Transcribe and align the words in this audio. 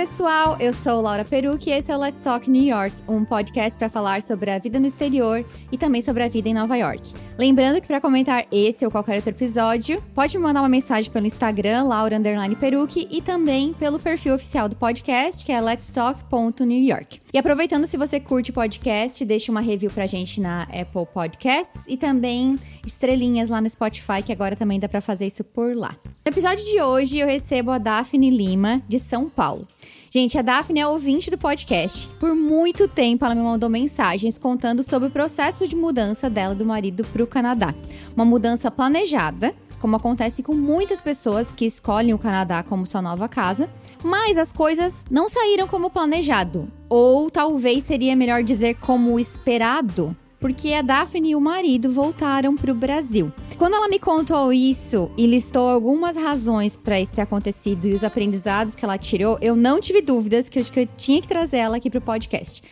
Pessoal! 0.00 0.56
Eu 0.58 0.72
sou 0.72 1.02
Laura 1.02 1.26
Peruque 1.26 1.68
e 1.68 1.74
esse 1.74 1.92
é 1.92 1.94
o 1.94 2.00
Let's 2.00 2.22
Talk 2.22 2.50
New 2.50 2.62
York, 2.62 2.96
um 3.06 3.22
podcast 3.22 3.78
para 3.78 3.90
falar 3.90 4.22
sobre 4.22 4.50
a 4.50 4.58
vida 4.58 4.80
no 4.80 4.86
exterior 4.86 5.44
e 5.70 5.76
também 5.76 6.00
sobre 6.00 6.22
a 6.22 6.28
vida 6.28 6.48
em 6.48 6.54
Nova 6.54 6.74
York. 6.74 7.12
Lembrando 7.40 7.80
que 7.80 7.86
para 7.86 8.02
comentar 8.02 8.46
esse 8.52 8.84
ou 8.84 8.90
qualquer 8.90 9.16
outro 9.16 9.30
episódio, 9.30 10.04
pode 10.14 10.36
me 10.36 10.44
mandar 10.44 10.60
uma 10.60 10.68
mensagem 10.68 11.10
pelo 11.10 11.26
Instagram, 11.26 11.84
Laura 11.84 12.20
Peruque, 12.60 13.08
e 13.10 13.22
também 13.22 13.72
pelo 13.72 13.98
perfil 13.98 14.34
oficial 14.34 14.68
do 14.68 14.76
podcast, 14.76 15.42
que 15.42 15.50
é 15.50 15.58
letstalk.newyork. 15.58 17.18
E 17.32 17.38
aproveitando, 17.38 17.86
se 17.86 17.96
você 17.96 18.20
curte 18.20 18.52
podcast, 18.52 19.24
deixe 19.24 19.50
uma 19.50 19.62
review 19.62 19.90
pra 19.90 20.06
gente 20.06 20.38
na 20.38 20.64
Apple 20.64 21.06
Podcasts 21.14 21.86
e 21.88 21.96
também 21.96 22.56
estrelinhas 22.86 23.48
lá 23.48 23.58
no 23.58 23.70
Spotify, 23.70 24.22
que 24.22 24.32
agora 24.32 24.54
também 24.54 24.78
dá 24.78 24.86
para 24.86 25.00
fazer 25.00 25.26
isso 25.26 25.42
por 25.42 25.74
lá. 25.74 25.96
No 26.22 26.30
episódio 26.30 26.62
de 26.62 26.78
hoje, 26.82 27.20
eu 27.20 27.26
recebo 27.26 27.70
a 27.70 27.78
Daphne 27.78 28.28
Lima, 28.28 28.82
de 28.86 28.98
São 28.98 29.30
Paulo. 29.30 29.66
Gente, 30.12 30.36
a 30.36 30.42
Daphne 30.42 30.80
é 30.80 30.86
ouvinte 30.88 31.30
do 31.30 31.38
podcast. 31.38 32.08
Por 32.18 32.34
muito 32.34 32.88
tempo, 32.88 33.24
ela 33.24 33.32
me 33.32 33.42
mandou 33.42 33.70
mensagens 33.70 34.40
contando 34.40 34.82
sobre 34.82 35.06
o 35.06 35.10
processo 35.10 35.68
de 35.68 35.76
mudança 35.76 36.28
dela 36.28 36.52
do 36.52 36.66
marido 36.66 37.04
para 37.04 37.22
o 37.22 37.28
Canadá. 37.28 37.72
Uma 38.16 38.24
mudança 38.24 38.72
planejada, 38.72 39.54
como 39.78 39.94
acontece 39.94 40.42
com 40.42 40.52
muitas 40.52 41.00
pessoas 41.00 41.52
que 41.52 41.64
escolhem 41.64 42.12
o 42.12 42.18
Canadá 42.18 42.60
como 42.64 42.88
sua 42.88 43.00
nova 43.00 43.28
casa, 43.28 43.70
mas 44.02 44.36
as 44.36 44.52
coisas 44.52 45.04
não 45.08 45.28
saíram 45.28 45.68
como 45.68 45.90
planejado, 45.90 46.66
ou 46.88 47.30
talvez 47.30 47.84
seria 47.84 48.16
melhor 48.16 48.42
dizer 48.42 48.78
como 48.80 49.16
esperado 49.20 50.16
porque 50.40 50.72
a 50.72 50.82
Daphne 50.82 51.30
e 51.30 51.36
o 51.36 51.40
marido 51.40 51.92
voltaram 51.92 52.56
para 52.56 52.72
o 52.72 52.74
Brasil. 52.74 53.30
Quando 53.58 53.74
ela 53.74 53.88
me 53.88 53.98
contou 53.98 54.52
isso 54.52 55.10
e 55.16 55.26
listou 55.26 55.68
algumas 55.68 56.16
razões 56.16 56.76
para 56.76 56.98
isso 56.98 57.14
ter 57.14 57.20
acontecido 57.20 57.86
e 57.86 57.92
os 57.92 58.02
aprendizados 58.02 58.74
que 58.74 58.84
ela 58.84 58.96
tirou, 58.96 59.38
eu 59.42 59.54
não 59.54 59.78
tive 59.78 60.00
dúvidas 60.00 60.48
que 60.48 60.58
eu, 60.58 60.64
que 60.64 60.80
eu 60.80 60.88
tinha 60.96 61.20
que 61.20 61.28
trazer 61.28 61.58
ela 61.58 61.76
aqui 61.76 61.90
para 61.90 61.98
o 61.98 62.02
podcast. 62.02 62.62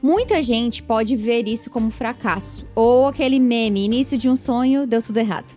Muita 0.00 0.40
gente 0.40 0.82
pode 0.82 1.14
ver 1.16 1.46
isso 1.46 1.70
como 1.70 1.90
fracasso 1.90 2.64
ou 2.74 3.06
aquele 3.06 3.38
meme, 3.38 3.84
início 3.84 4.16
de 4.16 4.28
um 4.28 4.34
sonho, 4.34 4.86
deu 4.86 5.02
tudo 5.02 5.18
errado. 5.18 5.54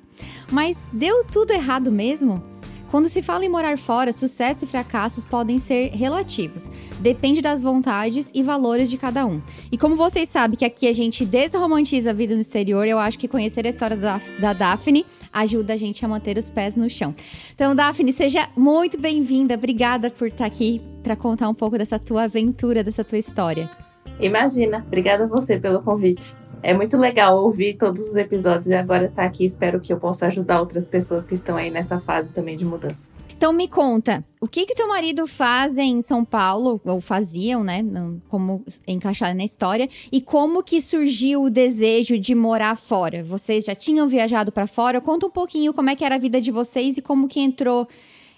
Mas 0.52 0.88
deu 0.92 1.24
tudo 1.24 1.52
errado 1.52 1.92
mesmo? 1.92 2.51
Quando 2.92 3.08
se 3.08 3.22
fala 3.22 3.46
em 3.46 3.50
morar 3.50 3.78
fora, 3.78 4.12
sucesso 4.12 4.66
e 4.66 4.68
fracassos 4.68 5.24
podem 5.24 5.58
ser 5.58 5.92
relativos. 5.92 6.70
Depende 7.00 7.42
das 7.42 7.64
vontades 7.64 8.30
e 8.34 8.44
valores 8.44 8.90
de 8.90 8.98
cada 8.98 9.26
um. 9.26 9.42
E 9.72 9.78
como 9.78 9.96
vocês 9.96 10.28
sabem 10.28 10.58
que 10.58 10.66
aqui 10.66 10.90
a 10.90 10.92
gente 10.92 11.24
desromantiza 11.24 12.10
a 12.10 12.14
vida 12.14 12.36
no 12.36 12.42
exterior, 12.42 12.86
eu 12.86 13.00
acho 13.00 13.18
que 13.18 13.30
conhecer 13.30 13.66
a 13.66 13.70
história 13.70 13.96
da, 13.96 14.20
da 14.42 14.52
Daphne 14.52 15.06
ajuda 15.32 15.74
a 15.74 15.78
gente 15.78 16.04
a 16.04 16.08
manter 16.10 16.38
os 16.38 16.50
pés 16.50 16.76
no 16.76 16.90
chão. 16.90 17.16
Então, 17.56 17.74
Daphne, 17.74 18.12
seja 18.12 18.50
muito 18.58 19.00
bem-vinda. 19.00 19.54
Obrigada 19.56 20.12
por 20.12 20.28
estar 20.28 20.46
aqui 20.46 20.82
para 21.02 21.16
contar 21.16 21.48
um 21.48 21.54
pouco 21.54 21.78
dessa 21.78 21.98
tua 21.98 22.24
aventura, 22.24 22.84
dessa 22.84 23.06
tua 23.06 23.18
história. 23.18 23.72
Imagina. 24.20 24.84
Obrigada 24.86 25.24
a 25.24 25.28
você 25.28 25.58
pelo 25.58 25.82
convite. 25.82 26.41
É 26.64 26.74
muito 26.74 26.96
legal 26.98 27.44
ouvir 27.44 27.74
todos 27.74 28.02
os 28.02 28.16
episódios 28.16 28.68
e 28.68 28.76
agora 28.76 29.06
estar 29.06 29.24
tá 29.24 29.28
aqui. 29.28 29.44
Espero 29.44 29.80
que 29.80 29.92
eu 29.92 30.00
possa 30.00 30.28
ajudar 30.28 30.60
outras 30.60 30.88
pessoas 30.88 31.24
que 31.24 31.34
estão 31.34 31.58
aí 31.58 31.72
nessa 31.72 32.00
fase 32.00 32.32
também 32.32 32.56
de 32.56 32.64
mudança. 32.64 33.10
Então 33.36 33.52
me 33.52 33.68
conta, 33.68 34.24
o 34.40 34.48
que 34.48 34.68
que 34.68 34.76
teu 34.76 34.88
marido 34.88 35.26
faz 35.26 35.76
em 35.76 36.00
São 36.00 36.24
Paulo, 36.24 36.80
ou 36.86 37.02
faziam, 37.02 37.64
né? 37.64 37.84
Como 38.30 38.64
encaixar 38.88 39.36
na 39.36 39.44
história, 39.44 39.90
e 40.12 40.22
como 40.22 40.62
que 40.62 40.80
surgiu 40.80 41.46
o 41.46 41.50
desejo 41.50 42.20
de 42.20 42.36
morar 42.36 42.78
fora? 42.78 43.24
Vocês 43.24 43.66
já 43.66 43.74
tinham 43.74 44.08
viajado 44.08 44.52
para 44.52 44.68
fora? 44.68 45.02
Conta 45.02 45.26
um 45.26 45.32
pouquinho 45.32 45.74
como 45.74 45.90
é 45.90 45.96
que 45.96 46.06
era 46.06 46.16
a 46.16 46.20
vida 46.20 46.40
de 46.40 46.52
vocês 46.52 46.98
e 46.98 47.02
como 47.02 47.28
que 47.28 47.40
entrou 47.40 47.88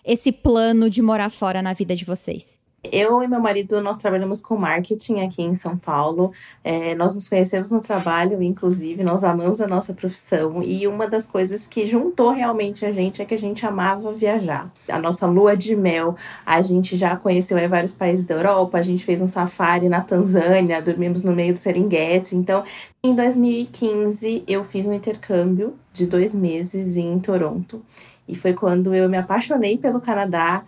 esse 0.05 0.31
plano 0.31 0.89
de 0.89 1.01
morar 1.01 1.29
fora 1.29 1.61
na 1.61 1.73
vida 1.73 1.93
de 1.97 2.05
vocês. 2.05 2.62
Eu 2.91 3.23
e 3.23 3.27
meu 3.27 3.39
marido, 3.39 3.81
nós 3.81 3.97
trabalhamos 3.97 4.41
com 4.41 4.57
marketing 4.57 5.21
aqui 5.21 5.41
em 5.41 5.55
São 5.55 5.77
Paulo. 5.77 6.33
É, 6.61 6.93
nós 6.95 7.15
nos 7.15 7.29
conhecemos 7.29 7.71
no 7.71 7.79
trabalho, 7.79 8.43
inclusive, 8.43 9.03
nós 9.03 9.23
amamos 9.23 9.61
a 9.61 9.67
nossa 9.67 9.93
profissão. 9.93 10.61
E 10.61 10.85
uma 10.85 11.07
das 11.07 11.25
coisas 11.25 11.65
que 11.65 11.87
juntou 11.87 12.31
realmente 12.31 12.85
a 12.85 12.91
gente 12.91 13.21
é 13.21 13.25
que 13.25 13.33
a 13.33 13.39
gente 13.39 13.65
amava 13.65 14.11
viajar. 14.11 14.69
A 14.89 14.99
nossa 14.99 15.25
lua 15.25 15.55
de 15.55 15.75
mel, 15.77 16.17
a 16.45 16.61
gente 16.61 16.97
já 16.97 17.15
conheceu 17.15 17.57
aí, 17.57 17.67
vários 17.69 17.93
países 17.93 18.25
da 18.25 18.35
Europa, 18.35 18.77
a 18.77 18.81
gente 18.81 19.05
fez 19.05 19.21
um 19.21 19.27
safari 19.27 19.87
na 19.87 20.01
Tanzânia, 20.01 20.81
dormimos 20.81 21.23
no 21.23 21.31
meio 21.31 21.53
do 21.53 21.59
Serengeti. 21.59 22.35
Então, 22.35 22.65
em 23.01 23.15
2015, 23.15 24.43
eu 24.45 24.61
fiz 24.61 24.85
um 24.87 24.93
intercâmbio 24.93 25.73
de 25.93 26.05
dois 26.05 26.35
meses 26.35 26.97
em 26.97 27.17
Toronto. 27.19 27.81
E 28.27 28.35
foi 28.35 28.53
quando 28.53 28.93
eu 28.93 29.09
me 29.09 29.17
apaixonei 29.17 29.77
pelo 29.77 30.01
Canadá. 30.01 30.63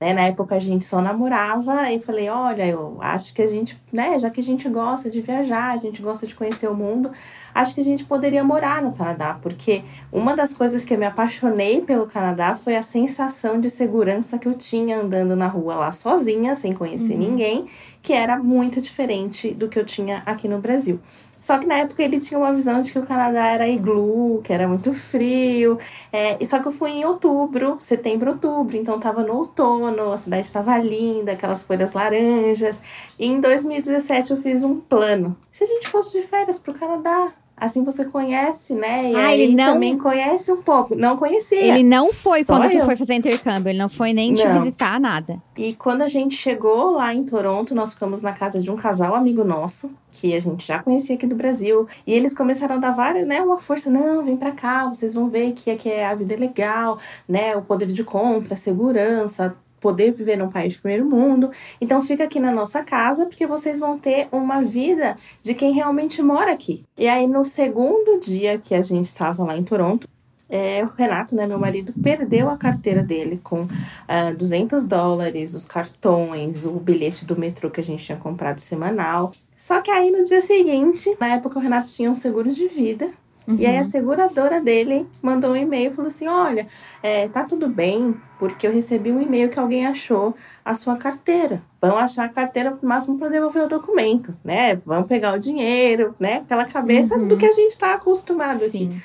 Né? 0.00 0.12
Na 0.12 0.22
época 0.22 0.56
a 0.56 0.58
gente 0.58 0.84
só 0.84 1.00
namorava 1.00 1.90
e 1.92 1.98
falei, 1.98 2.28
olha, 2.28 2.66
eu 2.66 2.98
acho 3.00 3.32
que 3.32 3.40
a 3.40 3.46
gente, 3.46 3.80
né, 3.92 4.18
já 4.18 4.28
que 4.28 4.40
a 4.40 4.42
gente 4.42 4.68
gosta 4.68 5.08
de 5.08 5.20
viajar, 5.20 5.72
a 5.72 5.76
gente 5.78 6.02
gosta 6.02 6.26
de 6.26 6.34
conhecer 6.34 6.68
o 6.68 6.74
mundo, 6.74 7.12
acho 7.54 7.74
que 7.74 7.80
a 7.80 7.84
gente 7.84 8.04
poderia 8.04 8.42
morar 8.42 8.82
no 8.82 8.92
Canadá, 8.92 9.38
porque 9.40 9.84
uma 10.12 10.34
das 10.34 10.52
coisas 10.52 10.84
que 10.84 10.92
eu 10.92 10.98
me 10.98 11.06
apaixonei 11.06 11.80
pelo 11.80 12.06
Canadá 12.06 12.54
foi 12.56 12.76
a 12.76 12.82
sensação 12.82 13.60
de 13.60 13.70
segurança 13.70 14.36
que 14.36 14.48
eu 14.48 14.54
tinha 14.54 14.98
andando 14.98 15.36
na 15.36 15.46
rua 15.46 15.76
lá 15.76 15.92
sozinha, 15.92 16.56
sem 16.56 16.74
conhecer 16.74 17.12
uhum. 17.14 17.20
ninguém, 17.20 17.66
que 18.02 18.12
era 18.12 18.36
muito 18.38 18.80
diferente 18.80 19.54
do 19.54 19.68
que 19.68 19.78
eu 19.78 19.84
tinha 19.84 20.22
aqui 20.26 20.48
no 20.48 20.58
Brasil. 20.58 21.00
Só 21.44 21.58
que 21.58 21.66
na 21.66 21.74
época 21.74 22.02
ele 22.02 22.18
tinha 22.18 22.38
uma 22.38 22.54
visão 22.54 22.80
de 22.80 22.90
que 22.90 22.98
o 22.98 23.04
Canadá 23.04 23.48
era 23.48 23.68
iglu, 23.68 24.40
que 24.42 24.50
era 24.50 24.66
muito 24.66 24.94
frio. 24.94 25.78
É, 26.10 26.42
só 26.46 26.58
que 26.58 26.68
eu 26.68 26.72
fui 26.72 26.92
em 26.92 27.04
outubro, 27.04 27.76
setembro, 27.78 28.30
outubro, 28.30 28.78
então 28.78 28.98
tava 28.98 29.22
no 29.22 29.34
outono, 29.36 30.10
a 30.10 30.16
cidade 30.16 30.46
estava 30.46 30.78
linda, 30.78 31.32
aquelas 31.32 31.62
folhas 31.62 31.92
laranjas. 31.92 32.80
E 33.20 33.26
em 33.26 33.42
2017 33.42 34.30
eu 34.30 34.38
fiz 34.38 34.64
um 34.64 34.80
plano. 34.80 35.36
Se 35.52 35.64
a 35.64 35.66
gente 35.66 35.86
fosse 35.86 36.18
de 36.18 36.26
férias 36.26 36.58
pro 36.58 36.72
Canadá, 36.72 37.34
Assim 37.56 37.84
você 37.84 38.04
conhece, 38.04 38.74
né? 38.74 39.12
E 39.12 39.14
ah, 39.14 39.26
aí 39.26 39.40
ele 39.42 39.54
não... 39.54 39.74
também 39.74 39.96
conhece 39.96 40.52
um 40.52 40.60
pouco. 40.60 40.96
Não 40.96 41.16
conhecia. 41.16 41.60
Ele 41.60 41.84
não 41.84 42.12
foi 42.12 42.42
Só 42.42 42.56
quando 42.56 42.72
eu. 42.72 42.80
tu 42.80 42.84
foi 42.84 42.96
fazer 42.96 43.14
intercâmbio. 43.14 43.70
Ele 43.70 43.78
não 43.78 43.88
foi 43.88 44.12
nem 44.12 44.32
não. 44.32 44.36
te 44.36 44.48
visitar, 44.48 44.98
nada. 44.98 45.40
E 45.56 45.72
quando 45.74 46.02
a 46.02 46.08
gente 46.08 46.34
chegou 46.34 46.90
lá 46.90 47.14
em 47.14 47.22
Toronto, 47.22 47.74
nós 47.74 47.92
ficamos 47.92 48.22
na 48.22 48.32
casa 48.32 48.60
de 48.60 48.70
um 48.70 48.76
casal 48.76 49.14
amigo 49.14 49.44
nosso, 49.44 49.90
que 50.10 50.34
a 50.34 50.40
gente 50.40 50.66
já 50.66 50.80
conhecia 50.80 51.14
aqui 51.14 51.26
do 51.26 51.36
Brasil. 51.36 51.86
E 52.04 52.12
eles 52.12 52.34
começaram 52.34 52.74
a 52.74 52.78
dar 52.78 52.90
várias, 52.90 53.26
né? 53.26 53.40
Uma 53.40 53.58
força. 53.58 53.88
Não, 53.88 54.24
vem 54.24 54.36
pra 54.36 54.50
cá, 54.50 54.88
vocês 54.88 55.14
vão 55.14 55.28
ver 55.28 55.52
que 55.52 55.70
aqui 55.70 55.88
é 55.88 56.06
a 56.06 56.14
vida 56.14 56.34
é 56.34 56.36
legal, 56.36 56.98
né? 57.28 57.56
O 57.56 57.62
poder 57.62 57.86
de 57.86 58.02
compra, 58.02 58.56
segurança, 58.56 59.56
poder 59.84 60.12
viver 60.12 60.38
num 60.38 60.48
país 60.48 60.72
de 60.72 60.80
primeiro 60.80 61.04
mundo. 61.04 61.50
Então 61.78 62.00
fica 62.00 62.24
aqui 62.24 62.40
na 62.40 62.50
nossa 62.50 62.82
casa 62.82 63.26
porque 63.26 63.46
vocês 63.46 63.78
vão 63.78 63.98
ter 63.98 64.28
uma 64.32 64.62
vida 64.62 65.14
de 65.42 65.52
quem 65.52 65.74
realmente 65.74 66.22
mora 66.22 66.52
aqui. 66.52 66.82
E 66.96 67.06
aí 67.06 67.26
no 67.26 67.44
segundo 67.44 68.18
dia 68.18 68.56
que 68.56 68.74
a 68.74 68.80
gente 68.80 69.04
estava 69.04 69.44
lá 69.44 69.54
em 69.54 69.62
Toronto, 69.62 70.08
é, 70.48 70.82
o 70.82 70.86
Renato, 70.86 71.34
né, 71.34 71.46
meu 71.46 71.58
marido, 71.58 71.92
perdeu 72.02 72.48
a 72.48 72.56
carteira 72.56 73.02
dele 73.02 73.40
com 73.42 73.62
uh, 73.62 73.68
ah, 74.08 74.32
200 74.32 74.84
dólares, 74.84 75.52
os 75.52 75.64
cartões, 75.66 76.64
o 76.64 76.72
bilhete 76.72 77.26
do 77.26 77.36
metrô 77.36 77.70
que 77.70 77.80
a 77.80 77.84
gente 77.84 78.04
tinha 78.04 78.16
comprado 78.16 78.60
semanal. 78.60 79.32
Só 79.56 79.82
que 79.82 79.90
aí 79.90 80.10
no 80.10 80.24
dia 80.24 80.40
seguinte, 80.40 81.14
na 81.20 81.28
época 81.28 81.58
o 81.58 81.62
Renato 81.62 81.88
tinha 81.88 82.10
um 82.10 82.14
seguro 82.14 82.50
de 82.50 82.68
vida 82.68 83.10
Uhum. 83.46 83.56
E 83.58 83.66
aí 83.66 83.76
a 83.76 83.78
uhum. 83.78 83.84
seguradora 83.84 84.60
dele 84.60 85.06
mandou 85.20 85.52
um 85.52 85.56
e-mail 85.56 85.88
e 85.88 85.94
falou 85.94 86.08
assim: 86.08 86.26
olha, 86.26 86.66
é, 87.02 87.28
tá 87.28 87.44
tudo 87.44 87.68
bem, 87.68 88.16
porque 88.38 88.66
eu 88.66 88.72
recebi 88.72 89.12
um 89.12 89.20
e-mail 89.20 89.50
que 89.50 89.58
alguém 89.58 89.86
achou 89.86 90.34
a 90.64 90.74
sua 90.74 90.96
carteira. 90.96 91.62
Vão 91.80 91.98
achar 91.98 92.24
a 92.24 92.28
carteira 92.28 92.70
no 92.70 92.88
máximo 92.88 93.18
para 93.18 93.28
devolver 93.28 93.64
o 93.64 93.68
documento, 93.68 94.34
né? 94.42 94.76
Vão 94.86 95.04
pegar 95.04 95.34
o 95.34 95.38
dinheiro, 95.38 96.14
né? 96.18 96.36
Aquela 96.36 96.64
cabeça 96.64 97.16
uhum. 97.16 97.28
do 97.28 97.36
que 97.36 97.46
a 97.46 97.52
gente 97.52 97.72
está 97.72 97.94
acostumado 97.94 98.60
Sim. 98.60 98.66
aqui. 98.66 99.02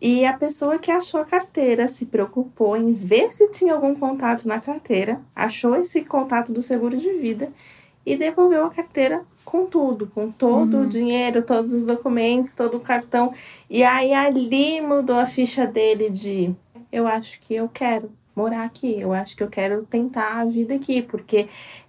E 0.00 0.26
a 0.26 0.32
pessoa 0.32 0.80
que 0.80 0.90
achou 0.90 1.20
a 1.20 1.24
carteira 1.24 1.86
se 1.86 2.06
preocupou 2.06 2.76
em 2.76 2.92
ver 2.92 3.32
se 3.32 3.48
tinha 3.50 3.72
algum 3.72 3.94
contato 3.94 4.48
na 4.48 4.58
carteira, 4.58 5.20
achou 5.32 5.76
esse 5.76 6.00
contato 6.00 6.52
do 6.52 6.60
seguro 6.60 6.96
de 6.96 7.12
vida 7.12 7.52
e 8.04 8.16
devolveu 8.16 8.64
a 8.64 8.70
carteira 8.70 9.24
com 9.44 9.66
tudo, 9.66 10.06
com 10.06 10.30
todo 10.30 10.78
uhum. 10.78 10.82
o 10.84 10.86
dinheiro, 10.86 11.42
todos 11.42 11.72
os 11.72 11.84
documentos, 11.84 12.54
todo 12.54 12.76
o 12.76 12.80
cartão. 12.80 13.32
E 13.68 13.82
aí 13.82 14.12
ali 14.12 14.80
mudou 14.80 15.16
a 15.16 15.26
ficha 15.26 15.66
dele 15.66 16.10
de 16.10 16.54
eu 16.90 17.06
acho 17.06 17.40
que 17.40 17.54
eu 17.54 17.68
quero 17.68 18.10
morar 18.34 18.64
aqui, 18.64 18.98
eu 18.98 19.12
acho 19.12 19.36
que 19.36 19.42
eu 19.42 19.48
quero 19.48 19.84
tentar 19.84 20.40
a 20.40 20.44
vida 20.44 20.74
aqui, 20.74 21.02
porque 21.02 21.48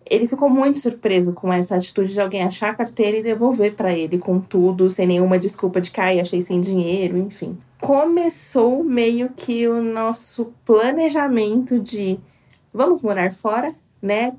ele 0.10 0.28
ficou 0.28 0.50
muito 0.50 0.80
surpreso 0.80 1.34
com 1.34 1.52
essa 1.52 1.78
atitude 1.78 2.14
de 2.14 2.20
alguém 2.20 2.44
achar 2.44 2.72
a 2.72 2.76
carteira 2.76 3.18
e 3.18 3.24
devolver 3.24 3.76
para 3.76 3.94
ele 3.94 4.18
com 4.18 4.40
tudo, 4.40 4.90
sem 4.90 5.08
nenhuma 5.08 5.40
desculpa 5.40 5.80
de 5.80 5.92
cair, 5.92 6.20
achei 6.20 6.42
sem 6.42 6.60
dinheiro, 6.60 7.18
enfim. 7.18 7.58
Começou 7.80 8.84
meio 8.84 9.30
que 9.36 9.68
o 9.68 9.82
nosso 9.82 10.54
planejamento 10.66 11.80
de 11.80 12.20
vamos 12.74 13.02
morar 13.02 13.32
fora, 13.32 13.74
né? 14.04 14.36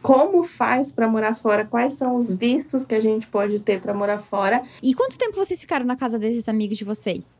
Como 0.00 0.42
faz 0.42 0.90
para 0.90 1.06
morar 1.06 1.34
fora? 1.34 1.66
Quais 1.66 1.92
são 1.92 2.16
os 2.16 2.32
vistos 2.32 2.86
que 2.86 2.94
a 2.94 3.00
gente 3.00 3.26
pode 3.26 3.60
ter 3.60 3.78
para 3.78 3.92
morar 3.92 4.18
fora? 4.18 4.62
E 4.82 4.94
quanto 4.94 5.18
tempo 5.18 5.36
vocês 5.36 5.60
ficaram 5.60 5.84
na 5.84 5.94
casa 5.94 6.18
desses 6.18 6.48
amigos 6.48 6.78
de 6.78 6.84
vocês? 6.84 7.38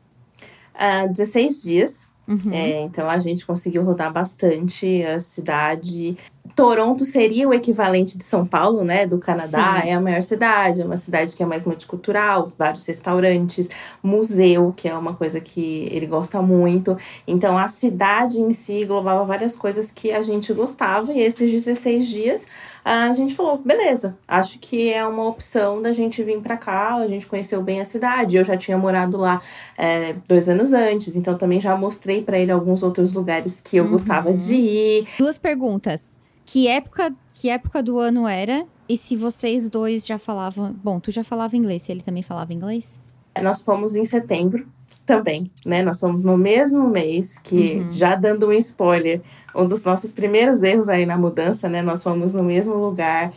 Uh, 0.75 1.03
ah, 1.03 1.07
16 1.07 1.63
dias. 1.63 2.13
Uhum. 2.27 2.53
É, 2.53 2.81
então 2.81 3.09
a 3.09 3.17
gente 3.17 3.45
conseguiu 3.45 3.83
rodar 3.83 4.13
bastante 4.13 5.03
a 5.03 5.19
cidade. 5.19 6.15
Toronto 6.55 7.03
seria 7.05 7.47
o 7.47 7.53
equivalente 7.53 8.17
de 8.17 8.23
São 8.23 8.45
Paulo, 8.45 8.83
né, 8.83 9.07
do 9.07 9.17
Canadá. 9.17 9.81
Sim. 9.81 9.89
É 9.89 9.93
a 9.93 9.99
maior 10.01 10.21
cidade, 10.21 10.81
é 10.81 10.85
uma 10.85 10.97
cidade 10.97 11.35
que 11.35 11.41
é 11.41 11.45
mais 11.45 11.65
multicultural, 11.65 12.51
vários 12.57 12.85
restaurantes, 12.85 13.69
museu, 14.03 14.71
que 14.75 14.87
é 14.87 14.93
uma 14.93 15.13
coisa 15.15 15.39
que 15.39 15.87
ele 15.91 16.05
gosta 16.05 16.41
muito. 16.41 16.95
Então 17.25 17.57
a 17.57 17.67
cidade 17.67 18.39
em 18.39 18.51
si 18.53 18.83
englobava 18.83 19.23
várias 19.25 19.55
coisas 19.55 19.89
que 19.91 20.11
a 20.11 20.21
gente 20.21 20.53
gostava 20.53 21.11
e 21.13 21.21
esses 21.21 21.49
16 21.51 22.07
dias 22.07 22.45
a 22.85 23.13
gente 23.13 23.33
falou, 23.33 23.57
beleza, 23.57 24.17
acho 24.27 24.59
que 24.59 24.91
é 24.91 25.05
uma 25.07 25.25
opção 25.25 25.81
da 25.81 25.93
gente 25.93 26.21
vir 26.21 26.41
para 26.41 26.57
cá. 26.57 26.95
A 26.95 27.07
gente 27.07 27.25
conheceu 27.25 27.63
bem 27.63 27.79
a 27.79 27.85
cidade. 27.85 28.35
Eu 28.35 28.43
já 28.43 28.57
tinha 28.57 28.77
morado 28.77 29.15
lá 29.17 29.41
é, 29.77 30.13
dois 30.27 30.49
anos 30.49 30.73
antes, 30.73 31.15
então 31.15 31.37
também 31.37 31.61
já 31.61 31.77
mostrei 31.77 32.21
para 32.21 32.37
ele 32.37 32.51
alguns 32.51 32.83
outros 32.83 33.13
lugares 33.13 33.61
que 33.63 33.77
eu 33.77 33.85
Uhum. 33.85 33.91
gostava 33.91 34.33
de 34.33 34.55
ir. 34.55 35.07
Duas 35.17 35.37
perguntas. 35.37 36.17
Que 36.45 36.67
época, 36.67 37.13
que 37.33 37.49
época 37.49 37.81
do 37.81 37.97
ano 37.99 38.27
era? 38.27 38.65
E 38.87 38.97
se 38.97 39.15
vocês 39.15 39.69
dois 39.69 40.05
já 40.05 40.19
falavam. 40.19 40.75
Bom, 40.83 40.99
tu 40.99 41.09
já 41.11 41.23
falava 41.23 41.55
inglês, 41.55 41.87
ele 41.89 42.01
também 42.01 42.21
falava 42.23 42.53
inglês? 42.53 42.99
Nós 43.41 43.61
fomos 43.61 43.95
em 43.95 44.05
setembro 44.05 44.67
também, 45.05 45.49
né? 45.65 45.81
Nós 45.83 45.99
fomos 45.99 46.21
no 46.23 46.37
mesmo 46.37 46.87
mês 46.87 47.39
que, 47.39 47.77
Uhum. 47.77 47.91
já 47.91 48.13
dando 48.15 48.47
um 48.47 48.53
spoiler, 48.53 49.21
um 49.55 49.65
dos 49.65 49.83
nossos 49.83 50.11
primeiros 50.11 50.61
erros 50.61 50.87
aí 50.87 51.05
na 51.05 51.17
mudança, 51.17 51.67
né? 51.67 51.81
Nós 51.81 52.03
fomos 52.03 52.33
no 52.33 52.43
mesmo 52.43 52.75
lugar 52.75 53.33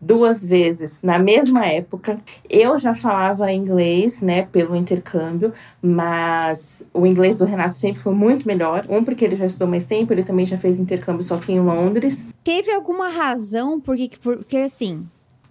duas 0.00 0.44
vezes 0.44 0.98
na 1.02 1.18
mesma 1.18 1.66
época. 1.66 2.18
Eu 2.48 2.78
já 2.78 2.94
falava 2.94 3.52
inglês, 3.52 4.20
né, 4.20 4.42
pelo 4.42 4.74
intercâmbio, 4.74 5.52
mas 5.80 6.82
o 6.92 7.06
inglês 7.06 7.36
do 7.36 7.44
Renato 7.44 7.76
sempre 7.76 8.00
foi 8.00 8.14
muito 8.14 8.46
melhor. 8.46 8.84
Um 8.88 9.04
porque 9.04 9.24
ele 9.24 9.36
já 9.36 9.46
estudou 9.46 9.68
mais 9.68 9.84
tempo, 9.84 10.12
ele 10.12 10.22
também 10.22 10.46
já 10.46 10.58
fez 10.58 10.78
intercâmbio 10.78 11.22
só 11.22 11.38
que 11.38 11.52
em 11.52 11.60
Londres. 11.60 12.24
Teve 12.42 12.72
alguma 12.72 13.08
razão 13.08 13.80
porque, 13.80 14.10
porque 14.20 14.56
assim, 14.58 15.06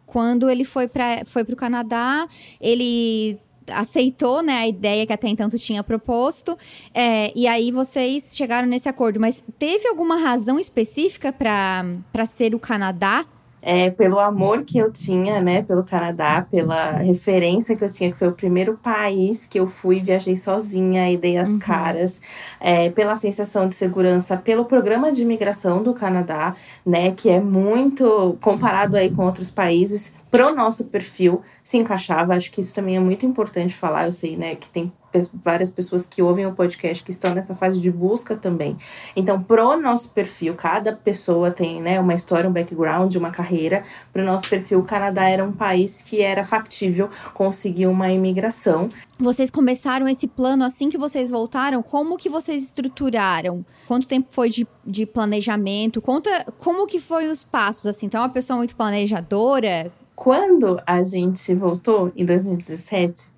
quando 0.06 0.50
ele 0.50 0.66
foi 0.66 0.88
para 0.88 1.24
foi 1.26 1.44
pro 1.44 1.56
Canadá, 1.56 2.28
ele 2.60 3.40
aceitou, 3.70 4.42
né, 4.42 4.60
a 4.60 4.68
ideia 4.68 5.06
que 5.06 5.12
até 5.12 5.28
então 5.28 5.50
tu 5.50 5.60
tinha 5.60 5.84
proposto, 5.84 6.58
é, 6.94 7.32
e 7.36 7.46
aí 7.48 7.70
vocês 7.70 8.36
chegaram 8.36 8.68
nesse 8.68 8.88
acordo. 8.88 9.20
Mas 9.20 9.44
teve 9.60 9.88
alguma 9.88 10.16
razão 10.16 10.58
específica 10.58 11.34
para 11.34 12.26
ser 12.26 12.56
o 12.56 12.60
Canadá? 12.60 13.26
É, 13.62 13.90
pelo 13.90 14.20
amor 14.20 14.64
que 14.64 14.78
eu 14.78 14.92
tinha, 14.92 15.42
né, 15.42 15.62
pelo 15.62 15.84
Canadá, 15.84 16.46
pela 16.50 16.92
referência 16.98 17.76
que 17.76 17.84
eu 17.84 17.90
tinha, 17.92 18.12
que 18.12 18.18
foi 18.18 18.28
o 18.28 18.34
primeiro 18.34 18.78
país 18.78 19.46
que 19.48 19.60
eu 19.60 19.68
fui, 19.68 20.00
viajei 20.00 20.38
sozinha 20.38 21.12
e 21.12 21.18
dei 21.18 21.38
as 21.38 21.50
Uhum. 21.50 21.60
caras, 21.60 22.22
é, 22.60 22.90
pela 22.92 23.16
sensação 23.16 23.68
de 23.68 23.76
segurança, 23.76 24.38
pelo 24.38 24.66
programa 24.66 25.12
de 25.12 25.22
imigração 25.22 25.84
do 25.84 25.94
Canadá, 25.94 26.56
né, 26.86 27.12
que 27.12 27.30
é 27.30 27.40
muito 27.40 28.38
comparado 28.42 28.96
aí 28.96 29.10
com 29.10 29.26
outros 29.26 29.50
países, 29.52 30.14
pro 30.30 30.54
nosso 30.56 30.86
perfil 30.86 31.42
se 31.64 31.78
encaixava. 31.78 32.36
Acho 32.36 32.52
que 32.52 32.62
isso 32.62 32.74
também 32.74 32.96
é 32.98 33.00
muito 33.00 33.26
importante 33.26 33.74
falar. 33.74 34.06
Eu 34.06 34.12
sei, 34.12 34.36
né, 34.38 34.56
que 34.56 34.70
tem 34.70 34.92
várias 35.34 35.72
pessoas 35.72 36.06
que 36.06 36.22
ouvem 36.22 36.46
o 36.46 36.54
podcast 36.54 37.04
que 37.04 37.12
estão 37.12 37.34
nessa 37.34 37.56
fase 37.56 37.80
de 37.80 37.90
busca 37.92 38.36
também. 38.36 38.78
Então, 39.16 39.42
pro 39.42 39.80
nosso 39.80 40.10
perfil, 40.12 40.56
cada 40.56 40.94
pessoa 40.94 41.52
tem, 41.52 41.82
né, 41.82 42.00
uma 42.00 42.14
história, 42.14 42.50
um 42.50 42.54
background, 42.54 43.16
uma 43.16 43.32
carreira. 43.32 43.84
Pro 44.12 44.24
nosso 44.24 44.50
perfil, 44.50 44.80
o 44.80 44.84
Canadá 44.84 45.30
era 45.30 45.44
um 45.44 45.52
país 45.52 46.02
que 46.02 46.22
era 46.22 46.44
factível 46.44 47.10
conseguir 47.34 47.88
uma 47.88 48.12
imigração. 48.12 48.90
Vocês 49.18 49.50
começaram 49.50 50.08
esse 50.08 50.28
plano 50.28 50.64
assim 50.64 50.90
que 50.90 50.98
vocês 50.98 51.30
voltaram? 51.30 51.82
Como 51.82 52.18
que 52.18 52.30
vocês 52.30 52.64
estruturaram? 52.64 53.66
Quanto 53.88 54.08
tempo 54.08 54.28
foi 54.30 54.50
de, 54.50 54.68
de 54.86 55.06
planejamento? 55.06 56.02
Conta 56.02 56.46
como 56.58 56.86
que 56.86 57.00
foi 57.00 57.30
os 57.30 57.44
passos, 57.44 57.88
assim. 57.88 58.06
Então, 58.06 58.22
é 58.22 58.24
uma 58.24 58.30
pessoa 58.30 58.58
muito 58.58 58.76
planejadora? 58.76 59.92
Quando 60.16 60.82
a 60.86 61.04
gente 61.04 61.54
voltou, 61.54 62.12
em 62.16 62.26
2017, 62.26 63.30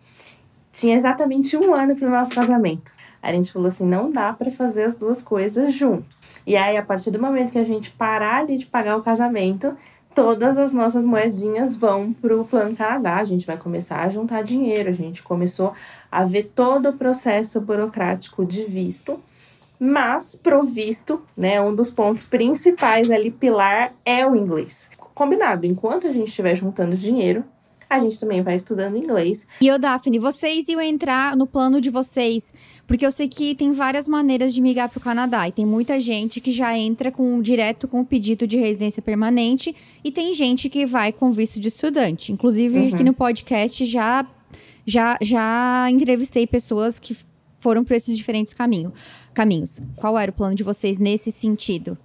tinha 0.71 0.97
exatamente 0.97 1.57
um 1.57 1.73
ano 1.73 1.95
para 1.95 2.07
o 2.07 2.11
nosso 2.11 2.33
casamento. 2.33 2.91
A 3.21 3.31
gente 3.31 3.51
falou 3.51 3.67
assim: 3.67 3.85
não 3.85 4.11
dá 4.11 4.31
para 4.33 4.51
fazer 4.51 4.83
as 4.83 4.95
duas 4.95 5.21
coisas 5.21 5.73
junto. 5.73 6.05
E 6.45 6.55
aí, 6.55 6.77
a 6.77 6.83
partir 6.83 7.11
do 7.11 7.21
momento 7.21 7.51
que 7.51 7.59
a 7.59 7.63
gente 7.63 7.91
parar 7.91 8.45
de 8.45 8.65
pagar 8.65 8.97
o 8.97 9.03
casamento, 9.03 9.75
todas 10.15 10.57
as 10.57 10.73
nossas 10.73 11.05
moedinhas 11.05 11.75
vão 11.75 12.13
para 12.13 12.35
o 12.35 12.45
Plano 12.45 12.75
Canadá. 12.75 13.17
A 13.17 13.25
gente 13.25 13.45
vai 13.45 13.57
começar 13.57 14.03
a 14.03 14.09
juntar 14.09 14.41
dinheiro. 14.41 14.89
A 14.89 14.93
gente 14.93 15.21
começou 15.21 15.73
a 16.11 16.23
ver 16.23 16.51
todo 16.55 16.89
o 16.89 16.93
processo 16.93 17.59
burocrático 17.59 18.45
de 18.45 18.63
visto. 18.65 19.19
Mas, 19.79 20.35
pro 20.35 20.63
visto, 20.63 21.21
né, 21.37 21.61
um 21.61 21.73
dos 21.73 21.89
pontos 21.89 22.23
principais 22.23 23.09
ali, 23.09 23.31
pilar, 23.31 23.93
é 24.05 24.27
o 24.27 24.35
inglês. 24.35 24.89
Combinado, 25.13 25.65
enquanto 25.65 26.05
a 26.05 26.11
gente 26.11 26.27
estiver 26.27 26.55
juntando 26.55 26.97
dinheiro, 26.97 27.45
a 27.89 27.99
gente 27.99 28.19
também 28.19 28.41
vai 28.43 28.55
estudando 28.55 28.97
inglês. 28.97 29.47
E 29.59 29.71
ô, 29.71 29.77
Daphne, 29.79 30.19
vocês 30.19 30.67
iam 30.67 30.79
entrar 30.79 31.35
no 31.35 31.47
plano 31.47 31.81
de 31.81 31.89
vocês, 31.89 32.53
porque 32.85 33.05
eu 33.05 33.11
sei 33.11 33.27
que 33.27 33.55
tem 33.55 33.71
várias 33.71 34.07
maneiras 34.07 34.53
de 34.53 34.61
migrar 34.61 34.89
pro 34.89 34.99
Canadá. 34.99 35.47
E 35.47 35.51
tem 35.51 35.65
muita 35.65 35.99
gente 35.99 36.39
que 36.39 36.51
já 36.51 36.77
entra 36.77 37.11
com 37.11 37.41
direto 37.41 37.87
com 37.87 38.01
o 38.01 38.05
pedido 38.05 38.45
de 38.45 38.57
residência 38.57 39.01
permanente, 39.01 39.75
e 40.03 40.11
tem 40.11 40.33
gente 40.33 40.69
que 40.69 40.85
vai 40.85 41.11
com 41.11 41.31
visto 41.31 41.59
de 41.59 41.67
estudante. 41.69 42.31
Inclusive, 42.31 42.77
Uhum. 42.77 42.93
aqui 42.93 43.03
no 43.03 43.13
podcast 43.13 43.83
já, 43.85 44.25
já, 44.85 45.17
já 45.21 45.87
entrevistei 45.89 46.45
pessoas 46.45 46.99
que 46.99 47.17
foram 47.57 47.83
por 47.83 47.93
esses 47.95 48.15
diferentes 48.15 48.53
caminho, 48.53 48.93
caminhos. 49.33 49.81
Qual 49.95 50.17
era 50.17 50.31
o 50.31 50.33
plano 50.33 50.55
de 50.55 50.63
vocês 50.63 50.97
nesse 50.97 51.31
sentido? 51.31 51.97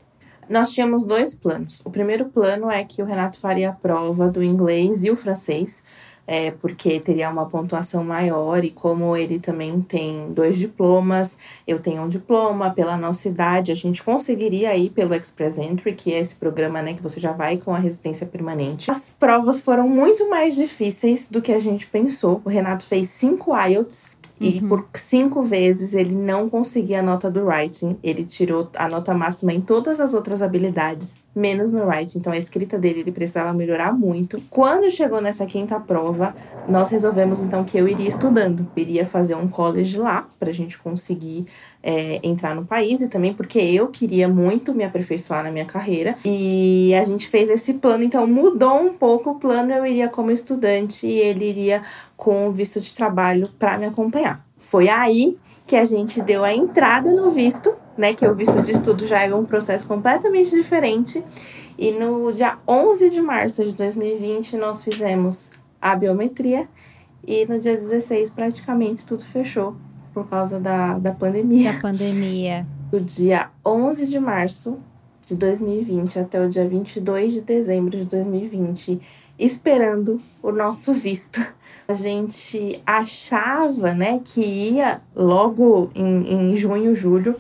Nós 0.49 0.73
tínhamos 0.73 1.05
dois 1.05 1.35
planos. 1.35 1.81
O 1.85 1.91
primeiro 1.91 2.27
plano 2.27 2.71
é 2.71 2.85
que 2.85 3.03
o 3.03 3.05
Renato 3.05 3.39
faria 3.39 3.71
a 3.71 3.73
prova 3.73 4.29
do 4.29 4.43
inglês 4.43 5.05
e 5.05 5.11
o 5.11 5.17
francês, 5.17 5.83
é, 6.27 6.51
porque 6.51 6.99
teria 7.01 7.29
uma 7.29 7.47
pontuação 7.47 8.03
maior, 8.03 8.65
e 8.65 8.71
como 8.71 9.17
ele 9.17 9.39
também 9.39 9.81
tem 9.81 10.33
dois 10.33 10.57
diplomas, 10.57 11.37
eu 11.67 11.79
tenho 11.79 12.03
um 12.03 12.09
diploma, 12.09 12.71
pela 12.71 12.97
nossa 12.97 13.29
idade, 13.29 13.71
a 13.71 13.75
gente 13.75 14.03
conseguiria 14.03 14.75
ir 14.77 14.91
pelo 14.91 15.15
Express 15.15 15.59
Entry, 15.59 15.93
que 15.93 16.13
é 16.13 16.19
esse 16.19 16.35
programa 16.35 16.81
né, 16.81 16.95
que 16.95 17.03
você 17.03 17.21
já 17.21 17.33
vai 17.33 17.59
com 17.59 17.75
a 17.75 17.79
residência 17.79 18.27
permanente. 18.27 18.91
As 18.91 19.15
provas 19.19 19.61
foram 19.61 19.89
muito 19.89 20.29
mais 20.31 20.57
difíceis 20.57 21.29
do 21.29 21.43
que 21.43 21.53
a 21.53 21.59
gente 21.59 21.87
pensou. 21.87 22.41
O 22.45 22.49
Renato 22.49 22.87
fez 22.87 23.11
cinco 23.11 23.55
IELTS. 23.55 24.14
E 24.45 24.61
Uhum. 24.61 24.69
por 24.69 24.87
cinco 24.95 25.43
vezes 25.43 25.95
ele 25.95 26.15
não 26.15 26.51
conseguia 26.51 27.01
a 27.01 27.03
nota 27.03 27.31
do 27.31 27.47
writing. 27.47 27.97
Ele 28.03 28.25
tirou 28.25 28.69
a 28.77 28.89
nota 28.89 29.15
máxima 29.15 29.53
em 29.55 29.61
todas 29.61 30.01
as 30.01 30.13
outras 30.13 30.43
habilidades, 30.43 31.15
menos 31.35 31.73
no 31.73 31.87
writing. 31.87 32.19
Então 32.19 32.33
a 32.33 32.39
escrita 32.39 32.79
dele 32.79 33.01
ele 33.01 33.13
precisava 33.13 33.53
melhorar 33.53 33.93
muito. 33.93 34.41
Quando 34.51 34.91
chegou 34.91 35.21
nessa 35.21 35.45
quinta 35.47 35.81
prova, 35.81 36.35
nós 36.69 36.91
resolvemos 36.91 37.41
então 37.41 37.65
que 37.65 37.77
eu 37.77 37.89
iria 37.89 38.09
estudando. 38.09 38.67
Iria 38.77 39.07
fazer 39.07 39.35
um 39.35 39.49
college 39.49 39.99
lá 39.99 40.29
pra 40.39 40.53
gente 40.53 40.79
conseguir 40.79 41.47
é, 41.83 42.21
entrar 42.23 42.55
no 42.55 42.65
país 42.65 43.03
e 43.03 43.09
também 43.09 43.35
porque 43.35 43.59
eu 43.59 43.89
queria 43.89 44.29
muito 44.29 44.73
me 44.73 44.85
aperfeiçoar 44.85 45.43
na 45.43 45.51
minha 45.51 45.65
carreira. 45.65 46.17
E 46.25 46.95
a 46.95 47.05
gente 47.05 47.29
fez 47.29 47.51
esse 47.51 47.75
plano, 47.75 48.05
então 48.05 48.27
mudou 48.27 48.81
um 48.81 48.95
pouco 48.95 49.31
o 49.31 49.35
plano. 49.35 49.73
Eu 49.73 49.85
iria 49.85 50.09
como 50.09 50.31
estudante 50.31 51.07
e 51.07 51.19
ele 51.19 51.49
iria 51.49 51.83
com 52.17 52.49
o 52.49 52.53
visto 52.53 52.81
de 52.81 52.95
trabalho 52.95 53.49
para 53.59 53.77
me 53.77 53.87
acompanhar. 53.87 54.45
Foi 54.57 54.89
aí 54.89 55.37
que 55.67 55.77
a 55.77 55.85
gente 55.85 56.21
deu 56.23 56.45
a 56.45 56.55
entrada 56.55 57.13
no 57.13 57.31
visto, 57.31 57.75
né? 57.97 58.15
Que 58.15 58.27
o 58.27 58.35
visto 58.35 58.61
de 58.63 58.73
estudo 58.73 59.07
já 59.07 59.23
é 59.23 59.35
um 59.35 59.45
processo 59.45 59.87
completamente 59.87 60.51
diferente. 60.51 61.23
E 61.77 61.91
no 61.93 62.33
dia 62.33 62.59
11 62.67 63.11
de 63.11 63.21
março 63.21 63.65
de 63.65 63.73
2020, 63.73 64.57
nós 64.57 64.83
fizemos 64.83 65.51
a 65.81 65.95
biometria. 65.97 66.69
E 67.27 67.47
no 67.47 67.59
dia 67.59 67.77
16, 67.77 68.31
praticamente 68.31 69.07
tudo 69.07 69.25
fechou 69.25 69.77
por 70.13 70.29
causa 70.29 70.61
da, 70.61 70.99
da 70.99 71.13
pandemia. 71.13 71.73
Da 71.73 71.81
pandemia. 71.81 72.67
Do 72.91 73.01
dia 73.01 73.51
11 73.65 74.07
de 74.07 74.21
março 74.21 74.79
de 75.27 75.35
2020 75.35 76.19
até 76.19 76.45
o 76.45 76.49
dia 76.49 76.67
22 76.67 77.33
de 77.33 77.41
dezembro 77.41 77.99
de 77.99 78.05
2020, 78.05 79.01
esperando 79.39 80.21
o 80.43 80.53
nosso 80.53 80.93
visto. 80.93 81.45
A 81.89 81.93
gente 81.93 82.81
achava, 82.87 83.93
né, 83.93 84.21
que 84.25 84.41
ia 84.41 85.03
logo 85.15 85.91
em, 85.95 86.53
em 86.53 86.57
junho, 86.57 86.95
julho, 86.95 87.37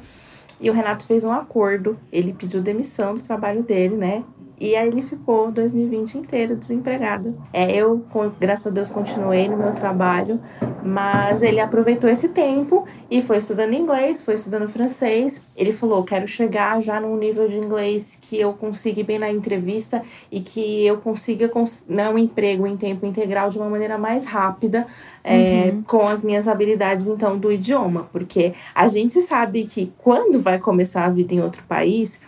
e 0.60 0.70
o 0.70 0.72
Renato 0.72 1.06
fez 1.06 1.24
um 1.24 1.32
acordo. 1.32 1.98
Ele 2.12 2.32
pediu 2.32 2.60
demissão 2.60 3.14
do 3.14 3.22
trabalho 3.22 3.62
dele, 3.62 3.96
né? 3.96 4.24
E 4.58 4.76
aí 4.76 4.86
ele 4.86 5.02
ficou 5.02 5.50
2020 5.50 6.18
inteiro 6.18 6.56
desempregado. 6.56 7.36
É, 7.52 7.74
eu, 7.74 8.04
graças 8.38 8.68
a 8.68 8.70
Deus, 8.70 8.88
continuei 8.88 9.48
no 9.48 9.56
meu 9.56 9.72
trabalho, 9.72 10.40
mas 10.82 11.42
ele 11.42 11.60
aproveitou 11.60 12.08
esse 12.08 12.28
tempo 12.28 12.86
e 13.10 13.20
foi 13.20 13.38
estudando 13.38 13.74
inglês, 13.74 14.22
foi 14.22 14.34
estudando 14.34 14.68
francês. 14.68 15.42
Ele 15.56 15.72
falou: 15.72 16.04
quero 16.04 16.26
chegar 16.28 16.80
já 16.80 17.00
num 17.00 17.16
nível 17.16 17.48
de 17.48 17.56
inglês 17.56 18.16
que 18.20 18.38
eu 18.38 18.52
consiga 18.52 19.00
ir 19.00 19.04
bem 19.04 19.18
na 19.18 19.30
entrevista 19.30 20.02
e 20.30 20.40
que 20.40 20.86
eu 20.86 20.98
consiga 20.98 21.50
né, 21.88 22.08
um 22.08 22.16
emprego 22.16 22.66
em 22.66 22.76
tempo 22.76 23.04
integral 23.06 23.50
de 23.50 23.58
uma 23.58 23.68
maneira 23.68 23.98
mais 23.98 24.24
rápida, 24.24 24.86
é, 25.24 25.72
uhum. 25.72 25.82
com 25.82 26.06
as 26.06 26.22
minhas 26.22 26.46
habilidades, 26.46 27.08
então, 27.08 27.36
do 27.36 27.50
idioma. 27.50 28.08
Porque 28.12 28.54
a 28.74 28.86
gente 28.86 29.20
sabe 29.20 29.64
que 29.64 29.92
quando 29.98 30.40
vai 30.40 30.58
começar 30.58 31.04
a 31.04 31.08
vida 31.08 31.34
em 31.34 31.40
outro 31.40 31.62
país, 31.66 32.20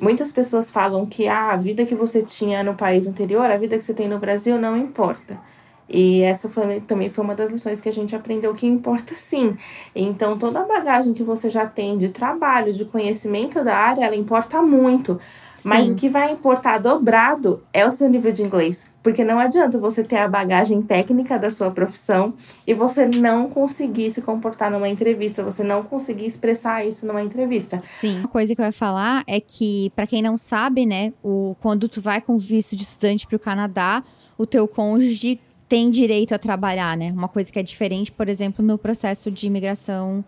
Muitas 0.00 0.30
pessoas 0.30 0.70
falam 0.70 1.04
que 1.06 1.26
ah, 1.28 1.52
a 1.52 1.56
vida 1.56 1.84
que 1.84 1.94
você 1.94 2.22
tinha 2.22 2.62
no 2.62 2.74
país 2.74 3.06
anterior, 3.06 3.50
a 3.50 3.56
vida 3.56 3.76
que 3.76 3.84
você 3.84 3.94
tem 3.94 4.08
no 4.08 4.18
Brasil 4.18 4.58
não 4.58 4.76
importa. 4.76 5.40
E 5.88 6.22
essa 6.22 6.48
foi, 6.48 6.80
também 6.80 7.08
foi 7.08 7.24
uma 7.24 7.34
das 7.34 7.50
lições 7.50 7.80
que 7.80 7.88
a 7.88 7.92
gente 7.92 8.14
aprendeu 8.14 8.54
que 8.54 8.66
importa 8.66 9.14
sim. 9.14 9.56
Então, 9.94 10.36
toda 10.36 10.60
a 10.60 10.64
bagagem 10.64 11.14
que 11.14 11.22
você 11.22 11.48
já 11.48 11.66
tem 11.66 11.96
de 11.96 12.10
trabalho, 12.10 12.72
de 12.72 12.84
conhecimento 12.84 13.64
da 13.64 13.76
área, 13.76 14.04
ela 14.04 14.16
importa 14.16 14.60
muito. 14.60 15.18
Sim. 15.56 15.68
Mas 15.68 15.88
o 15.88 15.94
que 15.94 16.08
vai 16.08 16.30
importar 16.30 16.78
dobrado 16.78 17.62
é 17.72 17.84
o 17.86 17.90
seu 17.90 18.08
nível 18.08 18.30
de 18.30 18.42
inglês. 18.42 18.86
Porque 19.02 19.24
não 19.24 19.38
adianta 19.38 19.78
você 19.78 20.04
ter 20.04 20.18
a 20.18 20.28
bagagem 20.28 20.82
técnica 20.82 21.38
da 21.38 21.50
sua 21.50 21.70
profissão 21.70 22.34
e 22.66 22.74
você 22.74 23.06
não 23.06 23.48
conseguir 23.48 24.10
se 24.10 24.20
comportar 24.20 24.70
numa 24.70 24.88
entrevista, 24.88 25.42
você 25.42 25.64
não 25.64 25.82
conseguir 25.82 26.26
expressar 26.26 26.84
isso 26.86 27.06
numa 27.06 27.22
entrevista. 27.22 27.80
Sim. 27.82 28.20
Uma 28.20 28.28
coisa 28.28 28.54
que 28.54 28.60
eu 28.60 28.66
ia 28.66 28.72
falar 28.72 29.24
é 29.26 29.40
que, 29.40 29.90
para 29.96 30.06
quem 30.06 30.22
não 30.22 30.36
sabe, 30.36 30.86
né, 30.86 31.12
o, 31.24 31.56
quando 31.60 31.88
tu 31.88 32.00
vai 32.00 32.20
com 32.20 32.36
visto 32.36 32.76
de 32.76 32.84
estudante 32.84 33.26
para 33.26 33.36
o 33.36 33.40
Canadá, 33.40 34.04
o 34.36 34.46
teu 34.46 34.68
cônjuge 34.68 35.40
tem 35.68 35.90
direito 35.90 36.34
a 36.34 36.38
trabalhar, 36.38 36.96
né? 36.96 37.12
Uma 37.12 37.28
coisa 37.28 37.52
que 37.52 37.58
é 37.58 37.62
diferente, 37.62 38.10
por 38.10 38.28
exemplo, 38.28 38.64
no 38.64 38.78
processo 38.78 39.30
de 39.30 39.46
imigração 39.46 40.24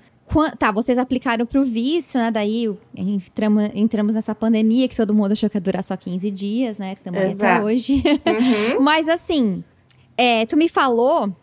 Tá, 0.58 0.70
vocês 0.70 0.96
aplicaram 0.96 1.44
para 1.44 1.60
o 1.60 1.64
visto, 1.64 2.16
né? 2.16 2.30
Daí 2.30 2.72
entramos, 2.94 3.68
entramos 3.74 4.14
nessa 4.14 4.32
pandemia 4.32 4.86
que 4.86 4.94
todo 4.94 5.12
mundo 5.12 5.32
achou 5.32 5.50
que 5.50 5.56
ia 5.56 5.60
durar 5.60 5.82
só 5.82 5.96
15 5.96 6.30
dias, 6.30 6.78
né? 6.78 6.92
Estamos 6.92 7.40
até 7.40 7.60
hoje. 7.60 7.94
Uhum. 8.04 8.80
Mas 8.80 9.08
assim, 9.08 9.64
é, 10.16 10.46
tu 10.46 10.56
me 10.56 10.68
falou 10.68 11.34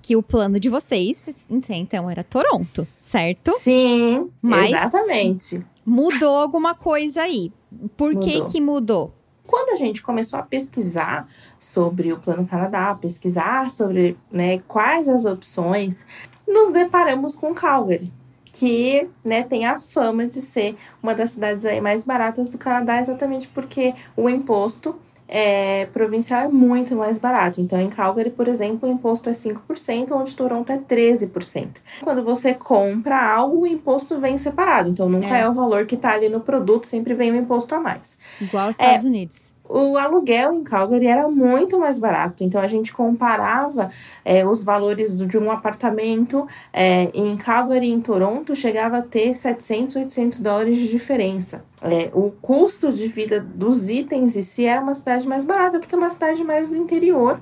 que 0.00 0.14
o 0.14 0.22
plano 0.22 0.60
de 0.60 0.68
vocês, 0.68 1.46
então, 1.50 2.08
era 2.08 2.22
Toronto, 2.22 2.86
certo? 3.00 3.52
Sim, 3.58 4.30
Mas 4.40 4.70
exatamente. 4.70 5.64
Mudou 5.84 6.36
alguma 6.36 6.74
coisa 6.74 7.22
aí. 7.22 7.52
Por 7.96 8.14
mudou. 8.14 8.28
que 8.28 8.52
que 8.52 8.60
mudou? 8.60 9.12
Quando 9.50 9.70
a 9.70 9.74
gente 9.74 10.00
começou 10.00 10.38
a 10.38 10.44
pesquisar 10.44 11.26
sobre 11.58 12.12
o 12.12 12.18
Plano 12.20 12.46
Canadá, 12.46 12.94
pesquisar 12.94 13.68
sobre 13.68 14.16
né, 14.30 14.60
quais 14.68 15.08
as 15.08 15.24
opções, 15.24 16.06
nos 16.46 16.72
deparamos 16.72 17.34
com 17.34 17.52
Calgary 17.52 18.12
que 18.52 19.08
né, 19.24 19.42
tem 19.42 19.64
a 19.64 19.78
fama 19.78 20.26
de 20.26 20.40
ser 20.40 20.76
uma 21.02 21.14
das 21.14 21.30
cidades 21.30 21.64
aí 21.64 21.80
mais 21.80 22.02
baratas 22.02 22.48
do 22.48 22.58
Canadá, 22.58 23.00
exatamente 23.00 23.48
porque 23.48 23.94
o 24.16 24.28
imposto 24.28 24.96
é, 25.30 25.86
provincial 25.86 26.42
é 26.42 26.48
muito 26.48 26.96
mais 26.96 27.16
barato. 27.16 27.60
Então, 27.60 27.80
em 27.80 27.88
Calgary, 27.88 28.30
por 28.30 28.48
exemplo, 28.48 28.88
o 28.88 28.92
imposto 28.92 29.30
é 29.30 29.32
5%, 29.32 30.10
onde 30.10 30.34
Toronto 30.34 30.70
é 30.70 30.76
13%. 30.76 31.76
Quando 32.02 32.24
você 32.24 32.52
compra 32.52 33.16
algo, 33.16 33.60
o 33.60 33.66
imposto 33.66 34.18
vem 34.18 34.36
separado. 34.36 34.90
Então, 34.90 35.08
nunca 35.08 35.36
é, 35.36 35.42
é 35.42 35.48
o 35.48 35.54
valor 35.54 35.86
que 35.86 35.94
está 35.94 36.12
ali 36.12 36.28
no 36.28 36.40
produto, 36.40 36.84
sempre 36.84 37.14
vem 37.14 37.30
o 37.30 37.36
imposto 37.36 37.74
a 37.74 37.80
mais. 37.80 38.18
Igual 38.40 38.66
aos 38.66 38.74
Estados 38.74 39.04
é, 39.04 39.08
Unidos 39.08 39.59
o 39.70 39.96
aluguel 39.96 40.52
em 40.52 40.64
Calgary 40.64 41.06
era 41.06 41.28
muito 41.28 41.78
mais 41.78 41.98
barato. 41.98 42.42
Então 42.42 42.60
a 42.60 42.66
gente 42.66 42.92
comparava 42.92 43.90
é, 44.24 44.46
os 44.46 44.64
valores 44.64 45.14
do, 45.14 45.26
de 45.26 45.38
um 45.38 45.50
apartamento 45.50 46.46
é, 46.72 47.08
em 47.14 47.36
Calgary 47.36 47.86
e 47.86 47.92
em 47.92 48.00
Toronto, 48.00 48.54
chegava 48.56 48.98
a 48.98 49.02
ter 49.02 49.34
700, 49.34 49.96
800 49.96 50.40
dólares 50.40 50.76
de 50.76 50.88
diferença. 50.88 51.64
É, 51.82 52.10
o 52.12 52.30
custo 52.42 52.92
de 52.92 53.06
vida 53.06 53.40
dos 53.40 53.88
itens 53.88 54.36
em 54.36 54.42
si 54.42 54.66
era 54.66 54.80
uma 54.80 54.94
cidade 54.94 55.26
mais 55.26 55.44
barata, 55.44 55.78
porque 55.78 55.94
é 55.94 55.98
uma 55.98 56.10
cidade 56.10 56.42
mais 56.42 56.68
do 56.68 56.76
interior. 56.76 57.40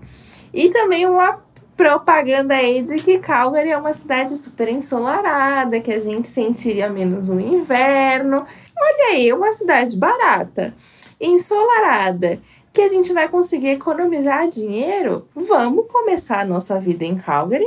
E 0.53 0.69
também 0.69 1.07
uma 1.07 1.41
propaganda 1.77 2.55
aí 2.55 2.83
de 2.83 2.97
que 2.97 3.19
Calgary 3.19 3.71
é 3.71 3.77
uma 3.77 3.93
cidade 3.93 4.37
super 4.37 4.69
ensolarada, 4.69 5.81
que 5.81 5.93
a 5.93 6.01
gente 6.01 6.27
sentiria 6.27 6.91
menos 6.91 7.31
o 7.31 7.39
inverno. 7.39 8.45
Olha 8.77 9.13
aí, 9.13 9.33
uma 9.33 9.53
cidade 9.53 9.97
barata 9.97 10.75
ensolarada, 11.21 12.41
que 12.73 12.83
a 12.83 12.89
gente 12.89 13.13
vai 13.13 13.29
conseguir 13.29 13.69
economizar 13.69 14.49
dinheiro, 14.49 15.27
vamos 15.35 15.87
começar 15.91 16.41
a 16.41 16.45
nossa 16.45 16.79
vida 16.79 17.05
em 17.05 17.17
Calgary. 17.17 17.67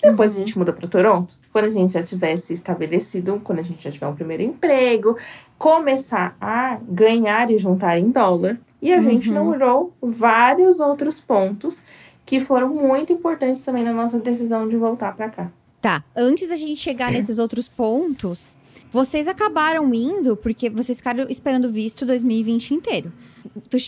Depois 0.00 0.34
uhum. 0.34 0.42
a 0.42 0.44
gente 0.44 0.58
muda 0.58 0.72
para 0.72 0.88
Toronto. 0.88 1.38
Quando 1.52 1.66
a 1.66 1.70
gente 1.70 1.92
já 1.92 2.02
tivesse 2.02 2.52
estabelecido, 2.52 3.40
quando 3.42 3.60
a 3.60 3.62
gente 3.62 3.84
já 3.84 3.90
tiver 3.90 4.06
um 4.06 4.14
primeiro 4.14 4.42
emprego, 4.42 5.16
começar 5.58 6.36
a 6.40 6.78
ganhar 6.88 7.50
e 7.50 7.58
juntar 7.58 7.98
em 7.98 8.10
dólar. 8.10 8.58
E 8.80 8.92
a 8.92 8.96
uhum. 8.96 9.02
gente 9.02 9.30
namorou 9.30 9.92
vários 10.00 10.80
outros 10.80 11.20
pontos 11.20 11.84
que 12.24 12.40
foram 12.40 12.68
muito 12.68 13.12
importantes 13.12 13.62
também 13.62 13.84
na 13.84 13.92
nossa 13.92 14.18
decisão 14.18 14.68
de 14.68 14.76
voltar 14.76 15.14
para 15.14 15.28
cá. 15.28 15.50
Tá, 15.80 16.04
antes 16.16 16.48
da 16.48 16.54
gente 16.54 16.80
chegar 16.80 17.10
nesses 17.10 17.38
outros 17.38 17.68
pontos, 17.68 18.56
vocês 18.90 19.26
acabaram 19.26 19.92
indo 19.94 20.36
porque 20.36 20.68
vocês 20.68 20.98
ficaram 20.98 21.26
esperando 21.28 21.70
visto 21.70 22.04
2020 22.04 22.74
inteiro. 22.74 23.12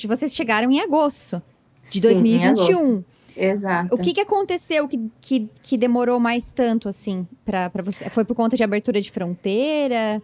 Vocês 0.08 0.34
chegaram 0.34 0.70
em 0.70 0.80
agosto 0.80 1.42
de 1.90 2.00
Sim, 2.00 2.00
2021. 2.00 3.04
Exato. 3.36 3.94
O 3.94 3.98
que, 3.98 4.14
que 4.14 4.20
aconteceu 4.20 4.86
que, 4.86 5.10
que, 5.20 5.48
que 5.60 5.76
demorou 5.76 6.20
mais 6.20 6.50
tanto, 6.50 6.88
assim, 6.88 7.26
para 7.44 7.70
você? 7.82 8.08
Foi 8.10 8.24
por 8.24 8.34
conta 8.34 8.56
de 8.56 8.62
abertura 8.62 9.00
de 9.00 9.10
fronteira? 9.10 10.22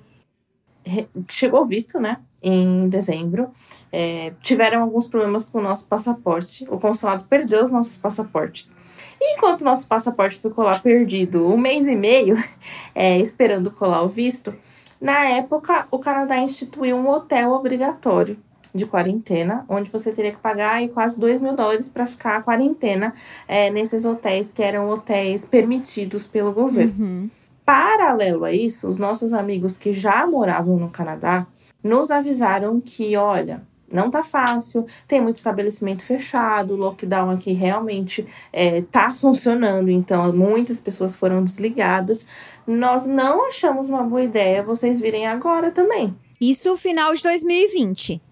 Chegou 1.29 1.67
visto, 1.67 1.99
né? 1.99 2.19
Em 2.43 2.89
dezembro. 2.89 3.51
É, 3.93 4.33
tiveram 4.41 4.83
alguns 4.83 5.09
problemas 5.09 5.47
com 5.47 5.59
o 5.59 5.63
nosso 5.63 5.87
passaporte. 5.87 6.67
O 6.71 6.79
consulado 6.79 7.25
perdeu 7.25 7.63
os 7.63 7.71
nossos 7.71 7.97
passaportes. 7.97 8.75
E 9.21 9.35
enquanto 9.35 9.65
nosso 9.65 9.87
passaporte 9.87 10.39
ficou 10.39 10.65
lá 10.65 10.79
perdido 10.79 11.47
um 11.47 11.59
mês 11.59 11.87
e 11.87 11.95
meio, 11.95 12.37
é, 12.95 13.19
esperando 13.19 13.71
colar 13.71 14.03
o 14.03 14.09
visto, 14.09 14.55
na 15.01 15.25
época 15.31 15.87
o 15.91 15.99
Canadá 15.99 16.39
instituiu 16.39 16.97
um 16.97 17.09
hotel 17.09 17.53
obrigatório 17.53 18.39
de 18.75 18.87
quarentena, 18.87 19.65
onde 19.69 19.91
você 19.91 20.13
teria 20.13 20.33
que 20.33 20.39
pagar 20.39 20.75
aí, 20.75 20.89
quase 20.89 21.19
2 21.19 21.41
mil 21.41 21.55
dólares 21.55 21.89
para 21.89 22.07
ficar 22.07 22.37
a 22.37 22.43
quarentena 22.43 23.13
é, 23.49 23.71
nesses 23.71 24.05
hotéis 24.05 24.53
que 24.53 24.63
eram 24.63 24.89
hotéis 24.89 25.45
permitidos 25.45 26.27
pelo 26.27 26.53
governo. 26.53 26.95
Uhum. 26.99 27.31
Paralelo 27.65 28.45
a 28.45 28.53
isso, 28.53 28.89
os 28.89 28.97
nossos 28.97 29.33
amigos 29.33 29.77
que 29.77 29.93
já 29.93 30.27
moravam 30.27 30.77
no 30.77 30.91
Canadá 30.91 31.47
nos 31.83 32.11
avisaram 32.11 32.81
que, 32.81 33.17
olha, 33.17 33.63
não 33.91 34.11
tá 34.11 34.23
fácil, 34.23 34.87
tem 35.07 35.21
muito 35.21 35.37
estabelecimento 35.37 36.05
fechado, 36.05 36.75
o 36.75 36.77
lockdown 36.77 37.31
aqui 37.31 37.53
realmente 37.53 38.27
é, 38.53 38.83
tá 38.83 39.13
funcionando, 39.13 39.91
então 39.91 40.33
muitas 40.33 40.81
pessoas 40.81 41.17
foram 41.17 41.43
desligadas. 41.43 42.25
Nós 42.67 43.05
não 43.05 43.49
achamos 43.49 43.89
uma 43.89 44.05
boa 44.05 44.23
ideia 44.23 44.63
vocês 44.63 45.01
virem 45.01 45.27
agora 45.27 45.71
também. 45.71 46.15
Isso 46.41 46.77
final 46.77 47.13
de 47.15 47.23
2020. 47.23 48.23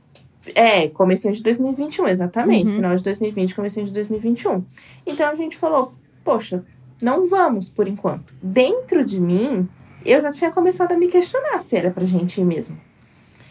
É, 0.54 0.88
comecinho 0.88 1.34
de 1.34 1.42
2021, 1.42 2.08
exatamente. 2.08 2.68
Uhum. 2.68 2.76
Final 2.76 2.96
de 2.96 3.02
2020, 3.02 3.54
comecinho 3.54 3.86
de 3.86 3.92
2021. 3.92 4.64
Então 5.04 5.28
a 5.28 5.34
gente 5.34 5.56
falou, 5.56 5.92
poxa, 6.24 6.64
não 7.02 7.26
vamos 7.26 7.68
por 7.68 7.86
enquanto. 7.86 8.32
Dentro 8.42 9.04
de 9.04 9.20
mim, 9.20 9.68
eu 10.06 10.20
já 10.20 10.32
tinha 10.32 10.50
começado 10.50 10.92
a 10.92 10.96
me 10.96 11.08
questionar 11.08 11.58
se 11.60 11.76
era 11.76 11.90
pra 11.90 12.06
gente 12.06 12.40
ir 12.40 12.44
mesmo. 12.44 12.80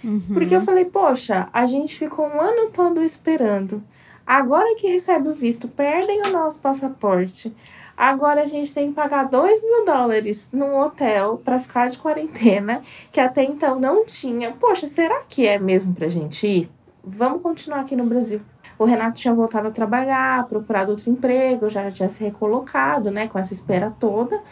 Uhum. 0.04 0.22
Porque 0.34 0.56
eu 0.56 0.62
falei, 0.62 0.86
poxa, 0.86 1.48
a 1.52 1.66
gente 1.66 1.98
ficou 1.98 2.28
um 2.28 2.42
ano 2.42 2.70
todo 2.72 3.04
esperando. 3.04 3.84
Agora 4.26 4.76
que 4.76 4.88
recebe 4.88 5.30
o 5.30 5.34
visto, 5.34 5.68
perdem 5.68 6.22
o 6.24 6.32
nosso 6.32 6.60
passaporte. 6.60 7.56
Agora 7.96 8.44
a 8.44 8.46
gente 8.46 8.74
tem 8.74 8.90
que 8.90 8.94
pagar 8.94 9.24
2 9.24 9.64
mil 9.64 9.86
dólares 9.86 10.48
num 10.52 10.78
hotel 10.80 11.42
para 11.44 11.60
ficar 11.60 11.90
de 11.90 11.98
quarentena, 11.98 12.82
que 13.12 13.20
até 13.20 13.44
então 13.44 13.80
não 13.80 14.06
tinha. 14.06 14.52
Poxa, 14.52 14.86
será 14.86 15.24
que 15.24 15.48
é 15.48 15.58
mesmo 15.58 15.94
pra 15.96 16.10
gente 16.10 16.46
ir? 16.46 16.72
Vamos 17.04 17.42
continuar 17.42 17.80
aqui 17.80 17.96
no 17.96 18.06
Brasil. 18.06 18.42
O 18.78 18.84
Renato 18.84 19.18
tinha 19.18 19.34
voltado 19.34 19.70
a 19.70 19.72
trabalhar, 19.72 20.46
procurado 20.48 20.92
outro 20.92 21.10
emprego, 21.10 21.70
já 21.70 21.90
tinha 21.90 22.10
se 22.10 22.22
recolocado, 22.22 23.10
né, 23.10 23.28
com 23.28 23.40
essa 23.40 23.54
espera 23.54 23.96
toda. 23.98 24.44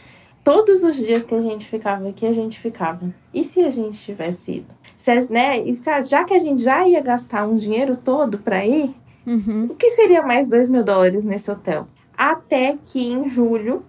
Todos 0.46 0.84
os 0.84 0.96
dias 0.96 1.26
que 1.26 1.34
a 1.34 1.42
gente 1.42 1.66
ficava 1.66 2.08
aqui, 2.08 2.24
a 2.24 2.32
gente 2.32 2.60
ficava. 2.60 3.12
E 3.34 3.44
se 3.44 3.62
a 3.62 3.72
gente 3.72 3.98
tivesse 3.98 4.58
ido? 4.58 4.76
Se, 4.96 5.34
né, 5.34 5.60
e 5.60 5.74
se, 5.74 6.04
já 6.04 6.24
que 6.24 6.36
a 6.36 6.40
gente 6.40 6.62
já 6.62 6.88
ia 6.88 7.02
gastar 7.02 7.48
um 7.48 7.56
dinheiro 7.56 7.96
todo 7.98 8.38
para 8.38 8.64
ir, 8.64 8.96
uhum. 9.26 9.70
o 9.72 9.76
que 9.76 9.90
seria 9.90 10.22
mais 10.22 10.46
2 10.46 10.70
mil 10.70 10.84
dólares 10.84 11.26
nesse 11.26 11.50
hotel? 11.50 11.88
Até 12.16 12.78
que 12.78 13.12
em 13.12 13.28
julho 13.28 13.84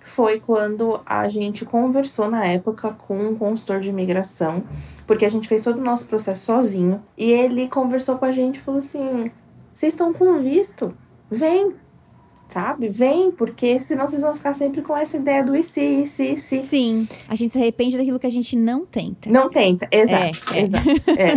foi 0.00 0.40
quando 0.40 0.98
a 1.04 1.28
gente 1.28 1.66
conversou 1.66 2.30
na 2.30 2.42
época 2.46 2.96
com 3.06 3.18
um 3.18 3.36
consultor 3.36 3.78
de 3.80 3.90
imigração, 3.90 4.64
porque 5.06 5.26
a 5.26 5.28
gente 5.28 5.46
fez 5.46 5.62
todo 5.62 5.78
o 5.78 5.84
nosso 5.84 6.06
processo 6.06 6.46
sozinho. 6.46 7.02
E 7.18 7.30
ele 7.30 7.68
conversou 7.68 8.16
com 8.16 8.24
a 8.24 8.32
gente 8.32 8.56
e 8.56 8.60
falou 8.60 8.78
assim: 8.78 9.30
vocês 9.74 9.92
estão 9.92 10.14
com 10.14 10.38
visto? 10.38 10.96
Vem, 11.30 11.74
sabe? 12.48 12.88
Vem, 12.88 13.30
porque 13.30 13.78
senão 13.78 14.06
vocês 14.06 14.22
vão 14.22 14.34
ficar 14.34 14.54
sempre 14.54 14.82
com 14.82 14.96
essa 14.96 15.16
ideia 15.16 15.44
do 15.44 15.54
e 15.54 15.62
se, 15.62 15.80
e 15.80 16.06
se, 16.06 16.32
e 16.34 16.38
se. 16.38 16.60
Sim, 16.60 17.06
a 17.28 17.34
gente 17.34 17.52
se 17.52 17.58
arrepende 17.58 17.96
daquilo 17.96 18.18
que 18.18 18.26
a 18.26 18.30
gente 18.30 18.56
não 18.56 18.84
tenta. 18.86 19.30
Não 19.30 19.48
tenta, 19.48 19.88
exato, 19.92 20.54
É, 20.54 20.58
é. 20.58 20.62
exato, 20.62 20.88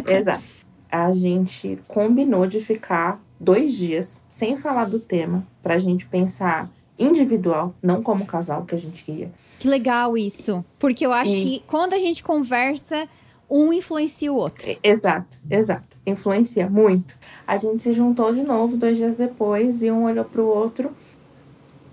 é, 0.10 0.14
exato. 0.18 0.44
A 0.92 1.12
gente 1.14 1.80
combinou 1.88 2.46
de 2.48 2.60
ficar 2.60 3.22
dois 3.40 3.74
dias 3.74 4.20
sem 4.30 4.58
falar 4.58 4.86
do 4.86 5.00
tema, 5.00 5.46
pra 5.64 5.78
gente 5.78 6.06
pensar 6.06 6.70
individual, 7.00 7.74
não 7.82 8.02
como 8.04 8.26
casal 8.26 8.64
que 8.66 8.76
a 8.76 8.78
gente 8.78 9.04
queria. 9.04 9.32
Que 9.60 9.68
legal 9.68 10.18
isso. 10.18 10.64
Porque 10.78 11.06
eu 11.06 11.12
acho 11.12 11.36
E- 11.36 11.42
que 11.44 11.64
quando 11.68 11.94
a 11.94 12.00
gente 12.00 12.24
conversa, 12.24 13.08
um 13.52 13.74
influencia 13.74 14.32
o 14.32 14.38
outro. 14.38 14.66
Exato, 14.82 15.42
exato. 15.50 15.98
Influencia 16.08 16.70
muito. 16.70 17.20
A 17.46 17.58
gente 17.58 17.84
se 17.84 17.92
juntou 17.92 18.34
de 18.34 18.42
novo 18.42 18.78
dois 18.78 18.98
dias 18.98 19.16
depois 19.16 19.84
e 19.84 19.92
um 19.92 20.06
olhou 20.06 20.24
pro 20.24 20.46
outro. 20.46 20.92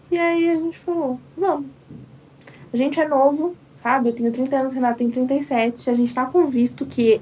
E 0.08 0.16
aí 0.16 0.48
a 0.48 0.54
gente 0.54 0.78
falou: 0.78 1.18
vamos. 1.36 1.66
A 2.72 2.76
gente 2.76 3.00
é 3.00 3.08
novo, 3.08 3.56
sabe? 3.74 4.10
Eu 4.10 4.14
tenho 4.14 4.30
30 4.30 4.56
anos, 4.56 4.74
Renato 4.74 4.98
tem 4.98 5.10
37. 5.10 5.90
A 5.90 5.94
gente 5.94 6.14
tá 6.14 6.26
com 6.26 6.46
visto 6.46 6.86
que 6.86 7.20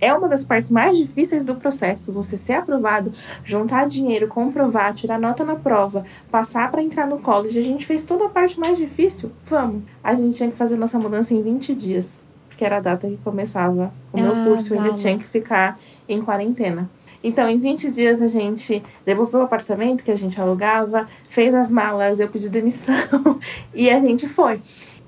é 0.00 0.12
uma 0.14 0.28
das 0.28 0.44
partes 0.44 0.70
mais 0.70 0.96
difíceis 0.96 1.44
do 1.44 1.54
processo. 1.54 2.10
Você 2.12 2.38
ser 2.38 2.54
aprovado, 2.54 3.12
juntar 3.44 3.86
dinheiro, 3.86 4.28
comprovar, 4.28 4.94
tirar 4.94 5.18
nota 5.18 5.44
na 5.44 5.56
prova, 5.56 6.04
passar 6.30 6.70
para 6.70 6.82
entrar 6.82 7.06
no 7.06 7.18
college. 7.18 7.58
A 7.58 7.62
gente 7.62 7.84
fez 7.84 8.02
toda 8.02 8.26
a 8.26 8.28
parte 8.30 8.58
mais 8.58 8.78
difícil. 8.78 9.30
Vamos. 9.44 9.82
A 10.02 10.14
gente 10.14 10.36
tinha 10.36 10.50
que 10.50 10.56
fazer 10.56 10.76
nossa 10.76 10.98
mudança 10.98 11.34
em 11.34 11.42
20 11.42 11.74
dias. 11.74 12.23
Porque 12.54 12.64
era 12.64 12.76
a 12.76 12.80
data 12.80 13.08
que 13.08 13.16
começava 13.16 13.92
o 14.12 14.20
meu 14.20 14.30
Ah, 14.32 14.44
curso. 14.46 14.74
Eu 14.74 14.78
ainda 14.78 14.92
as 14.92 15.00
tinha 15.00 15.12
aulas. 15.12 15.26
que 15.26 15.32
ficar 15.32 15.76
em 16.08 16.22
quarentena. 16.22 16.88
Então, 17.22 17.48
em 17.48 17.58
20 17.58 17.90
dias, 17.90 18.22
a 18.22 18.28
gente 18.28 18.80
devolveu 19.04 19.40
o 19.40 19.42
apartamento 19.42 20.04
que 20.04 20.10
a 20.12 20.16
gente 20.16 20.40
alugava, 20.40 21.08
fez 21.28 21.52
as 21.54 21.68
malas, 21.68 22.20
eu 22.20 22.28
pedi 22.28 22.48
demissão 22.48 22.94
e 23.74 23.90
a 23.90 23.98
gente 24.00 24.28
foi. 24.28 24.60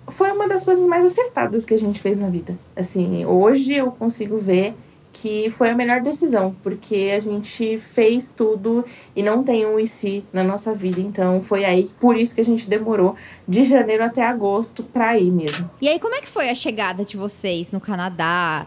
Foi 0.09 0.33
uma 0.33 0.49
das 0.49 0.65
coisas 0.65 0.87
mais 0.87 1.05
acertadas 1.05 1.65
que 1.65 1.75
a 1.75 1.79
gente 1.79 2.01
fez 2.01 2.17
na 2.17 2.29
vida. 2.29 2.59
Assim, 2.75 3.25
hoje 3.25 3.75
eu 3.75 3.93
consigo 3.93 4.39
ver 4.39 4.75
que 5.21 5.49
foi 5.49 5.71
a 5.71 5.75
melhor 5.75 6.03
decisão, 6.03 6.55
porque 6.63 7.15
a 7.17 7.21
gente 7.21 7.79
fez 7.79 8.31
tudo 8.31 8.85
e 9.15 9.23
não 9.23 9.43
tem 9.43 9.65
um 9.65 9.79
e 9.79 9.87
se 9.87 10.23
na 10.31 10.45
nossa 10.45 10.75
vida. 10.75 11.01
Então, 11.01 11.41
foi 11.41 11.65
aí, 11.65 11.89
por 11.99 12.17
isso 12.17 12.35
que 12.35 12.41
a 12.43 12.45
gente 12.45 12.69
demorou 12.69 13.17
de 13.49 13.65
janeiro 13.65 14.05
até 14.05 14.23
agosto 14.23 14.83
pra 14.83 15.19
ir 15.19 15.31
mesmo. 15.31 15.71
E 15.81 15.89
aí, 15.89 15.99
como 15.99 16.15
é 16.15 16.21
que 16.21 16.29
foi 16.29 16.51
a 16.51 16.55
chegada 16.55 17.03
de 17.03 17.17
vocês 17.17 17.71
no 17.71 17.81
Canadá? 17.81 18.67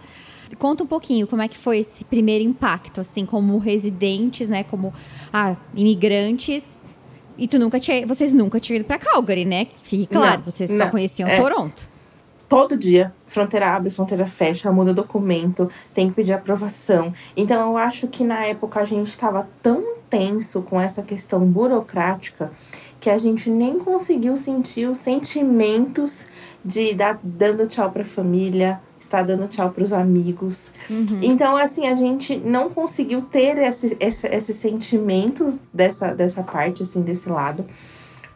Conta 0.58 0.84
um 0.84 0.88
pouquinho 0.88 1.28
como 1.28 1.44
é 1.44 1.48
que 1.48 1.58
foi 1.58 1.80
esse 1.80 2.04
primeiro 2.04 2.44
impacto, 2.44 3.00
assim, 3.00 3.28
como 3.28 3.60
residentes, 3.60 4.48
né? 4.48 4.64
Como 4.64 4.92
ah, 5.32 5.56
imigrantes. 5.76 6.80
E 7.38 7.48
tu 7.48 7.60
nunca 7.60 7.80
tinha, 7.80 8.08
vocês 8.08 8.34
nunca 8.34 8.60
tinham 8.60 8.78
ido 8.78 8.86
pra 8.86 8.98
Calgary, 8.98 9.46
né? 9.46 9.68
Fique 9.84 10.08
claro, 10.08 10.38
Não, 10.38 10.52
vocês 10.52 10.72
só 10.72 10.78
não, 10.78 10.90
conheciam 10.90 11.30
é. 11.30 11.40
Toronto. 11.40 11.99
Todo 12.50 12.76
dia, 12.76 13.14
fronteira 13.28 13.70
abre, 13.76 13.92
fronteira 13.92 14.26
fecha, 14.28 14.72
muda 14.72 14.92
documento, 14.94 15.70
tem 15.94 16.10
que 16.10 16.16
pedir 16.16 16.34
aprovação. 16.34 17.14
Então 17.38 17.62
eu 17.62 17.78
acho 17.78 18.08
que 18.08 18.24
na 18.24 18.44
época 18.46 18.82
a 18.82 18.86
gente 18.86 19.08
estava 19.08 19.48
tão 19.62 20.00
tenso 20.10 20.64
com 20.64 20.82
essa 20.82 21.04
questão 21.04 21.40
burocrática 21.46 22.52
que 23.00 23.10
a 23.10 23.20
gente 23.20 23.50
nem 23.50 23.78
conseguiu 23.78 24.36
sentir 24.36 24.88
os 24.90 24.98
sentimentos 24.98 26.26
de 26.66 26.94
dar 26.94 27.20
dando 27.24 27.68
tchau 27.68 27.92
para 27.92 28.02
a 28.02 28.06
família, 28.06 28.82
estar 29.00 29.24
dando 29.24 29.48
tchau 29.48 29.70
para 29.70 29.84
os 29.84 29.94
amigos. 29.94 30.74
Uhum. 30.90 31.20
Então, 31.22 31.56
assim, 31.56 31.88
a 31.88 31.94
gente 31.94 32.36
não 32.36 32.70
conseguiu 32.70 33.22
ter 33.22 33.58
esse, 33.60 33.96
esse- 34.00 34.28
esses 34.28 34.56
sentimentos 34.58 35.60
dessa, 35.74 36.14
dessa 36.14 36.44
parte, 36.44 36.84
assim, 36.84 37.02
desse 37.02 37.30
lado. 37.30 37.66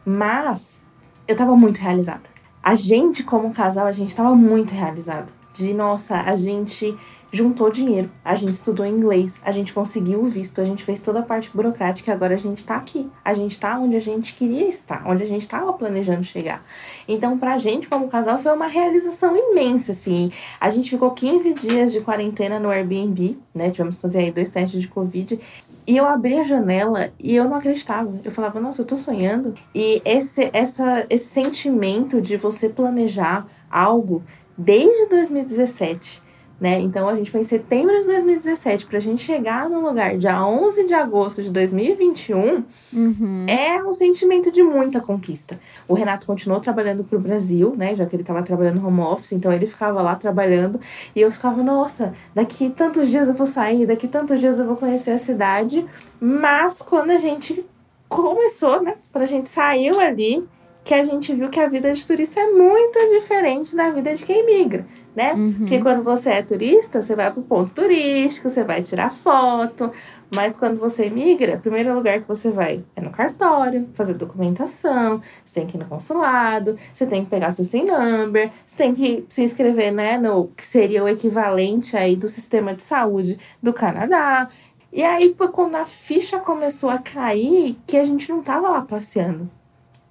Mas 0.05 0.81
eu 1.27 1.35
tava 1.35 1.55
muito 1.55 1.79
realizada. 1.79 2.32
A 2.63 2.75
gente, 2.75 3.23
como 3.23 3.51
casal, 3.51 3.85
a 3.85 3.91
gente 3.91 4.15
tava 4.15 4.33
muito 4.33 4.73
realizado. 4.73 5.33
De, 5.53 5.73
nossa, 5.73 6.15
a 6.21 6.35
gente 6.35 6.97
juntou 7.29 7.69
dinheiro, 7.69 8.09
a 8.23 8.35
gente 8.35 8.53
estudou 8.53 8.85
inglês, 8.85 9.41
a 9.43 9.51
gente 9.51 9.73
conseguiu 9.73 10.21
o 10.21 10.25
visto, 10.27 10.61
a 10.61 10.63
gente 10.63 10.83
fez 10.83 11.01
toda 11.01 11.19
a 11.19 11.23
parte 11.23 11.49
burocrática 11.53 12.09
e 12.09 12.13
agora 12.13 12.35
a 12.35 12.37
gente 12.37 12.63
tá 12.63 12.75
aqui. 12.75 13.09
A 13.25 13.33
gente 13.33 13.59
tá 13.59 13.77
onde 13.77 13.97
a 13.97 13.99
gente 13.99 14.33
queria 14.33 14.67
estar, 14.69 15.03
onde 15.05 15.23
a 15.23 15.25
gente 15.25 15.47
tava 15.49 15.73
planejando 15.73 16.23
chegar. 16.23 16.63
Então, 17.07 17.37
pra 17.37 17.57
gente, 17.57 17.87
como 17.87 18.07
casal, 18.07 18.39
foi 18.39 18.53
uma 18.53 18.67
realização 18.67 19.35
imensa, 19.35 19.91
assim. 19.91 20.31
A 20.61 20.69
gente 20.69 20.89
ficou 20.89 21.11
15 21.11 21.53
dias 21.55 21.91
de 21.91 21.99
quarentena 21.99 22.59
no 22.59 22.69
Airbnb, 22.69 23.37
né? 23.53 23.71
Tivemos 23.71 23.97
que 23.97 24.01
fazer 24.03 24.19
aí 24.19 24.31
dois 24.31 24.51
testes 24.51 24.79
de 24.79 24.87
Covid. 24.87 25.37
E 25.85 25.97
eu 25.97 26.05
abri 26.05 26.39
a 26.39 26.43
janela 26.43 27.11
e 27.19 27.35
eu 27.35 27.43
não 27.45 27.55
acreditava. 27.55 28.19
Eu 28.23 28.31
falava, 28.31 28.59
nossa, 28.59 28.81
eu 28.81 28.85
tô 28.85 28.95
sonhando. 28.95 29.53
E 29.75 30.01
esse, 30.05 30.49
essa, 30.53 31.05
esse 31.09 31.25
sentimento 31.25 32.21
de 32.21 32.37
você 32.37 32.69
planejar 32.69 33.47
algo 33.69 34.23
desde 34.57 35.07
2017, 35.09 36.21
né? 36.59 36.79
Então 36.79 37.09
a 37.09 37.15
gente 37.15 37.29
foi 37.29 37.41
em 37.41 37.43
setembro 37.43 37.93
de 38.01 38.07
2017 38.07 38.85
pra 38.85 38.99
gente 38.99 39.21
chegar 39.21 39.69
no 39.69 39.81
lugar 39.81 40.17
dia 40.17 40.45
11 40.45 40.85
de 40.85 40.93
agosto 40.93 41.43
de 41.43 41.49
2021 41.49 42.63
Uhum. 42.93 43.45
é 43.49 43.83
um 43.83 43.91
sentimento 43.93 44.51
de 44.51 44.61
muita 44.63 45.01
conquista. 45.01 45.59
O 45.87 45.93
Renato 45.93 46.25
continuou 46.25 46.59
trabalhando 46.61 47.03
pro 47.03 47.19
Brasil, 47.19 47.73
né? 47.75 47.95
Já 47.95 48.05
que 48.05 48.15
ele 48.15 48.23
estava 48.23 48.41
trabalhando 48.43 48.85
home 48.85 49.01
office, 49.01 49.31
então 49.33 49.51
ele 49.51 49.65
ficava 49.65 50.01
lá 50.01 50.15
trabalhando 50.15 50.79
e 51.15 51.21
eu 51.21 51.31
ficava, 51.31 51.61
nossa, 51.63 52.13
daqui 52.33 52.69
tantos 52.69 53.09
dias 53.09 53.27
eu 53.27 53.33
vou 53.33 53.47
sair, 53.47 53.85
daqui 53.85 54.07
tantos 54.07 54.39
dias 54.39 54.59
eu 54.59 54.65
vou 54.65 54.77
conhecer 54.77 55.11
a 55.11 55.17
cidade. 55.19 55.85
Mas 56.19 56.81
quando 56.81 57.11
a 57.11 57.17
gente 57.17 57.65
começou, 58.07 58.81
né? 58.81 58.95
Quando 59.11 59.23
a 59.23 59.27
gente 59.27 59.49
saiu 59.49 59.99
ali, 59.99 60.47
que 60.83 60.93
a 60.93 61.03
gente 61.03 61.33
viu 61.33 61.49
que 61.49 61.59
a 61.59 61.67
vida 61.67 61.93
de 61.93 62.05
turista 62.05 62.41
é 62.41 62.51
muito 62.51 62.99
diferente 63.11 63.75
da 63.75 63.89
vida 63.89 64.13
de 64.13 64.25
quem 64.25 64.45
migra, 64.45 64.85
né? 65.15 65.33
Uhum. 65.33 65.53
Porque 65.59 65.79
quando 65.79 66.03
você 66.03 66.31
é 66.31 66.41
turista, 66.41 67.01
você 67.01 67.15
vai 67.15 67.31
pro 67.31 67.41
ponto 67.41 67.73
turístico, 67.73 68.49
você 68.49 68.63
vai 68.63 68.81
tirar 68.81 69.09
foto. 69.09 69.91
Mas 70.35 70.57
quando 70.57 70.77
você 70.79 71.09
migra, 71.09 71.55
o 71.55 71.59
primeiro 71.59 71.93
lugar 71.93 72.19
que 72.19 72.27
você 72.27 72.49
vai 72.49 72.83
é 72.95 73.01
no 73.01 73.11
cartório, 73.11 73.87
fazer 73.93 74.15
documentação, 74.15 75.21
você 75.45 75.61
tem 75.61 75.67
que 75.67 75.77
ir 75.77 75.79
no 75.79 75.85
consulado, 75.85 76.75
você 76.93 77.05
tem 77.05 77.23
que 77.23 77.29
pegar 77.29 77.51
seu 77.51 77.63
SIM 77.63 77.85
number, 77.85 78.51
você 78.65 78.75
tem 78.75 78.93
que 78.93 79.25
se 79.29 79.43
inscrever, 79.43 79.93
né, 79.93 80.17
no 80.17 80.47
que 80.47 80.65
seria 80.65 81.03
o 81.03 81.07
equivalente 81.07 81.95
aí 81.95 82.15
do 82.15 82.27
sistema 82.27 82.73
de 82.73 82.81
saúde 82.81 83.39
do 83.61 83.71
Canadá. 83.71 84.49
E 84.91 85.01
aí 85.01 85.33
foi 85.33 85.47
quando 85.47 85.75
a 85.75 85.85
ficha 85.85 86.39
começou 86.39 86.89
a 86.89 86.97
cair 86.97 87.77
que 87.87 87.97
a 87.97 88.03
gente 88.03 88.29
não 88.29 88.41
tava 88.41 88.69
lá 88.69 88.81
passeando. 88.81 89.49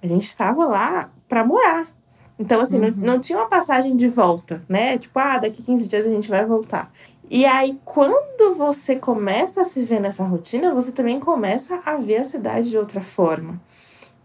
A 0.03 0.07
gente 0.07 0.27
estava 0.27 0.65
lá 0.65 1.09
para 1.29 1.45
morar. 1.45 1.87
Então, 2.37 2.59
assim, 2.59 2.77
Uhum. 2.79 2.93
não, 2.97 3.13
não 3.13 3.19
tinha 3.19 3.37
uma 3.39 3.47
passagem 3.47 3.95
de 3.95 4.07
volta, 4.09 4.61
né? 4.67 4.97
Tipo, 4.97 5.17
ah, 5.19 5.37
daqui 5.37 5.63
15 5.63 5.87
dias 5.87 6.05
a 6.05 6.09
gente 6.09 6.29
vai 6.29 6.45
voltar. 6.45 6.91
E 7.29 7.45
aí, 7.45 7.79
quando 7.85 8.53
você 8.55 8.95
começa 8.97 9.61
a 9.61 9.63
se 9.63 9.83
ver 9.85 9.99
nessa 10.01 10.23
rotina, 10.23 10.73
você 10.73 10.91
também 10.91 11.19
começa 11.19 11.79
a 11.85 11.95
ver 11.95 12.17
a 12.17 12.23
cidade 12.23 12.69
de 12.69 12.77
outra 12.77 13.01
forma. 13.01 13.61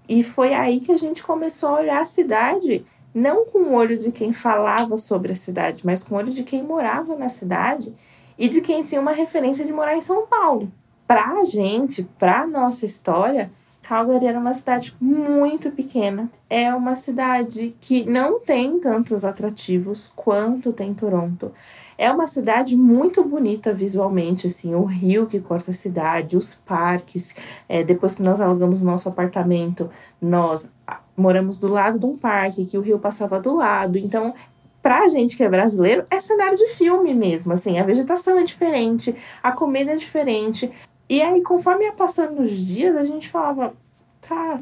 E 0.08 0.22
foi 0.22 0.52
aí 0.52 0.80
que 0.80 0.90
a 0.90 0.96
gente 0.96 1.22
começou 1.22 1.68
a 1.68 1.80
olhar 1.80 2.02
a 2.02 2.06
cidade, 2.06 2.84
não 3.14 3.44
com 3.46 3.58
o 3.60 3.74
olho 3.74 3.96
de 3.96 4.10
quem 4.10 4.32
falava 4.32 4.96
sobre 4.96 5.32
a 5.32 5.36
cidade, 5.36 5.82
mas 5.86 6.02
com 6.02 6.14
o 6.14 6.18
olho 6.18 6.32
de 6.32 6.42
quem 6.42 6.62
morava 6.62 7.14
na 7.14 7.28
cidade 7.28 7.94
e 8.38 8.48
de 8.48 8.60
quem 8.60 8.82
tinha 8.82 9.00
uma 9.00 9.12
referência 9.12 9.64
de 9.64 9.72
morar 9.72 9.94
em 9.96 10.02
São 10.02 10.26
Paulo. 10.26 10.70
Pra 11.06 11.44
gente, 11.44 12.04
pra 12.18 12.46
nossa 12.46 12.84
história, 12.84 13.50
Calgary 13.88 14.26
era 14.26 14.38
uma 14.38 14.52
cidade 14.52 14.94
muito 15.00 15.70
pequena. 15.70 16.30
É 16.50 16.74
uma 16.74 16.94
cidade 16.94 17.74
que 17.80 18.04
não 18.04 18.38
tem 18.38 18.78
tantos 18.78 19.24
atrativos 19.24 20.12
quanto 20.14 20.74
tem 20.74 20.92
Toronto. 20.92 21.52
É 21.96 22.12
uma 22.12 22.26
cidade 22.26 22.76
muito 22.76 23.24
bonita 23.24 23.72
visualmente, 23.72 24.46
assim, 24.46 24.74
o 24.74 24.84
rio 24.84 25.26
que 25.26 25.40
corta 25.40 25.70
a 25.70 25.74
cidade, 25.74 26.36
os 26.36 26.54
parques. 26.54 27.34
É, 27.66 27.82
depois 27.82 28.14
que 28.14 28.20
nós 28.20 28.42
alugamos 28.42 28.82
nosso 28.82 29.08
apartamento, 29.08 29.88
nós 30.20 30.68
ah, 30.86 31.00
moramos 31.16 31.56
do 31.56 31.66
lado 31.66 31.98
de 31.98 32.04
um 32.04 32.14
parque, 32.14 32.66
que 32.66 32.76
o 32.76 32.82
rio 32.82 32.98
passava 32.98 33.40
do 33.40 33.56
lado. 33.56 33.96
Então, 33.96 34.34
pra 34.82 35.08
gente 35.08 35.34
que 35.34 35.42
é 35.42 35.48
brasileiro, 35.48 36.04
é 36.10 36.20
cenário 36.20 36.58
de 36.58 36.68
filme 36.68 37.14
mesmo, 37.14 37.54
assim, 37.54 37.78
a 37.78 37.84
vegetação 37.84 38.38
é 38.38 38.44
diferente, 38.44 39.16
a 39.42 39.50
comida 39.50 39.92
é 39.92 39.96
diferente. 39.96 40.70
E 41.08 41.22
aí, 41.22 41.42
conforme 41.42 41.84
ia 41.84 41.92
passando 41.92 42.42
os 42.42 42.50
dias, 42.50 42.96
a 42.96 43.04
gente 43.04 43.28
falava, 43.30 43.72
tá, 44.20 44.60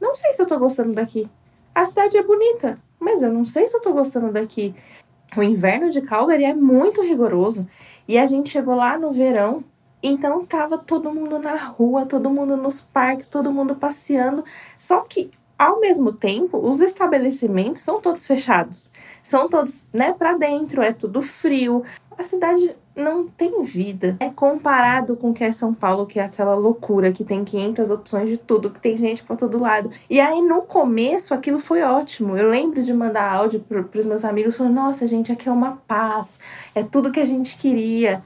não 0.00 0.14
sei 0.14 0.32
se 0.32 0.40
eu 0.40 0.46
tô 0.46 0.58
gostando 0.58 0.92
daqui. 0.92 1.28
A 1.74 1.84
cidade 1.84 2.16
é 2.16 2.22
bonita, 2.22 2.78
mas 2.98 3.22
eu 3.22 3.32
não 3.32 3.44
sei 3.44 3.66
se 3.66 3.76
eu 3.76 3.80
tô 3.80 3.92
gostando 3.92 4.32
daqui. 4.32 4.74
O 5.36 5.42
inverno 5.42 5.90
de 5.90 6.00
Calgary 6.00 6.44
é 6.44 6.54
muito 6.54 7.02
rigoroso. 7.02 7.66
E 8.06 8.16
a 8.16 8.24
gente 8.24 8.48
chegou 8.48 8.74
lá 8.74 8.98
no 8.98 9.12
verão, 9.12 9.62
então 10.02 10.44
tava 10.46 10.78
todo 10.78 11.12
mundo 11.12 11.38
na 11.38 11.56
rua, 11.56 12.06
todo 12.06 12.30
mundo 12.30 12.56
nos 12.56 12.80
parques, 12.80 13.28
todo 13.28 13.52
mundo 13.52 13.76
passeando. 13.76 14.44
Só 14.78 15.00
que 15.00 15.30
ao 15.58 15.80
mesmo 15.80 16.12
tempo, 16.12 16.56
os 16.56 16.80
estabelecimentos 16.80 17.82
são 17.82 18.00
todos 18.00 18.26
fechados. 18.26 18.92
São 19.24 19.48
todos, 19.48 19.82
né, 19.92 20.12
para 20.12 20.34
dentro, 20.34 20.80
é 20.80 20.92
tudo 20.92 21.20
frio. 21.20 21.82
A 22.16 22.22
cidade 22.22 22.76
não 22.98 23.26
tem 23.26 23.62
vida. 23.62 24.16
É 24.20 24.28
comparado 24.28 25.16
com 25.16 25.30
o 25.30 25.34
que 25.34 25.44
é 25.44 25.52
São 25.52 25.72
Paulo, 25.72 26.06
que 26.06 26.18
é 26.18 26.24
aquela 26.24 26.54
loucura, 26.54 27.12
que 27.12 27.24
tem 27.24 27.44
500 27.44 27.90
opções 27.90 28.28
de 28.28 28.36
tudo, 28.36 28.70
que 28.70 28.80
tem 28.80 28.96
gente 28.96 29.22
para 29.22 29.36
todo 29.36 29.58
lado. 29.58 29.90
E 30.10 30.20
aí, 30.20 30.40
no 30.40 30.62
começo, 30.62 31.32
aquilo 31.32 31.58
foi 31.58 31.82
ótimo. 31.82 32.36
Eu 32.36 32.48
lembro 32.48 32.82
de 32.82 32.92
mandar 32.92 33.32
áudio 33.32 33.60
para 33.60 34.00
os 34.00 34.06
meus 34.06 34.24
amigos 34.24 34.56
falando: 34.56 34.74
nossa, 34.74 35.06
gente, 35.06 35.32
aqui 35.32 35.48
é 35.48 35.52
uma 35.52 35.76
paz, 35.86 36.38
é 36.74 36.82
tudo 36.82 37.12
que 37.12 37.20
a 37.20 37.24
gente 37.24 37.56
queria. 37.56 38.22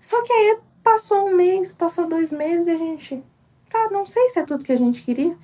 Só 0.00 0.22
que 0.22 0.32
aí 0.32 0.58
passou 0.82 1.28
um 1.28 1.36
mês, 1.36 1.72
passou 1.72 2.06
dois 2.06 2.32
meses 2.32 2.66
e 2.66 2.70
a 2.70 2.76
gente. 2.78 3.22
Tá, 3.68 3.88
não 3.90 4.06
sei 4.06 4.30
se 4.30 4.38
é 4.38 4.42
tudo 4.44 4.64
que 4.64 4.72
a 4.72 4.78
gente 4.78 5.02
queria 5.02 5.36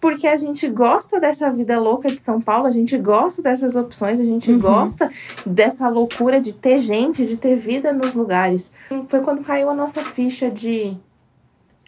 porque 0.00 0.26
a 0.26 0.36
gente 0.36 0.66
gosta 0.68 1.20
dessa 1.20 1.50
vida 1.50 1.78
louca 1.78 2.08
de 2.08 2.18
São 2.18 2.40
Paulo, 2.40 2.66
a 2.66 2.70
gente 2.70 2.96
gosta 2.96 3.42
dessas 3.42 3.76
opções, 3.76 4.18
a 4.18 4.24
gente 4.24 4.50
uhum. 4.50 4.58
gosta 4.58 5.10
dessa 5.44 5.88
loucura 5.88 6.40
de 6.40 6.54
ter 6.54 6.78
gente, 6.78 7.26
de 7.26 7.36
ter 7.36 7.54
vida 7.56 7.92
nos 7.92 8.14
lugares. 8.14 8.72
Foi 9.08 9.20
quando 9.20 9.44
caiu 9.44 9.68
a 9.68 9.74
nossa 9.74 10.02
ficha 10.02 10.50
de 10.50 10.96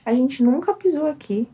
a 0.04 0.12
gente 0.12 0.42
nunca 0.42 0.74
pisou 0.74 1.06
aqui 1.06 1.48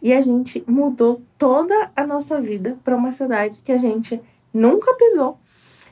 e 0.00 0.12
a 0.12 0.20
gente 0.20 0.62
mudou 0.68 1.20
toda 1.36 1.90
a 1.96 2.06
nossa 2.06 2.40
vida 2.40 2.78
para 2.84 2.96
uma 2.96 3.12
cidade 3.12 3.58
que 3.64 3.72
a 3.72 3.78
gente 3.78 4.20
nunca 4.54 4.94
pisou 4.94 5.38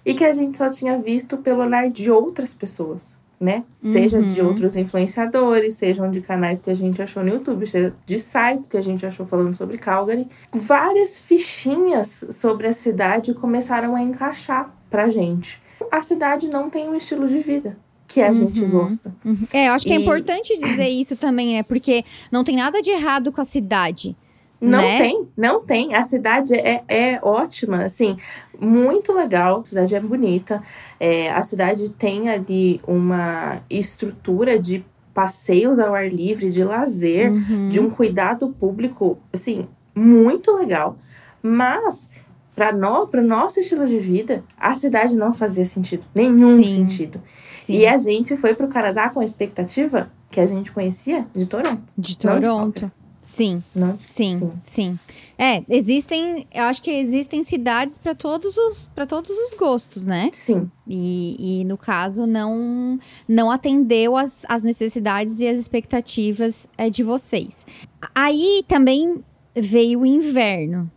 e 0.04 0.14
que 0.14 0.24
a 0.24 0.32
gente 0.32 0.56
só 0.56 0.70
tinha 0.70 0.96
visto 0.98 1.38
pelo 1.38 1.62
olhar 1.62 1.90
de 1.90 2.10
outras 2.10 2.54
pessoas 2.54 3.15
né? 3.38 3.64
Seja 3.80 4.18
uhum. 4.18 4.26
de 4.26 4.40
outros 4.40 4.76
influenciadores, 4.76 5.74
sejam 5.74 6.10
de 6.10 6.20
canais 6.20 6.62
que 6.62 6.70
a 6.70 6.74
gente 6.74 7.00
achou 7.00 7.22
no 7.22 7.30
YouTube, 7.30 7.66
seja 7.66 7.94
de 8.06 8.18
sites 8.18 8.68
que 8.68 8.76
a 8.76 8.82
gente 8.82 9.04
achou 9.04 9.26
falando 9.26 9.54
sobre 9.54 9.78
Calgary. 9.78 10.26
Várias 10.52 11.18
fichinhas 11.18 12.24
sobre 12.30 12.66
a 12.66 12.72
cidade 12.72 13.34
começaram 13.34 13.94
a 13.94 14.02
encaixar 14.02 14.74
pra 14.88 15.10
gente. 15.10 15.60
A 15.90 16.00
cidade 16.00 16.48
não 16.48 16.70
tem 16.70 16.88
um 16.88 16.94
estilo 16.94 17.28
de 17.28 17.38
vida 17.40 17.76
que 18.06 18.22
a 18.22 18.28
uhum. 18.28 18.34
gente 18.34 18.64
gosta. 18.64 19.14
Uhum. 19.24 19.46
É, 19.52 19.68
eu 19.68 19.72
acho 19.72 19.84
que 19.84 19.92
é 19.92 19.96
e... 19.96 19.98
é 19.98 20.00
importante 20.00 20.56
dizer 20.56 20.88
isso 20.88 21.16
também, 21.16 21.58
é 21.58 21.62
porque 21.62 22.04
não 22.30 22.44
tem 22.44 22.56
nada 22.56 22.80
de 22.80 22.90
errado 22.90 23.32
com 23.32 23.40
a 23.40 23.44
cidade. 23.44 24.16
Não 24.60 24.80
né? 24.80 24.98
tem, 24.98 25.28
não 25.36 25.62
tem. 25.62 25.94
A 25.94 26.02
cidade 26.04 26.54
é, 26.54 26.82
é 26.88 27.18
ótima, 27.22 27.84
assim, 27.84 28.16
muito 28.58 29.12
legal. 29.12 29.60
A 29.60 29.64
cidade 29.64 29.94
é 29.94 30.00
bonita. 30.00 30.62
É, 30.98 31.30
a 31.30 31.42
cidade 31.42 31.88
tem 31.90 32.30
ali 32.30 32.80
uma 32.86 33.60
estrutura 33.68 34.58
de 34.58 34.84
passeios 35.12 35.78
ao 35.78 35.94
ar 35.94 36.10
livre, 36.10 36.50
de 36.50 36.62
lazer, 36.64 37.32
uhum. 37.32 37.68
de 37.68 37.80
um 37.80 37.88
cuidado 37.88 38.48
público, 38.48 39.18
assim, 39.32 39.66
muito 39.94 40.54
legal. 40.54 40.98
Mas 41.42 42.08
para 42.54 42.72
no, 42.72 43.04
o 43.04 43.20
nosso 43.22 43.60
estilo 43.60 43.86
de 43.86 43.98
vida, 43.98 44.42
a 44.58 44.74
cidade 44.74 45.16
não 45.16 45.34
fazia 45.34 45.66
sentido, 45.66 46.04
nenhum 46.14 46.64
Sim. 46.64 46.74
sentido. 46.74 47.22
Sim. 47.62 47.74
E 47.74 47.86
a 47.86 47.98
gente 47.98 48.36
foi 48.36 48.54
para 48.54 48.64
o 48.64 48.68
Canadá 48.68 49.10
com 49.10 49.20
a 49.20 49.24
expectativa 49.24 50.10
que 50.30 50.40
a 50.40 50.46
gente 50.46 50.72
conhecia 50.72 51.26
de 51.34 51.46
Toronto. 51.46 51.82
De 51.96 52.16
Toronto. 52.16 52.90
Sim, 53.26 53.62
não? 53.74 53.98
Sim, 54.00 54.38
sim, 54.38 54.52
sim. 54.62 54.98
É, 55.36 55.64
existem, 55.68 56.46
eu 56.54 56.62
acho 56.62 56.80
que 56.80 56.92
existem 56.92 57.42
cidades 57.42 57.98
para 57.98 58.14
todos 58.14 58.56
os 58.56 58.88
para 58.94 59.04
todos 59.04 59.30
os 59.30 59.58
gostos, 59.58 60.06
né? 60.06 60.30
Sim. 60.32 60.70
E, 60.86 61.60
e 61.60 61.64
no 61.64 61.76
caso 61.76 62.24
não 62.24 63.00
não 63.28 63.50
atendeu 63.50 64.16
as, 64.16 64.46
as 64.48 64.62
necessidades 64.62 65.40
e 65.40 65.48
as 65.48 65.58
expectativas 65.58 66.68
é, 66.78 66.88
de 66.88 67.02
vocês. 67.02 67.66
Aí 68.14 68.64
também 68.68 69.22
veio 69.54 70.00
o 70.00 70.06
inverno, 70.06 70.88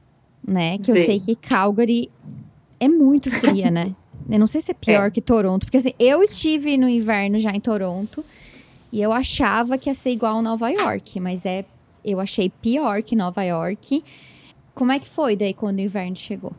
né? 0.48 0.78
Que 0.78 0.94
veio. 0.94 1.02
eu 1.02 1.06
sei 1.08 1.20
que 1.20 1.36
Calgary 1.36 2.12
é 2.80 2.88
muito 2.88 3.32
fria, 3.32 3.72
né? 3.72 3.96
Eu 4.30 4.38
não 4.38 4.46
sei 4.46 4.62
se 4.62 4.70
é 4.70 4.76
pior 4.76 5.08
é. 5.08 5.10
que 5.10 5.22
Toronto, 5.22 5.66
porque 5.66 5.78
assim, 5.78 5.94
eu 5.98 6.22
estive 6.22 6.78
no 6.78 6.88
inverno 6.88 7.40
já 7.40 7.50
em 7.50 7.60
Toronto 7.60 8.24
e 8.92 9.02
eu 9.02 9.12
achava 9.12 9.76
que 9.76 9.90
ia 9.90 9.96
ser 9.96 10.12
igual 10.12 10.38
a 10.38 10.42
Nova 10.44 10.70
York, 10.70 11.20
mas 11.20 11.48
é 11.48 11.66
eu 12.04 12.20
achei 12.20 12.50
pior 12.50 13.02
que 13.02 13.16
Nova 13.16 13.44
York. 13.44 14.04
Como 14.74 14.92
é 14.92 15.00
que 15.00 15.10
foi 15.10 15.36
daí 15.36 15.54
quando 15.54 15.78
o 15.78 15.82
inverno 15.82 16.16
chegou? 16.16 16.54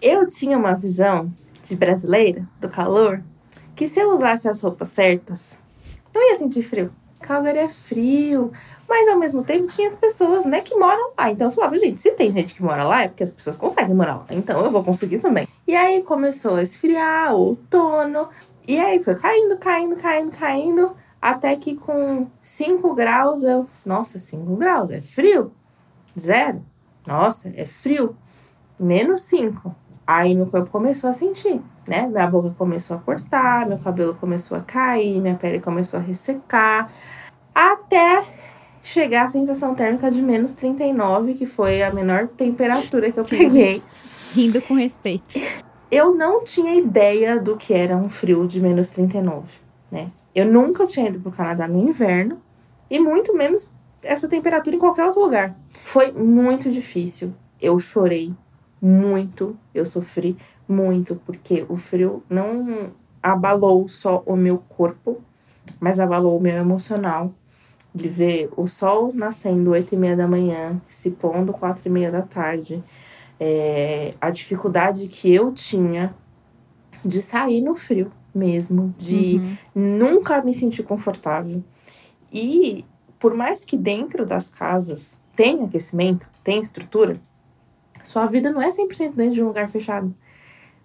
Eu 0.00 0.26
tinha 0.26 0.58
uma 0.58 0.74
visão 0.74 1.32
de 1.62 1.76
brasileira, 1.76 2.46
do 2.60 2.68
calor, 2.68 3.22
que 3.74 3.86
se 3.86 4.00
eu 4.00 4.10
usasse 4.10 4.48
as 4.48 4.60
roupas 4.60 4.88
certas, 4.90 5.56
não 6.14 6.30
ia 6.30 6.36
sentir 6.36 6.62
frio. 6.62 6.92
Calgary 7.20 7.58
é 7.58 7.68
frio, 7.68 8.52
mas 8.86 9.08
ao 9.08 9.18
mesmo 9.18 9.42
tempo 9.42 9.68
tinha 9.68 9.86
as 9.86 9.96
pessoas, 9.96 10.44
né, 10.44 10.60
que 10.60 10.76
moram 10.76 11.12
lá. 11.18 11.30
Então 11.30 11.48
eu 11.48 11.50
falava, 11.50 11.78
gente, 11.78 12.00
se 12.00 12.10
tem 12.10 12.30
gente 12.30 12.54
que 12.54 12.62
mora 12.62 12.84
lá, 12.84 13.04
é 13.04 13.08
porque 13.08 13.22
as 13.22 13.30
pessoas 13.30 13.56
conseguem 13.56 13.94
morar 13.94 14.16
lá. 14.16 14.26
Então 14.30 14.62
eu 14.62 14.70
vou 14.70 14.84
conseguir 14.84 15.20
também. 15.20 15.48
E 15.66 15.74
aí 15.74 16.02
começou 16.02 16.56
a 16.56 16.62
esfriar, 16.62 17.34
outono, 17.34 18.28
e 18.68 18.78
aí 18.78 19.02
foi 19.02 19.14
caindo, 19.14 19.56
caindo, 19.56 19.96
caindo, 19.96 20.30
caindo. 20.36 20.96
Até 21.24 21.56
que 21.56 21.74
com 21.74 22.26
5 22.42 22.94
graus 22.94 23.44
eu. 23.44 23.66
Nossa, 23.82 24.18
5 24.18 24.56
graus, 24.56 24.90
é 24.90 25.00
frio? 25.00 25.52
Zero? 26.18 26.62
Nossa, 27.06 27.50
é 27.56 27.64
frio. 27.64 28.14
Menos 28.78 29.22
5. 29.22 29.74
Aí 30.06 30.34
meu 30.34 30.44
corpo 30.44 30.70
começou 30.70 31.08
a 31.08 31.14
sentir, 31.14 31.62
né? 31.88 32.06
Minha 32.06 32.26
boca 32.26 32.54
começou 32.58 32.98
a 32.98 33.00
cortar, 33.00 33.66
meu 33.66 33.78
cabelo 33.78 34.14
começou 34.16 34.54
a 34.58 34.60
cair, 34.60 35.18
minha 35.18 35.34
pele 35.34 35.60
começou 35.60 35.98
a 35.98 36.02
ressecar. 36.02 36.92
Até 37.54 38.22
chegar 38.82 39.24
a 39.24 39.28
sensação 39.28 39.74
térmica 39.74 40.10
de 40.10 40.20
menos 40.20 40.52
39, 40.52 41.32
que 41.32 41.46
foi 41.46 41.82
a 41.82 41.90
menor 41.90 42.28
temperatura 42.28 43.10
que 43.10 43.18
eu 43.18 43.24
peguei. 43.24 43.82
Rindo 44.34 44.60
com 44.60 44.74
respeito. 44.74 45.40
Eu 45.90 46.14
não 46.14 46.44
tinha 46.44 46.74
ideia 46.74 47.40
do 47.40 47.56
que 47.56 47.72
era 47.72 47.96
um 47.96 48.10
frio 48.10 48.46
de 48.46 48.60
menos 48.60 48.90
39, 48.90 49.46
né? 49.90 50.10
Eu 50.34 50.46
nunca 50.46 50.86
tinha 50.86 51.06
ido 51.06 51.20
para 51.20 51.28
o 51.28 51.32
Canadá 51.32 51.68
no 51.68 51.78
inverno 51.78 52.40
e 52.90 52.98
muito 52.98 53.32
menos 53.36 53.70
essa 54.02 54.28
temperatura 54.28 54.74
em 54.74 54.78
qualquer 54.78 55.06
outro 55.06 55.22
lugar. 55.22 55.56
Foi 55.70 56.10
muito 56.10 56.70
difícil. 56.70 57.32
Eu 57.60 57.78
chorei 57.78 58.34
muito, 58.82 59.56
eu 59.72 59.84
sofri 59.84 60.36
muito, 60.68 61.16
porque 61.24 61.64
o 61.68 61.76
frio 61.76 62.22
não 62.28 62.92
abalou 63.22 63.88
só 63.88 64.22
o 64.26 64.36
meu 64.36 64.58
corpo, 64.58 65.22
mas 65.80 66.00
abalou 66.00 66.36
o 66.36 66.40
meu 66.40 66.56
emocional. 66.56 67.32
De 67.94 68.08
ver 68.08 68.50
o 68.56 68.66
sol 68.66 69.12
nascendo 69.14 69.70
oito 69.70 69.94
e 69.94 69.96
meia 69.96 70.16
da 70.16 70.26
manhã, 70.26 70.82
se 70.88 71.12
pondo 71.12 71.52
quatro 71.52 71.82
e 71.86 71.88
meia 71.88 72.10
da 72.10 72.22
tarde. 72.22 72.82
É, 73.38 74.14
a 74.20 74.30
dificuldade 74.30 75.06
que 75.06 75.32
eu 75.32 75.52
tinha 75.52 76.12
de 77.04 77.22
sair 77.22 77.60
no 77.60 77.76
frio 77.76 78.10
mesmo, 78.34 78.94
de 78.98 79.36
uhum. 79.74 79.98
nunca 79.98 80.42
me 80.42 80.52
sentir 80.52 80.82
confortável. 80.82 81.62
E 82.32 82.84
por 83.18 83.34
mais 83.34 83.64
que 83.64 83.76
dentro 83.76 84.26
das 84.26 84.48
casas 84.48 85.16
tenha 85.34 85.64
aquecimento, 85.64 86.26
tenha 86.42 86.60
estrutura, 86.60 87.20
sua 88.02 88.26
vida 88.26 88.52
não 88.52 88.60
é 88.60 88.68
100% 88.68 89.14
dentro 89.14 89.34
de 89.34 89.42
um 89.42 89.46
lugar 89.46 89.70
fechado. 89.70 90.14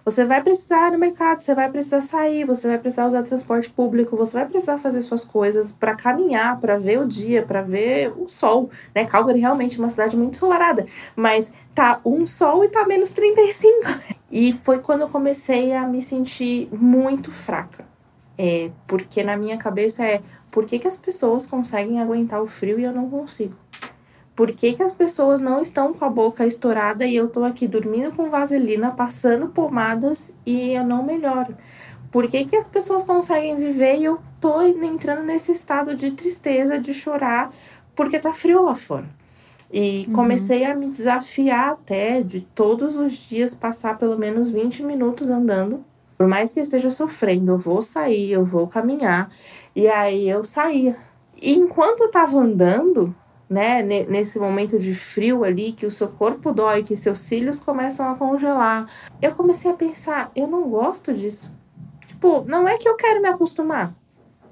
Você 0.06 0.26
vai 0.26 0.42
precisar 0.42 0.88
ir 0.88 0.92
no 0.94 0.98
mercado, 0.98 1.40
você 1.40 1.54
vai 1.54 1.70
precisar 1.70 2.02
sair, 2.02 2.46
você 2.46 2.68
vai 2.68 2.78
precisar 2.78 3.06
usar 3.06 3.22
transporte 3.22 3.70
público, 3.70 4.16
você 4.16 4.38
vai 4.38 4.46
precisar 4.48 4.78
fazer 4.80 5.02
suas 5.02 5.26
coisas 5.26 5.72
para 5.72 5.94
caminhar, 5.94 6.60
para 6.60 6.78
ver 6.78 7.00
o 7.00 7.08
dia, 7.08 7.44
para 7.44 7.62
ver 7.62 8.14
o 8.18 8.28
sol, 8.28 8.70
né? 8.96 9.06
Calgary 9.06 9.40
realmente 9.40 9.78
é 9.78 9.80
uma 9.80 9.90
cidade 9.90 10.16
muito 10.16 10.36
ensolarada, 10.36 10.86
mas 11.16 11.52
tá 11.76 12.00
um 12.06 12.26
sol 12.26 12.64
e 12.64 12.70
tá 12.70 12.86
menos 12.86 13.12
35. 13.12 13.76
E 14.32 14.54
foi 14.54 14.80
quando 14.80 15.02
eu 15.02 15.10
comecei 15.10 15.74
a 15.74 15.88
me 15.88 16.02
sentir 16.02 16.70
muito 16.72 17.32
fraca. 17.32 17.86
É, 18.38 18.72
porque 18.88 19.22
na 19.22 19.36
minha 19.36 19.58
cabeça 19.58 20.06
é 20.06 20.22
por 20.50 20.66
que, 20.66 20.80
que 20.80 20.88
as 20.88 20.96
pessoas 20.96 21.46
conseguem 21.46 22.00
aguentar 22.00 22.42
o 22.42 22.48
frio 22.48 22.80
e 22.80 22.84
eu 22.86 22.94
não 22.94 23.10
consigo? 23.10 23.54
Por 24.40 24.54
que, 24.54 24.72
que 24.72 24.82
as 24.82 24.94
pessoas 24.94 25.42
não 25.42 25.62
estão 25.62 25.94
com 25.94 26.06
a 26.06 26.10
boca 26.10 26.48
estourada 26.48 27.06
e 27.06 27.14
eu 27.14 27.28
tô 27.28 27.44
aqui 27.44 27.68
dormindo 27.68 28.16
com 28.16 28.30
vaselina, 28.30 28.90
passando 28.90 29.50
pomadas 29.50 30.32
e 30.46 30.72
eu 30.72 30.86
não 30.86 31.04
melhoro? 31.04 31.58
Por 32.10 32.26
que, 32.26 32.46
que 32.46 32.56
as 32.56 32.66
pessoas 32.66 33.04
conseguem 33.04 33.58
viver 33.58 33.98
e 33.98 34.06
eu 34.06 34.22
tô 34.40 34.62
entrando 34.62 35.24
nesse 35.24 35.52
estado 35.52 35.94
de 35.94 36.12
tristeza, 36.12 36.80
de 36.80 36.94
chorar, 36.94 37.52
porque 37.94 38.18
tá 38.18 38.32
frio 38.32 38.64
lá 38.64 38.76
fora? 38.76 39.10
E 39.70 40.06
uhum. 40.08 40.14
comecei 40.14 40.64
a 40.64 40.74
me 40.74 40.88
desafiar 40.88 41.74
até 41.74 42.24
de 42.24 42.40
todos 42.56 42.96
os 42.96 43.12
dias 43.28 43.54
passar 43.54 43.98
pelo 43.98 44.18
menos 44.18 44.50
20 44.50 44.84
minutos 44.84 45.30
andando. 45.30 45.84
Por 46.18 46.30
mais 46.30 46.54
que 46.54 46.60
eu 46.60 46.64
esteja 46.64 46.90
sofrendo, 46.90 47.52
eu 47.52 47.58
vou 47.58 47.82
sair, 47.82 48.32
eu 48.32 48.46
vou 48.46 48.68
caminhar. 48.68 49.30
E 49.76 49.86
aí 49.90 50.30
eu 50.30 50.46
saía. 50.46 50.96
E 51.42 51.52
enquanto 51.52 52.04
eu 52.04 52.10
tava 52.10 52.40
andando, 52.40 53.14
né, 53.50 53.82
nesse 53.82 54.38
momento 54.38 54.78
de 54.78 54.94
frio 54.94 55.44
ali, 55.44 55.72
que 55.72 55.86
o 55.86 55.92
seu 55.92 56.08
corpo 56.08 56.54
dói, 56.54 56.84
que 56.84 56.96
seus 56.96 57.20
cílios 57.20 57.60
começam 57.60 58.08
a 58.10 58.16
congelar, 58.16 58.88
eu 59.22 59.32
comecei 59.32 59.72
a 59.72 59.74
pensar, 59.74 60.32
eu 60.36 60.48
não 60.48 60.70
gosto 60.70 61.14
disso. 61.14 61.52
Tipo, 62.06 62.44
não 62.48 62.68
é 62.68 62.78
que 62.78 62.88
eu 62.88 62.96
quero 62.96 63.22
me 63.22 63.28
acostumar. 63.28 63.96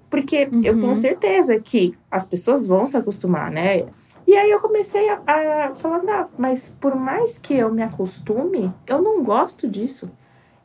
Porque 0.09 0.49
uhum. 0.51 0.61
eu 0.63 0.79
tenho 0.79 0.89
uhum. 0.89 0.95
certeza 0.95 1.59
que 1.59 1.97
as 2.09 2.25
pessoas 2.25 2.65
vão 2.65 2.87
se 2.87 2.97
acostumar, 2.97 3.51
né? 3.51 3.85
E 4.25 4.35
aí 4.35 4.49
eu 4.49 4.59
comecei 4.59 5.07
a, 5.09 5.21
a 5.25 5.75
falar, 5.75 6.01
ah, 6.09 6.27
mas 6.37 6.75
por 6.81 6.95
mais 6.95 7.37
que 7.37 7.53
eu 7.53 7.71
me 7.71 7.83
acostume, 7.83 8.73
eu 8.85 9.01
não 9.01 9.23
gosto 9.23 9.67
disso. 9.67 10.09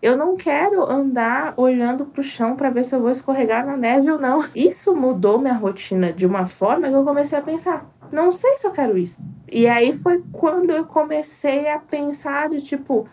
Eu 0.03 0.17
não 0.17 0.37
quero 0.37 0.83
andar 0.91 1.55
olhando 1.57 2.05
para 2.05 2.21
o 2.21 2.25
chão 2.25 2.57
para 2.57 2.71
ver 2.71 2.85
se 2.85 2.93
eu 2.93 3.01
vou 3.01 3.11
escorregar 3.11 3.65
na 3.65 3.77
neve 3.77 4.11
ou 4.11 4.19
não. 4.19 4.45
Isso 4.53 4.93
mudou 4.97 5.39
minha 5.39 5.55
rotina 5.55 6.13
de 6.13 6.27
uma 6.27 6.45
forma 6.45 6.89
que 6.89 6.95
eu 6.95 7.05
comecei 7.05 7.39
a 7.39 7.43
pensar: 7.43 7.87
não 8.11 8.33
sei 8.33 8.59
se 8.59 8.67
eu 8.67 8.73
quero 8.73 8.99
isso. 8.99 9.21
E 9.51 9.69
aí 9.69 9.93
foi 9.93 10.21
quando 10.33 10.71
eu 10.71 10.85
comecei 10.85 11.69
a 11.69 11.79
pensar 11.79 12.49
de 12.49 12.61
tipo, 12.61 13.07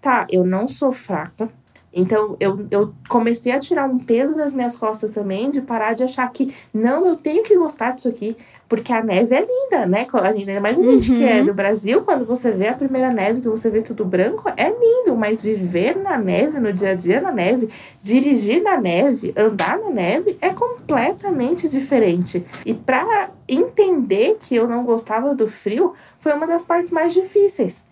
tá, 0.00 0.24
eu 0.30 0.44
não 0.44 0.68
sou 0.68 0.92
fraca, 0.92 1.48
então, 1.96 2.36
eu, 2.38 2.66
eu 2.70 2.92
comecei 3.08 3.50
a 3.52 3.58
tirar 3.58 3.88
um 3.88 3.98
peso 3.98 4.36
das 4.36 4.52
minhas 4.52 4.76
costas 4.76 5.08
também, 5.08 5.48
de 5.48 5.62
parar 5.62 5.94
de 5.94 6.04
achar 6.04 6.30
que, 6.30 6.54
não, 6.72 7.06
eu 7.06 7.16
tenho 7.16 7.42
que 7.42 7.56
gostar 7.56 7.92
disso 7.92 8.06
aqui, 8.08 8.36
porque 8.68 8.92
a 8.92 9.02
neve 9.02 9.34
é 9.34 9.40
linda, 9.40 9.86
né? 9.86 10.06
A 10.12 10.32
gente, 10.32 10.50
ainda 10.50 10.60
mais 10.60 10.78
a 10.78 10.82
gente 10.82 11.10
uhum. 11.10 11.16
que 11.16 11.24
é 11.24 11.40
uhum. 11.40 11.46
do 11.46 11.54
Brasil, 11.54 12.02
quando 12.02 12.26
você 12.26 12.50
vê 12.50 12.68
a 12.68 12.74
primeira 12.74 13.10
neve, 13.10 13.40
que 13.40 13.48
você 13.48 13.70
vê 13.70 13.80
tudo 13.80 14.04
branco, 14.04 14.46
é 14.58 14.68
lindo, 14.68 15.16
mas 15.16 15.42
viver 15.42 15.96
na 15.96 16.18
neve, 16.18 16.60
no 16.60 16.70
dia 16.70 16.90
a 16.90 16.94
dia 16.94 17.18
na 17.18 17.32
neve, 17.32 17.70
dirigir 18.02 18.62
na 18.62 18.78
neve, 18.78 19.32
andar 19.34 19.78
na 19.78 19.88
neve, 19.88 20.36
é 20.42 20.50
completamente 20.50 21.66
diferente. 21.66 22.44
E 22.66 22.74
para 22.74 23.30
entender 23.48 24.36
que 24.38 24.54
eu 24.54 24.68
não 24.68 24.84
gostava 24.84 25.34
do 25.34 25.48
frio, 25.48 25.94
foi 26.18 26.34
uma 26.34 26.46
das 26.46 26.62
partes 26.62 26.90
mais 26.90 27.14
difíceis. 27.14 27.82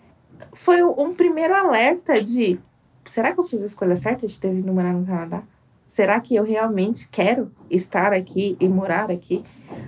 Foi 0.52 0.82
um 0.82 1.14
primeiro 1.14 1.54
alerta 1.54 2.22
de 2.22 2.58
será 3.06 3.32
que 3.32 3.40
eu 3.40 3.44
fiz 3.44 3.62
a 3.62 3.66
escolha 3.66 3.96
certa 3.96 4.26
de 4.26 4.38
ter 4.38 4.52
vindo 4.52 4.72
morar 4.72 4.92
no 4.92 5.06
Canadá? 5.06 5.42
Será 5.86 6.18
que 6.18 6.34
eu 6.34 6.42
realmente 6.42 7.08
quero 7.08 7.52
estar 7.70 8.12
aqui 8.12 8.56
e 8.58 8.68
morar 8.68 9.10
aqui? 9.10 9.44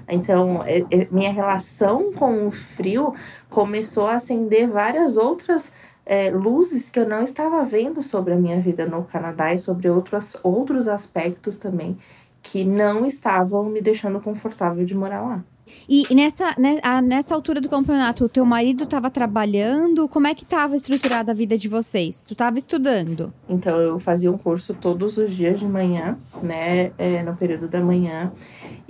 Então, 0.09 0.63
é, 0.65 0.85
é, 0.91 1.09
minha 1.11 1.33
relação 1.33 2.13
com 2.13 2.47
o 2.47 2.51
frio 2.51 3.15
começou 3.49 4.07
a 4.07 4.17
acender 4.17 4.69
várias 4.69 5.17
outras 5.17 5.73
é, 6.05 6.31
luzes 6.31 6.89
que 6.91 7.01
eu 7.01 7.09
não 7.09 7.23
estava 7.23 7.65
vendo 7.65 8.03
sobre 8.03 8.35
a 8.35 8.37
minha 8.37 8.61
vida 8.61 8.87
no 8.87 9.03
Canadá 9.05 9.53
e 9.53 9.59
sobre 9.59 9.91
outros, 9.91 10.37
outros 10.43 10.87
aspectos 10.87 11.57
também 11.57 11.99
que 12.43 12.65
não 12.65 13.05
estavam 13.05 13.65
me 13.65 13.81
deixando 13.81 14.21
confortável 14.21 14.85
de 14.85 14.95
morar 14.95 15.23
lá. 15.23 15.45
E 15.89 16.13
nessa, 16.15 16.55
né, 16.59 16.81
nessa 17.03 17.35
altura 17.35 17.61
do 17.61 17.69
campeonato, 17.69 18.25
o 18.25 18.29
teu 18.29 18.45
marido 18.45 18.85
estava 18.85 19.11
trabalhando? 19.11 20.09
Como 20.09 20.27
é 20.27 20.35
que 20.35 20.45
estava 20.45 20.77
estruturada 20.77 21.33
a 21.33 21.35
vida 21.35 21.57
de 21.57 21.69
vocês? 21.69 22.23
Tu 22.23 22.33
estava 22.33 22.59
estudando? 22.59 23.33
Então, 23.49 23.81
eu 23.81 23.99
fazia 23.99 24.31
um 24.31 24.39
curso 24.39 24.75
todos 24.75 25.17
os 25.19 25.33
dias 25.33 25.59
de 25.59 25.67
manhã, 25.67 26.19
né? 26.43 26.93
É, 26.99 27.23
no 27.23 27.37
período 27.37 27.69
da 27.69 27.81
manhã. 27.81 28.33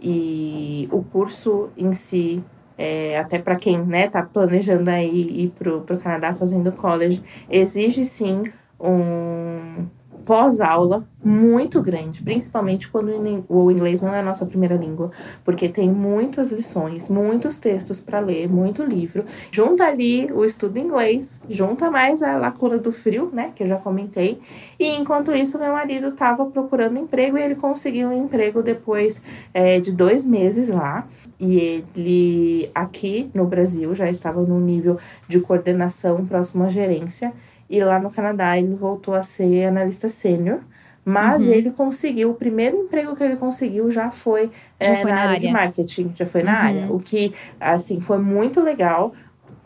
E 0.01 0.89
o 0.91 1.03
curso 1.03 1.71
em 1.77 1.93
si, 1.93 2.43
é, 2.77 3.19
até 3.19 3.39
para 3.39 3.57
quem 3.57 3.79
né, 3.79 4.09
tá 4.09 4.23
planejando 4.23 4.91
aí 4.91 5.45
ir 5.45 5.53
pro, 5.59 5.81
pro 5.83 5.99
Canadá 5.99 6.35
fazendo 6.35 6.73
college, 6.73 7.23
exige 7.49 8.05
sim 8.05 8.45
um 8.79 9.87
pós-aula 10.27 11.09
muito 11.25 11.81
grande, 11.81 12.21
principalmente 12.21 12.89
quando 12.89 13.12
o 13.49 13.71
inglês 13.71 14.01
não 14.01 14.12
é 14.12 14.21
a 14.21 14.23
nossa 14.23 14.45
primeira 14.45 14.75
língua, 14.75 15.11
porque 15.45 15.69
tem 15.69 15.89
muitas 15.89 16.51
lições, 16.51 17.09
muitos 17.09 17.59
textos 17.59 18.01
para 18.01 18.19
ler, 18.19 18.49
muito 18.49 18.83
livro. 18.83 19.25
Junta 19.51 19.85
ali 19.85 20.31
o 20.33 20.45
estudo 20.45 20.79
inglês, 20.79 21.41
junta 21.49 21.91
mais 21.91 22.23
a 22.23 22.37
lacuna 22.37 22.77
do 22.77 22.91
frio, 22.91 23.31
né, 23.33 23.53
que 23.55 23.62
eu 23.62 23.69
já 23.69 23.77
comentei. 23.77 24.41
E 24.79 24.97
enquanto 24.97 25.33
isso, 25.33 25.59
meu 25.59 25.73
marido 25.73 26.09
estava 26.09 26.45
procurando 26.45 26.99
emprego 26.99 27.39
e 27.39 27.43
ele 27.43 27.55
conseguiu 27.55 28.09
um 28.09 28.25
emprego 28.25 28.62
depois 28.62 29.23
é, 29.55 29.79
de 29.79 29.93
dois 29.93 30.27
meses 30.27 30.69
lá. 30.69 31.07
E 31.39 31.85
ele 31.97 32.71
aqui 32.75 33.31
no 33.33 33.45
Brasil 33.47 33.95
já 33.95 34.11
estava 34.11 34.43
no 34.43 34.61
nível 34.61 34.99
de 35.29 35.39
coordenação 35.41 36.25
próximo 36.27 36.65
à 36.65 36.69
gerência. 36.69 37.33
E 37.68 37.83
lá 37.83 37.98
no 37.98 38.11
Canadá 38.11 38.57
ele 38.57 38.74
voltou 38.74 39.14
a 39.14 39.22
ser 39.22 39.66
analista 39.66 40.09
sênior. 40.09 40.61
Mas 41.09 41.44
uhum. 41.44 41.52
ele 41.52 41.70
conseguiu, 41.70 42.33
o 42.33 42.35
primeiro 42.35 42.76
emprego 42.79 43.14
que 43.14 43.22
ele 43.22 43.37
conseguiu 43.37 43.88
já 43.92 44.11
foi, 44.11 44.50
já 44.81 44.88
é, 44.88 44.96
foi 44.96 45.11
na, 45.12 45.16
na, 45.16 45.22
área 45.22 45.40
de 45.40 45.52
marketing, 45.52 46.12
já 46.16 46.26
foi 46.26 46.42
na 46.42 46.52
uhum. 46.52 46.66
área. 46.66 46.92
O 46.92 46.98
que, 46.98 47.33
assim, 47.61 48.00
foi 48.00 48.18
muito 48.18 48.61
legal. 48.61 49.12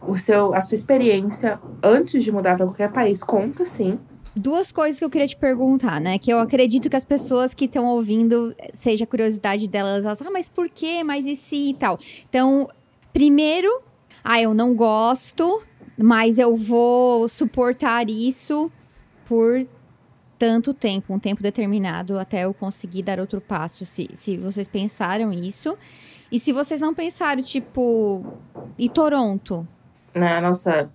O 0.06 0.18
seu, 0.18 0.54
a 0.54 0.60
sua 0.60 0.74
experiência 0.74 1.58
antes 1.82 2.22
de 2.22 2.30
mudar 2.30 2.56
para 2.56 2.66
qualquer 2.66 2.92
país 2.92 3.24
conta, 3.24 3.64
sim. 3.64 3.98
Duas 4.36 4.70
coisas 4.70 4.98
que 4.98 5.04
eu 5.04 5.08
queria 5.08 5.26
te 5.26 5.36
perguntar, 5.36 5.98
né? 5.98 6.18
Que 6.18 6.30
eu 6.30 6.38
acredito 6.38 6.90
que 6.90 6.96
as 6.96 7.06
pessoas 7.06 7.54
que 7.54 7.64
estão 7.64 7.86
ouvindo, 7.86 8.54
seja 8.74 9.04
a 9.04 9.06
curiosidade 9.06 9.66
delas, 9.66 10.04
elas, 10.04 10.20
ah, 10.20 10.30
mas 10.30 10.46
por 10.46 10.68
quê? 10.68 11.02
Mas 11.02 11.24
e 11.24 11.34
se 11.34 11.70
e 11.70 11.74
tal. 11.74 11.98
Então, 12.28 12.68
primeiro, 13.14 13.82
ah, 14.22 14.40
eu 14.40 14.52
não 14.52 14.74
gosto, 14.74 15.62
mas 16.02 16.38
eu 16.38 16.56
vou 16.56 17.28
suportar 17.28 18.08
isso 18.08 18.70
por 19.26 19.66
tanto 20.38 20.72
tempo, 20.72 21.12
um 21.12 21.18
tempo 21.18 21.42
determinado, 21.42 22.18
até 22.18 22.44
eu 22.44 22.54
conseguir 22.54 23.02
dar 23.02 23.20
outro 23.20 23.40
passo. 23.40 23.84
Se, 23.84 24.08
se 24.14 24.38
vocês 24.38 24.66
pensaram 24.66 25.30
isso. 25.32 25.76
E 26.32 26.38
se 26.38 26.52
vocês 26.52 26.80
não 26.80 26.94
pensaram, 26.94 27.42
tipo, 27.42 28.24
e 28.78 28.88
Toronto? 28.88 29.66
Na 30.14 30.40
nossa 30.40 30.88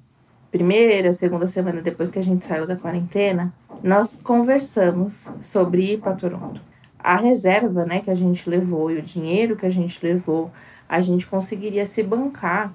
primeira, 0.49 1.13
segunda 1.13 1.45
semana 1.45 1.81
depois 1.81 2.09
que 2.09 2.17
a 2.17 2.23
gente 2.23 2.43
saiu 2.43 2.65
da 2.65 2.75
quarentena, 2.75 3.53
nós 3.83 4.15
conversamos 4.15 5.29
sobre 5.41 5.93
ir 5.93 5.99
para 5.99 6.15
Toronto. 6.15 6.61
A 6.97 7.17
reserva, 7.17 7.85
né, 7.85 7.99
que 7.99 8.09
a 8.09 8.15
gente 8.15 8.49
levou 8.49 8.89
e 8.89 8.97
o 8.97 9.01
dinheiro 9.01 9.55
que 9.55 9.65
a 9.65 9.69
gente 9.69 9.99
levou, 10.01 10.49
a 10.87 11.01
gente 11.01 11.27
conseguiria 11.27 11.85
se 11.85 12.01
bancar 12.01 12.73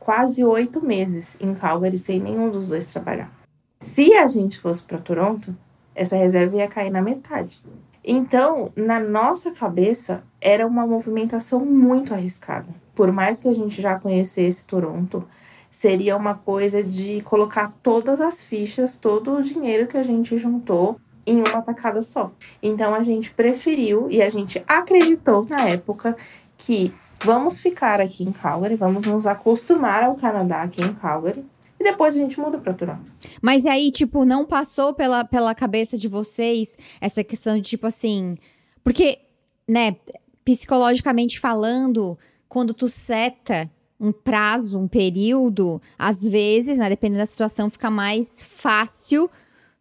quase 0.00 0.42
oito 0.42 0.84
meses 0.84 1.36
em 1.38 1.54
Calgary 1.54 1.96
sem 1.96 2.18
nenhum 2.18 2.50
dos 2.50 2.70
dois 2.70 2.86
trabalhar. 2.86 3.30
Se 3.78 4.14
a 4.14 4.26
gente 4.26 4.58
fosse 4.58 4.82
para 4.82 4.98
Toronto, 4.98 5.54
essa 5.94 6.16
reserva 6.16 6.56
ia 6.56 6.66
cair 6.66 6.90
na 6.90 7.00
metade. 7.00 7.62
Então, 8.02 8.72
na 8.74 8.98
nossa 8.98 9.50
cabeça, 9.50 10.22
era 10.40 10.66
uma 10.66 10.86
movimentação 10.86 11.64
muito 11.64 12.14
arriscada. 12.14 12.68
Por 12.94 13.12
mais 13.12 13.40
que 13.40 13.48
a 13.48 13.52
gente 13.52 13.80
já 13.80 13.98
conhecesse 13.98 14.64
Toronto, 14.64 15.26
seria 15.70 16.16
uma 16.16 16.34
coisa 16.34 16.82
de 16.82 17.20
colocar 17.22 17.72
todas 17.82 18.20
as 18.20 18.42
fichas, 18.42 18.96
todo 18.96 19.36
o 19.36 19.42
dinheiro 19.42 19.86
que 19.86 19.96
a 19.96 20.02
gente 20.02 20.36
juntou 20.38 20.98
em 21.26 21.38
uma 21.38 21.62
tacada 21.62 22.02
só. 22.02 22.32
Então 22.62 22.94
a 22.94 23.04
gente 23.04 23.30
preferiu 23.30 24.08
e 24.10 24.22
a 24.22 24.30
gente 24.30 24.62
acreditou 24.66 25.46
na 25.48 25.68
época 25.68 26.16
que 26.56 26.92
Vamos 27.24 27.60
ficar 27.60 28.00
aqui 28.00 28.24
em 28.24 28.32
Calgary, 28.32 28.74
vamos 28.74 29.02
nos 29.02 29.26
acostumar 29.26 30.02
ao 30.02 30.14
Canadá 30.14 30.62
aqui 30.62 30.80
em 30.80 30.94
Calgary. 30.94 31.44
E 31.78 31.84
depois 31.84 32.14
a 32.14 32.18
gente 32.18 32.38
muda 32.38 32.58
para 32.58 32.74
Toronto. 32.74 33.10
Mas 33.40 33.64
aí, 33.64 33.90
tipo, 33.90 34.24
não 34.24 34.44
passou 34.44 34.92
pela, 34.92 35.24
pela 35.24 35.54
cabeça 35.54 35.96
de 35.96 36.08
vocês 36.08 36.76
essa 37.00 37.24
questão 37.24 37.56
de, 37.56 37.62
tipo 37.62 37.86
assim. 37.86 38.36
Porque, 38.84 39.18
né, 39.66 39.96
psicologicamente 40.44 41.40
falando, 41.40 42.18
quando 42.48 42.74
tu 42.74 42.86
seta 42.86 43.70
um 43.98 44.12
prazo, 44.12 44.78
um 44.78 44.88
período, 44.88 45.80
às 45.98 46.22
vezes, 46.22 46.78
né, 46.78 46.88
dependendo 46.88 47.20
da 47.20 47.26
situação, 47.26 47.70
fica 47.70 47.90
mais 47.90 48.42
fácil 48.42 49.30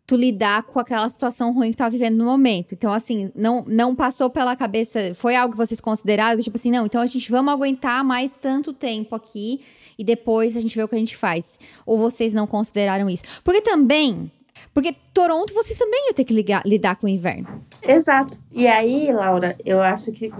tu 0.09 0.15
lidar 0.15 0.63
com 0.63 0.79
aquela 0.79 1.07
situação 1.07 1.53
ruim 1.53 1.69
que 1.69 1.75
tu 1.75 1.77
tá 1.77 1.87
vivendo 1.87 2.17
no 2.17 2.25
momento. 2.25 2.73
Então, 2.73 2.91
assim, 2.91 3.31
não, 3.35 3.63
não 3.67 3.93
passou 3.93 4.27
pela 4.27 4.55
cabeça, 4.55 5.13
foi 5.13 5.35
algo 5.35 5.51
que 5.51 5.57
vocês 5.57 5.79
consideraram, 5.79 6.41
tipo 6.41 6.57
assim, 6.57 6.71
não, 6.71 6.87
então 6.87 6.99
a 6.99 7.05
gente 7.05 7.29
vamos 7.29 7.53
aguentar 7.53 8.03
mais 8.03 8.33
tanto 8.35 8.73
tempo 8.73 9.15
aqui 9.15 9.61
e 9.99 10.03
depois 10.03 10.57
a 10.57 10.59
gente 10.59 10.75
vê 10.75 10.81
o 10.81 10.87
que 10.87 10.95
a 10.95 10.97
gente 10.97 11.15
faz. 11.15 11.59
Ou 11.85 11.99
vocês 11.99 12.33
não 12.33 12.47
consideraram 12.47 13.07
isso? 13.07 13.21
Porque 13.43 13.61
também, 13.61 14.31
porque 14.73 14.95
Toronto 15.13 15.53
vocês 15.53 15.77
também 15.77 16.07
iam 16.07 16.13
ter 16.15 16.23
que 16.23 16.33
ligar, 16.33 16.63
lidar 16.65 16.95
com 16.95 17.05
o 17.05 17.09
inverno. 17.09 17.63
Exato. 17.83 18.39
E 18.51 18.65
aí, 18.65 19.11
Laura, 19.11 19.55
eu 19.63 19.79
acho 19.79 20.11
que 20.11 20.33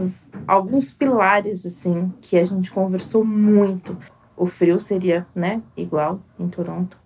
alguns 0.48 0.92
pilares, 0.92 1.64
assim, 1.64 2.12
que 2.22 2.40
a 2.40 2.44
gente 2.44 2.72
conversou 2.72 3.24
muito. 3.24 3.96
O 4.36 4.48
frio 4.48 4.80
seria, 4.80 5.28
né, 5.36 5.62
igual 5.78 6.20
em 6.40 6.48
Toronto 6.48 6.98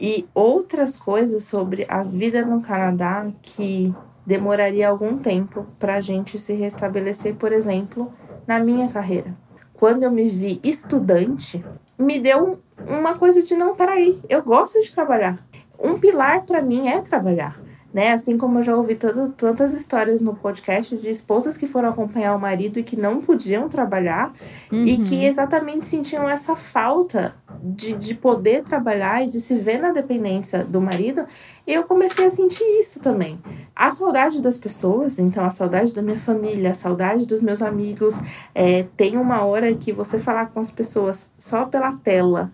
e 0.00 0.26
outras 0.34 0.98
coisas 0.98 1.44
sobre 1.44 1.86
a 1.88 2.02
vida 2.02 2.44
no 2.44 2.60
Canadá 2.60 3.26
que 3.42 3.94
demoraria 4.24 4.88
algum 4.88 5.18
tempo 5.18 5.66
para 5.78 5.96
a 5.96 6.00
gente 6.00 6.38
se 6.38 6.52
restabelecer, 6.54 7.36
por 7.36 7.52
exemplo, 7.52 8.12
na 8.46 8.58
minha 8.58 8.88
carreira. 8.88 9.36
Quando 9.72 10.02
eu 10.02 10.10
me 10.10 10.28
vi 10.28 10.60
estudante, 10.64 11.64
me 11.98 12.18
deu 12.18 12.58
uma 12.88 13.16
coisa 13.16 13.42
de 13.42 13.54
não, 13.54 13.74
peraí, 13.74 14.20
eu 14.28 14.42
gosto 14.42 14.80
de 14.80 14.92
trabalhar. 14.94 15.38
Um 15.78 15.98
pilar 15.98 16.44
para 16.44 16.62
mim 16.62 16.88
é 16.88 17.00
trabalhar. 17.00 17.60
Né? 17.96 18.12
Assim 18.12 18.36
como 18.36 18.58
eu 18.58 18.62
já 18.62 18.76
ouvi 18.76 18.94
todo, 18.94 19.30
tantas 19.30 19.72
histórias 19.72 20.20
no 20.20 20.34
podcast 20.34 20.94
de 20.98 21.08
esposas 21.08 21.56
que 21.56 21.66
foram 21.66 21.88
acompanhar 21.88 22.36
o 22.36 22.38
marido 22.38 22.78
e 22.78 22.82
que 22.82 22.94
não 22.94 23.22
podiam 23.22 23.70
trabalhar 23.70 24.34
uhum. 24.70 24.84
e 24.84 24.98
que 24.98 25.24
exatamente 25.24 25.86
sentiam 25.86 26.28
essa 26.28 26.54
falta 26.54 27.34
de, 27.62 27.94
de 27.94 28.14
poder 28.14 28.62
trabalhar 28.64 29.22
e 29.22 29.28
de 29.28 29.40
se 29.40 29.56
ver 29.56 29.80
na 29.80 29.92
dependência 29.92 30.62
do 30.62 30.78
marido. 30.78 31.24
E 31.66 31.72
eu 31.72 31.84
comecei 31.84 32.26
a 32.26 32.30
sentir 32.30 32.64
isso 32.78 33.00
também. 33.00 33.38
A 33.74 33.90
saudade 33.90 34.42
das 34.42 34.58
pessoas, 34.58 35.18
então 35.18 35.42
a 35.42 35.50
saudade 35.50 35.94
da 35.94 36.02
minha 36.02 36.18
família, 36.18 36.72
a 36.72 36.74
saudade 36.74 37.24
dos 37.24 37.40
meus 37.40 37.62
amigos. 37.62 38.20
É, 38.54 38.84
tem 38.94 39.16
uma 39.16 39.42
hora 39.42 39.74
que 39.74 39.90
você 39.90 40.18
falar 40.18 40.50
com 40.50 40.60
as 40.60 40.70
pessoas 40.70 41.30
só 41.38 41.64
pela 41.64 41.96
tela 41.96 42.52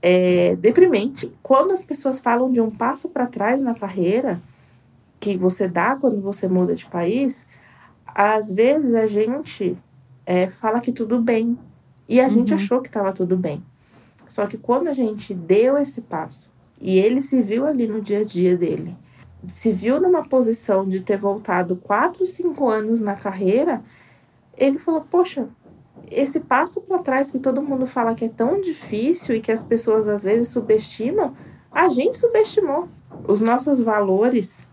é 0.00 0.54
deprimente. 0.54 1.28
Quando 1.42 1.72
as 1.72 1.82
pessoas 1.82 2.20
falam 2.20 2.52
de 2.52 2.60
um 2.60 2.70
passo 2.70 3.08
para 3.08 3.26
trás 3.26 3.60
na 3.60 3.74
carreira, 3.74 4.40
que 5.18 5.36
você 5.36 5.66
dá 5.68 5.96
quando 5.96 6.20
você 6.20 6.46
muda 6.48 6.74
de 6.74 6.86
país, 6.86 7.46
às 8.06 8.50
vezes 8.52 8.94
a 8.94 9.06
gente 9.06 9.76
é, 10.24 10.48
fala 10.48 10.80
que 10.80 10.92
tudo 10.92 11.20
bem. 11.20 11.58
E 12.08 12.20
a 12.20 12.24
uhum. 12.24 12.30
gente 12.30 12.54
achou 12.54 12.80
que 12.80 12.88
estava 12.88 13.12
tudo 13.12 13.36
bem. 13.36 13.62
Só 14.28 14.46
que 14.46 14.56
quando 14.56 14.88
a 14.88 14.92
gente 14.92 15.34
deu 15.34 15.76
esse 15.78 16.00
passo 16.00 16.50
e 16.80 16.98
ele 16.98 17.20
se 17.20 17.40
viu 17.40 17.66
ali 17.66 17.86
no 17.86 18.00
dia 18.00 18.20
a 18.20 18.24
dia 18.24 18.56
dele, 18.56 18.96
se 19.48 19.72
viu 19.72 20.00
numa 20.00 20.26
posição 20.26 20.88
de 20.88 21.00
ter 21.00 21.16
voltado 21.16 21.76
quatro, 21.76 22.26
cinco 22.26 22.68
anos 22.68 23.00
na 23.00 23.14
carreira, 23.14 23.82
ele 24.56 24.78
falou: 24.78 25.02
Poxa, 25.02 25.48
esse 26.10 26.40
passo 26.40 26.80
para 26.80 26.98
trás 26.98 27.30
que 27.30 27.38
todo 27.38 27.62
mundo 27.62 27.86
fala 27.86 28.14
que 28.14 28.24
é 28.24 28.28
tão 28.28 28.60
difícil 28.60 29.36
e 29.36 29.40
que 29.40 29.52
as 29.52 29.62
pessoas 29.62 30.08
às 30.08 30.22
vezes 30.22 30.48
subestimam, 30.48 31.34
a 31.70 31.88
gente 31.88 32.16
subestimou. 32.16 32.88
Os 33.26 33.40
nossos 33.40 33.80
valores, 33.80 34.66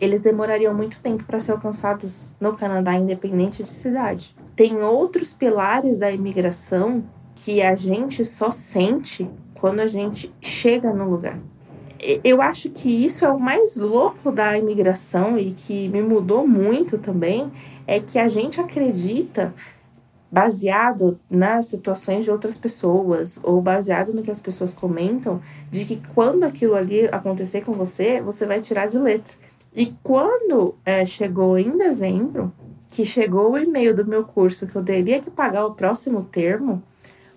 eles 0.00 0.20
demorariam 0.20 0.74
muito 0.74 1.00
tempo 1.00 1.24
para 1.24 1.38
ser 1.38 1.52
alcançados 1.52 2.30
no 2.40 2.56
Canadá, 2.56 2.94
independente 2.94 3.62
de 3.62 3.70
cidade. 3.70 4.34
Tem 4.56 4.82
outros 4.82 5.32
pilares 5.32 5.96
da 5.96 6.10
imigração 6.10 7.04
que 7.34 7.62
a 7.62 7.76
gente 7.76 8.24
só 8.24 8.50
sente 8.50 9.28
quando 9.54 9.80
a 9.80 9.86
gente 9.86 10.32
chega 10.40 10.92
no 10.92 11.08
lugar. 11.08 11.38
Eu 12.24 12.40
acho 12.40 12.70
que 12.70 13.04
isso 13.04 13.26
é 13.26 13.28
o 13.28 13.38
mais 13.38 13.76
louco 13.76 14.32
da 14.32 14.56
imigração 14.56 15.38
e 15.38 15.50
que 15.50 15.86
me 15.88 16.00
mudou 16.00 16.46
muito 16.46 16.96
também, 16.96 17.52
é 17.86 18.00
que 18.00 18.18
a 18.18 18.26
gente 18.26 18.58
acredita 18.58 19.52
baseado 20.32 21.20
nas 21.28 21.66
situações 21.66 22.24
de 22.24 22.30
outras 22.30 22.56
pessoas 22.56 23.40
ou 23.42 23.60
baseado 23.60 24.14
no 24.14 24.22
que 24.22 24.30
as 24.30 24.40
pessoas 24.40 24.72
comentam, 24.72 25.42
de 25.70 25.84
que 25.84 26.00
quando 26.14 26.44
aquilo 26.44 26.74
ali 26.74 27.06
acontecer 27.06 27.62
com 27.62 27.72
você, 27.72 28.20
você 28.20 28.46
vai 28.46 28.60
tirar 28.60 28.86
de 28.86 28.98
letra. 28.98 29.34
E 29.74 29.94
quando 30.02 30.74
é, 30.84 31.04
chegou 31.04 31.56
em 31.56 31.76
dezembro, 31.76 32.52
que 32.88 33.04
chegou 33.04 33.52
o 33.52 33.58
e-mail 33.58 33.94
do 33.94 34.04
meu 34.04 34.24
curso 34.24 34.66
que 34.66 34.74
eu 34.74 34.84
teria 34.84 35.20
que 35.20 35.30
pagar 35.30 35.64
o 35.64 35.74
próximo 35.74 36.24
termo, 36.24 36.82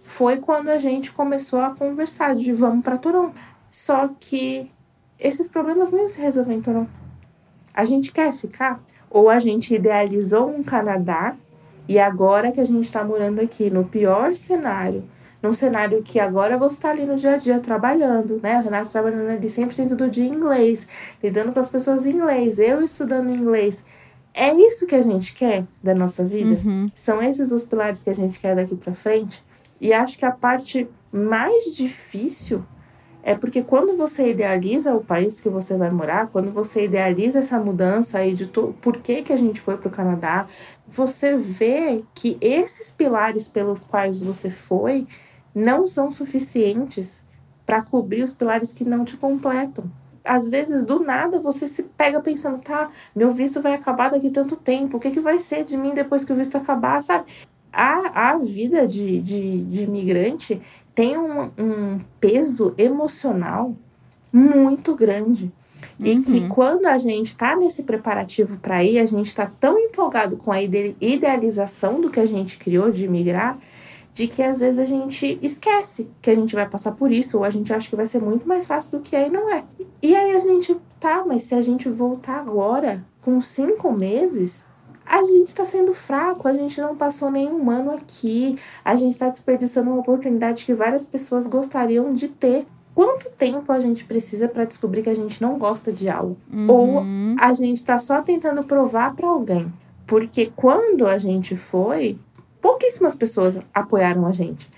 foi 0.02 0.38
quando 0.38 0.70
a 0.70 0.78
gente 0.78 1.12
começou 1.12 1.60
a 1.60 1.76
conversar 1.76 2.36
de 2.36 2.52
vamos 2.52 2.84
para 2.84 2.98
Toronto. 2.98 3.40
Só 3.70 4.10
que 4.20 4.72
esses 5.20 5.48
problemas 5.48 5.92
não 5.92 6.00
iam 6.00 6.10
se 6.10 6.20
resolver 6.20 6.54
em 6.54 6.62
Toronto. 6.62 6.92
A 7.74 7.86
gente 7.86 8.12
quer 8.12 8.34
ficar? 8.34 8.84
Ou 9.10 9.30
a 9.30 9.40
gente 9.40 9.76
idealizou 9.76 10.50
um 10.50 10.64
Canadá 10.64 11.36
e 11.88 12.00
agora 12.00 12.52
que 12.52 12.60
a 12.60 12.66
gente 12.66 12.86
está 12.86 13.04
morando 13.04 13.40
aqui 13.40 13.70
no 13.70 13.86
pior 13.86 14.36
cenário, 14.36 15.04
num 15.44 15.52
cenário 15.52 16.02
que 16.02 16.22
agora 16.22 16.58
você 16.58 16.78
está 16.78 16.92
ali 16.92 17.06
no 17.06 17.18
dia 17.18 17.34
a 17.34 17.38
dia 17.38 17.60
trabalhando, 17.60 18.40
né? 18.42 18.60
O 18.60 18.64
Renato 18.64 18.90
trabalhando 18.90 19.30
ali 19.30 19.46
100% 19.46 19.90
do 19.90 20.10
dia 20.10 20.24
em 20.24 20.34
inglês, 20.34 20.88
lidando 21.22 21.52
com 21.52 21.60
as 21.60 21.68
pessoas 21.68 22.06
em 22.06 22.12
inglês, 22.12 22.58
eu 22.58 22.82
estudando 22.82 23.30
inglês. 23.30 23.84
É 24.34 24.54
isso 24.54 24.88
que 24.88 24.96
a 24.96 25.02
gente 25.02 25.34
quer 25.34 25.66
da 25.84 25.94
nossa 25.94 26.24
vida? 26.24 26.60
Uhum. 26.66 26.88
São 26.96 27.22
esses 27.22 27.52
os 27.52 27.64
pilares 27.64 28.02
que 28.02 28.10
a 28.10 28.16
gente 28.16 28.40
quer 28.40 28.56
daqui 28.56 28.74
para 28.74 28.94
frente? 28.94 29.44
E 29.82 29.92
acho 29.92 30.18
que 30.18 30.26
a 30.26 30.32
parte 30.32 30.90
mais 31.12 31.76
difícil 31.76 32.64
é 33.22 33.36
porque 33.36 33.62
quando 33.62 33.98
você 33.98 34.30
idealiza 34.30 34.96
o 34.96 35.04
país 35.04 35.42
que 35.42 35.50
você 35.50 35.76
vai 35.76 35.90
morar, 35.90 36.28
quando 36.28 36.52
você 36.52 36.86
idealiza 36.86 37.40
essa 37.40 37.60
mudança 37.60 38.18
aí 38.18 38.34
de 38.34 38.48
por 38.48 38.98
que, 38.98 39.22
que 39.22 39.34
a 39.34 39.38
gente 39.38 39.60
foi 39.60 39.78
para 39.78 39.88
o 39.90 39.92
Canadá, 39.92 40.48
você 40.88 41.36
vê 41.38 42.02
que 42.14 42.38
esses 42.40 42.92
pilares 42.92 43.48
pelos 43.48 43.84
quais 43.84 44.22
você 44.22 44.50
foi 44.50 45.06
não 45.54 45.86
são 45.86 46.12
suficientes 46.12 47.22
para 47.66 47.82
cobrir 47.82 48.24
os 48.24 48.34
pilares 48.34 48.74
que 48.74 48.84
não 48.84 49.06
te 49.06 49.16
completam. 49.18 49.86
Às 50.24 50.48
vezes, 50.48 50.84
do 50.84 51.00
nada, 51.00 51.40
você 51.40 51.68
se 51.68 51.84
pega 51.84 52.22
pensando, 52.22 52.60
tá, 52.60 52.90
meu 53.16 53.32
visto 53.32 53.62
vai 53.62 53.74
acabar 53.74 54.10
daqui 54.10 54.30
tanto 54.30 54.56
tempo, 54.56 54.98
o 54.98 55.00
que, 55.00 55.12
que 55.12 55.20
vai 55.20 55.38
ser 55.38 55.64
de 55.64 55.76
mim 55.76 55.94
depois 55.94 56.24
que 56.24 56.32
o 56.32 56.36
visto 56.36 56.56
acabar, 56.56 57.02
sabe? 57.02 57.26
A, 57.72 58.32
a 58.32 58.38
vida 58.38 58.88
de, 58.88 59.20
de, 59.20 59.64
de 59.64 59.84
imigrante 59.84 60.62
tem 60.96 61.18
um, 61.18 61.52
um 61.58 62.00
peso 62.20 62.74
emocional 62.78 63.76
muito 64.32 64.96
grande. 64.96 65.52
Uhum. 66.00 66.06
E 66.06 66.22
que 66.22 66.48
quando 66.48 66.86
a 66.86 66.98
gente 66.98 67.28
está 67.28 67.56
nesse 67.56 67.84
preparativo 67.84 68.58
para 68.58 68.84
ir, 68.84 69.00
a 69.00 69.06
gente 69.06 69.28
está 69.28 69.46
tão 69.60 69.78
empolgado 69.78 70.38
com 70.38 70.52
a 70.52 70.62
idealização 70.62 72.00
do 72.00 72.10
que 72.10 72.20
a 72.20 72.26
gente 72.26 72.58
criou 72.58 72.92
de 72.92 73.08
migrar, 73.08 73.58
de 74.14 74.28
que 74.28 74.44
às 74.44 74.60
vezes 74.60 74.80
a 74.80 74.86
gente 74.86 75.40
esquece 75.42 76.08
que 76.22 76.30
a 76.30 76.36
gente 76.36 76.54
vai 76.54 76.70
passar 76.70 76.92
por 76.92 77.12
isso, 77.12 77.38
ou 77.38 77.44
a 77.44 77.50
gente 77.50 77.74
acha 77.74 77.90
que 77.90 77.96
vai 77.96 78.06
ser 78.06 78.22
muito 78.22 78.48
mais 78.48 78.66
fácil 78.66 78.92
do 78.92 79.00
que 79.00 79.16
aí 79.16 79.30
não 79.30 79.52
é. 79.52 79.64
E 80.02 80.16
aí 80.16 80.36
a 80.36 80.40
gente, 80.40 80.78
tá, 81.00 81.24
mas 81.26 81.44
se 81.44 81.56
a 81.56 81.62
gente 81.62 81.90
voltar 81.90 82.40
agora, 82.40 83.04
com 83.22 83.42
cinco 83.42 83.92
meses, 83.92 84.64
a 85.06 85.24
gente 85.24 85.48
está 85.48 85.66
sendo 85.66 85.94
fraco, 85.94 86.48
a 86.48 86.54
gente 86.54 86.80
não 86.80 86.96
passou 86.96 87.32
nenhum 87.32 87.70
ano 87.70 87.92
aqui, 87.92 88.58
a 88.86 88.96
gente 88.96 89.14
está 89.14 89.30
desperdiçando 89.30 89.90
uma 89.90 90.00
oportunidade 90.00 90.66
que 90.66 90.74
várias 90.74 91.04
pessoas 91.04 91.48
gostariam 91.48 92.14
de 92.14 92.28
ter. 92.28 92.68
Quanto 92.94 93.32
tempo 93.32 93.72
a 93.72 93.80
gente 93.80 94.06
precisa 94.06 94.48
para 94.48 94.66
descobrir 94.66 95.02
que 95.02 95.10
a 95.10 95.16
gente 95.16 95.42
não 95.42 95.58
gosta 95.58 95.92
de 95.92 96.08
algo? 96.08 96.38
Uhum. 96.52 96.68
Ou 96.70 97.04
a 97.40 97.52
gente 97.54 97.78
está 97.78 97.98
só 97.98 98.22
tentando 98.22 98.64
provar 98.64 99.16
para 99.16 99.28
alguém? 99.28 99.74
Porque 100.06 100.52
quando 100.56 101.08
a 101.08 101.18
gente 101.18 101.56
foi, 101.58 102.20
pouquíssimas 102.64 103.14
pessoas 103.14 103.60
apoiaram 103.74 104.26
a 104.26 104.32
gente. 104.32 104.72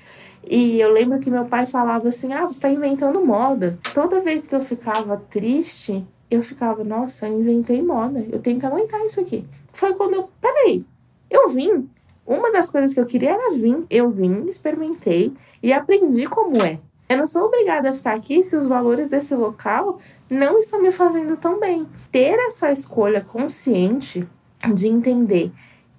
E 0.50 0.80
eu 0.82 0.92
lembro 0.92 1.20
que 1.20 1.30
meu 1.30 1.46
pai 1.46 1.68
falava 1.68 2.10
assim: 2.10 2.34
ah, 2.34 2.46
você 2.46 2.58
está 2.58 2.70
inventando 2.70 3.24
moda. 3.24 3.78
Toda 3.94 4.20
vez 4.20 4.48
que 4.48 4.56
eu 4.56 4.62
ficava 4.62 5.18
triste, 5.30 6.06
eu 6.30 6.42
ficava, 6.42 6.84
nossa, 6.84 7.28
eu 7.28 7.40
inventei 7.40 7.82
moda, 7.82 8.26
eu 8.32 8.40
tenho 8.40 8.60
que 8.60 8.66
aguentar 8.66 9.00
isso 9.06 9.22
aqui. 9.22 9.46
Foi 9.72 9.94
quando 9.94 10.16
eu, 10.16 10.30
peraí, 10.42 10.84
eu 11.30 11.50
vim. 11.50 11.88
Uma 12.26 12.52
das 12.52 12.72
coisas 12.72 12.92
que 12.92 13.00
eu 13.00 13.06
queria 13.06 13.34
era 13.34 13.52
vir. 13.52 13.86
Eu 13.88 14.10
vim, 14.10 14.46
experimentei 14.50 15.32
e 15.62 15.72
aprendi 15.72 16.26
como 16.26 16.60
é. 16.64 16.80
Eu 17.08 17.18
não 17.18 17.28
sou 17.28 17.44
obrigada 17.44 17.92
a 17.92 17.94
ficar 17.94 18.16
aqui 18.16 18.44
se 18.44 18.56
os 18.56 18.66
valores 18.66 19.08
desse 19.08 19.36
local 19.36 20.00
não 20.28 20.58
estão 20.58 20.82
me 20.82 20.90
fazendo 20.90 21.38
tão 21.38 21.60
bem. 21.60 21.86
Ter 22.12 22.40
essa 22.48 22.72
escolha 22.72 23.22
consciente 23.22 24.28
de 24.74 24.88
entender 24.88 25.52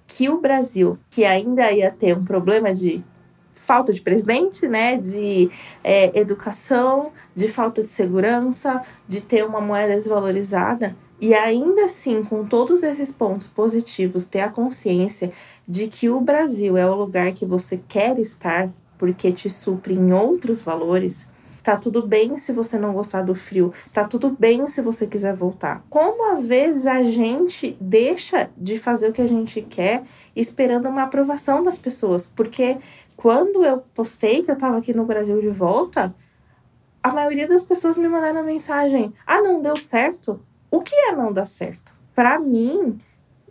que 0.07 0.29
o 0.29 0.39
Brasil, 0.39 0.97
que 1.09 1.25
ainda 1.25 1.69
ia 1.71 1.91
ter 1.91 2.17
um 2.17 2.23
problema 2.23 2.73
de 2.73 3.03
falta 3.51 3.91
de 3.91 4.01
presidente, 4.01 4.67
né, 4.67 4.97
de 4.97 5.49
é, 5.83 6.17
educação, 6.17 7.11
de 7.35 7.49
falta 7.49 7.83
de 7.83 7.89
segurança, 7.89 8.81
de 9.07 9.21
ter 9.21 9.43
uma 9.43 9.59
moeda 9.59 9.93
desvalorizada, 9.93 10.95
e 11.19 11.33
ainda 11.33 11.85
assim, 11.85 12.23
com 12.23 12.45
todos 12.45 12.83
esses 12.83 13.11
pontos 13.11 13.47
positivos, 13.47 14.25
ter 14.25 14.41
a 14.41 14.49
consciência 14.49 15.31
de 15.67 15.87
que 15.87 16.09
o 16.09 16.21
Brasil 16.21 16.77
é 16.77 16.85
o 16.85 16.95
lugar 16.95 17.31
que 17.33 17.45
você 17.45 17.79
quer 17.87 18.17
estar, 18.19 18.69
porque 18.97 19.31
te 19.31 19.49
supre 19.49 19.95
em 19.95 20.13
outros 20.13 20.61
valores, 20.61 21.27
tá 21.67 21.75
tudo 21.75 22.07
bem 22.07 22.37
se 22.37 22.53
você 22.53 22.79
não 22.79 22.93
gostar 22.93 23.23
do 23.23 23.35
frio, 23.35 23.73
tá 23.91 24.05
tudo 24.05 24.29
bem 24.29 24.65
se 24.69 24.81
você 24.81 25.05
quiser 25.05 25.35
voltar. 25.35 25.83
Como 25.89 26.31
às 26.31 26.45
vezes 26.45 26.87
a 26.87 27.03
gente 27.03 27.75
deixa 27.81 28.49
de 28.55 28.77
fazer 28.77 29.09
o 29.09 29.11
que 29.11 29.21
a 29.21 29.27
gente 29.27 29.61
quer 29.61 30.01
esperando 30.33 30.87
uma 30.87 31.03
aprovação 31.03 31.61
das 31.61 31.77
pessoas, 31.77 32.25
porque 32.33 32.77
quando 33.17 33.65
eu 33.65 33.83
postei 33.93 34.43
que 34.43 34.49
eu 34.49 34.57
tava 34.57 34.77
aqui 34.77 34.93
no 34.93 35.03
Brasil 35.03 35.41
de 35.41 35.49
volta, 35.49 36.15
a 37.03 37.13
maioria 37.13 37.45
das 37.45 37.63
pessoas 37.63 37.97
me 37.97 38.07
mandaram 38.07 38.45
mensagem: 38.45 39.13
"Ah, 39.25 39.41
não 39.41 39.61
deu 39.61 39.75
certo". 39.75 40.39
O 40.71 40.79
que 40.79 40.95
é 40.95 41.11
não 41.11 41.33
dar 41.33 41.45
certo? 41.45 41.93
Para 42.15 42.39
mim, 42.39 42.97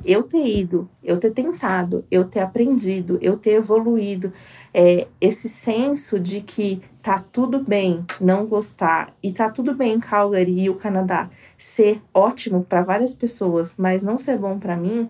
eu 0.04 0.22
ter 0.22 0.44
ido, 0.46 0.88
eu 1.02 1.18
ter 1.18 1.30
tentado, 1.30 2.04
eu 2.10 2.24
ter 2.24 2.40
aprendido, 2.40 3.18
eu 3.22 3.36
ter 3.36 3.52
evoluído, 3.52 4.32
é, 4.72 5.06
esse 5.20 5.48
senso 5.48 6.20
de 6.20 6.40
que 6.40 6.80
tá 7.00 7.18
tudo 7.18 7.62
bem 7.62 8.04
não 8.20 8.46
gostar 8.46 9.14
e 9.22 9.32
tá 9.32 9.50
tudo 9.50 9.74
bem 9.74 9.94
em 9.94 10.00
Calgary 10.00 10.64
e 10.64 10.70
o 10.70 10.74
Canadá 10.74 11.30
ser 11.56 12.02
ótimo 12.12 12.64
para 12.64 12.82
várias 12.82 13.14
pessoas, 13.14 13.74
mas 13.78 14.02
não 14.02 14.18
ser 14.18 14.38
bom 14.38 14.58
para 14.58 14.76
mim, 14.76 15.08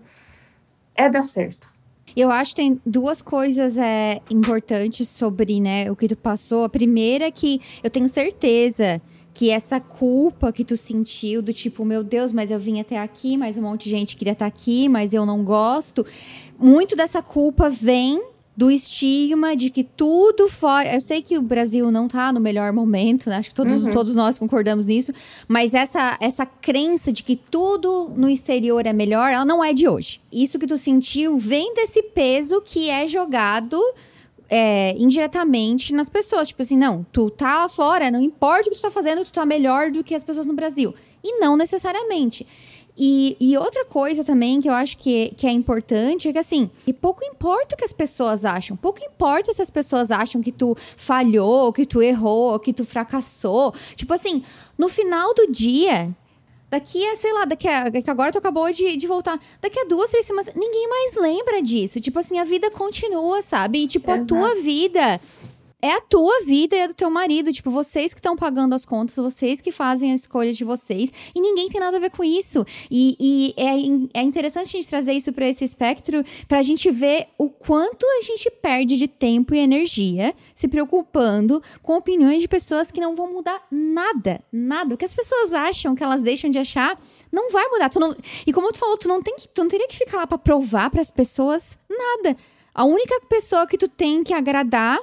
é 0.95 1.09
dar 1.09 1.23
certo. 1.23 1.75
Eu 2.15 2.31
acho 2.31 2.55
que 2.55 2.61
tem 2.63 2.81
duas 2.83 3.21
coisas 3.21 3.77
é, 3.77 4.21
importantes 4.29 5.07
sobre 5.07 5.59
né, 5.59 5.91
o 5.91 5.95
que 5.95 6.07
tu 6.07 6.15
passou. 6.15 6.63
A 6.63 6.69
primeira 6.69 7.25
é 7.25 7.31
que 7.31 7.61
eu 7.83 7.91
tenho 7.91 8.09
certeza 8.09 8.99
que 9.37 9.51
essa 9.51 9.79
culpa 9.79 10.51
que 10.51 10.65
tu 10.65 10.75
sentiu 10.75 11.43
do 11.43 11.53
tipo, 11.53 11.85
meu 11.85 12.03
Deus, 12.03 12.31
mas 12.31 12.49
eu 12.49 12.57
vim 12.57 12.79
até 12.79 12.97
aqui, 12.97 13.37
mas 13.37 13.55
um 13.55 13.61
monte 13.61 13.83
de 13.83 13.91
gente 13.91 14.17
queria 14.17 14.33
estar 14.33 14.47
aqui, 14.47 14.89
mas 14.89 15.13
eu 15.13 15.27
não 15.27 15.43
gosto. 15.43 16.03
Muito 16.57 16.95
dessa 16.95 17.21
culpa 17.21 17.69
vem 17.69 18.19
do 18.57 18.71
estigma 18.71 19.55
de 19.55 19.69
que 19.69 19.83
tudo 19.83 20.49
fora. 20.49 20.91
Eu 20.91 20.99
sei 20.99 21.21
que 21.21 21.37
o 21.37 21.41
Brasil 21.43 21.91
não 21.91 22.07
tá 22.07 22.33
no 22.33 22.39
melhor 22.39 22.73
momento, 22.73 23.29
né? 23.29 23.37
Acho 23.37 23.49
que 23.49 23.55
todos, 23.55 23.83
uhum. 23.83 23.91
todos 23.91 24.15
nós 24.15 24.39
concordamos 24.39 24.87
nisso. 24.87 25.13
Mas 25.47 25.75
essa, 25.75 26.17
essa 26.19 26.43
crença 26.43 27.11
de 27.11 27.21
que 27.21 27.35
tudo 27.35 28.11
no 28.17 28.27
exterior 28.27 28.87
é 28.87 28.91
melhor, 28.91 29.31
ela 29.31 29.45
não 29.45 29.63
é 29.63 29.71
de 29.71 29.87
hoje. 29.87 30.19
Isso 30.31 30.57
que 30.57 30.65
tu 30.65 30.79
sentiu 30.79 31.37
vem 31.37 31.75
desse 31.75 32.01
peso 32.01 32.59
que 32.59 32.89
é 32.89 33.07
jogado. 33.07 33.79
É, 34.49 34.95
indiretamente 34.97 35.93
nas 35.93 36.09
pessoas. 36.09 36.47
Tipo 36.47 36.61
assim, 36.61 36.77
não, 36.77 37.05
tu 37.11 37.29
tá 37.29 37.63
lá 37.63 37.69
fora, 37.69 38.09
não 38.09 38.21
importa 38.21 38.69
o 38.69 38.71
que 38.71 38.77
tu 38.77 38.81
tá 38.81 38.91
fazendo, 38.91 39.25
tu 39.25 39.31
tá 39.31 39.45
melhor 39.45 39.91
do 39.91 40.03
que 40.03 40.15
as 40.15 40.23
pessoas 40.23 40.45
no 40.45 40.53
Brasil. 40.53 40.95
E 41.23 41.39
não 41.39 41.57
necessariamente. 41.57 42.47
E, 42.99 43.37
e, 43.39 43.55
outra 43.55 43.85
coisa 43.85 44.23
também 44.23 44.59
que 44.59 44.67
eu 44.67 44.73
acho 44.73 44.97
que, 44.97 45.31
que 45.37 45.45
é 45.45 45.51
importante 45.51 46.27
é 46.27 46.33
que, 46.33 46.39
assim, 46.39 46.67
e 46.87 46.91
pouco 46.91 47.23
importa 47.23 47.75
o 47.75 47.77
que 47.77 47.85
as 47.85 47.93
pessoas 47.93 48.43
acham. 48.43 48.75
Pouco 48.75 48.99
importa 49.05 49.53
se 49.53 49.61
as 49.61 49.69
pessoas 49.69 50.09
acham 50.09 50.41
que 50.41 50.51
tu 50.51 50.75
falhou, 50.95 51.71
que 51.71 51.85
tu 51.85 52.01
errou, 52.01 52.57
que 52.57 52.73
tu 52.73 52.83
fracassou. 52.83 53.71
Tipo 53.95 54.15
assim, 54.15 54.41
no 54.75 54.87
final 54.87 55.31
do 55.35 55.51
dia, 55.51 56.09
daqui 56.69 57.05
a, 57.07 57.15
sei 57.15 57.33
lá, 57.33 57.45
daqui 57.45 57.67
a. 57.67 57.89
Que 57.89 58.09
agora 58.09 58.31
tu 58.31 58.37
acabou 58.37 58.71
de, 58.71 58.95
de 58.95 59.07
voltar. 59.07 59.39
Daqui 59.61 59.79
a 59.79 59.85
duas, 59.85 60.09
três 60.09 60.25
semanas, 60.25 60.51
ninguém 60.55 60.87
mais 60.89 61.15
lembra 61.15 61.61
disso. 61.61 61.99
Tipo 61.99 62.19
assim, 62.19 62.39
a 62.39 62.43
vida 62.43 62.69
continua, 62.71 63.41
sabe? 63.41 63.79
E, 63.79 63.87
tipo, 63.87 64.11
a 64.11 64.19
tua 64.23 64.55
vida 64.55 65.19
é 65.81 65.91
a 65.91 66.01
tua 66.01 66.41
vida 66.43 66.75
e 66.75 66.81
a 66.81 66.87
do 66.87 66.93
teu 66.93 67.09
marido. 67.09 67.51
Tipo, 67.51 67.69
vocês 67.69 68.13
que 68.13 68.19
estão 68.19 68.35
pagando 68.35 68.73
as 68.73 68.85
contas, 68.85 69.15
vocês 69.15 69.61
que 69.61 69.71
fazem 69.71 70.11
as 70.11 70.21
escolhas 70.21 70.57
de 70.57 70.63
vocês. 70.63 71.11
E 71.35 71.39
ninguém 71.39 71.69
tem 71.69 71.79
nada 71.79 71.97
a 71.97 71.99
ver 71.99 72.09
com 72.09 72.23
isso. 72.23 72.65
E, 72.89 73.15
e 73.19 73.53
é, 73.55 74.19
é 74.19 74.23
interessante 74.23 74.69
a 74.69 74.71
gente 74.71 74.89
trazer 74.89 75.13
isso 75.13 75.31
para 75.31 75.47
esse 75.47 75.63
espectro, 75.63 76.23
para 76.47 76.59
a 76.59 76.63
gente 76.63 76.89
ver 76.89 77.27
o 77.37 77.49
quanto 77.49 78.05
a 78.05 78.21
gente 78.21 78.49
perde 78.49 78.97
de 78.97 79.07
tempo 79.07 79.53
e 79.53 79.59
energia 79.59 80.33
se 80.53 80.67
preocupando 80.67 81.61
com 81.83 81.95
opiniões 81.95 82.41
de 82.41 82.47
pessoas 82.47 82.89
que 82.91 82.99
não 82.99 83.15
vão 83.15 83.31
mudar 83.31 83.61
nada. 83.69 84.41
Nada. 84.51 84.95
O 84.95 84.97
que 84.97 85.05
as 85.05 85.15
pessoas 85.15 85.53
acham, 85.53 85.95
que 85.95 86.03
elas 86.03 86.21
deixam 86.21 86.49
de 86.49 86.57
achar, 86.57 86.97
não 87.31 87.51
vai 87.51 87.67
mudar. 87.67 87.89
Tu 87.89 87.99
não, 87.99 88.15
e 88.45 88.51
como 88.51 88.71
tu 88.71 88.79
falou, 88.79 88.97
tu 88.97 89.07
não, 89.07 89.21
tem 89.21 89.35
que, 89.35 89.47
tu 89.47 89.61
não 89.61 89.69
teria 89.69 89.87
que 89.87 89.95
ficar 89.95 90.17
lá 90.17 90.27
para 90.27 90.37
provar 90.37 90.89
para 90.89 91.01
as 91.01 91.11
pessoas 91.11 91.77
nada. 91.87 92.35
A 92.73 92.83
única 92.85 93.21
pessoa 93.27 93.67
que 93.67 93.77
tu 93.77 93.87
tem 93.87 94.23
que 94.23 94.33
agradar 94.33 94.99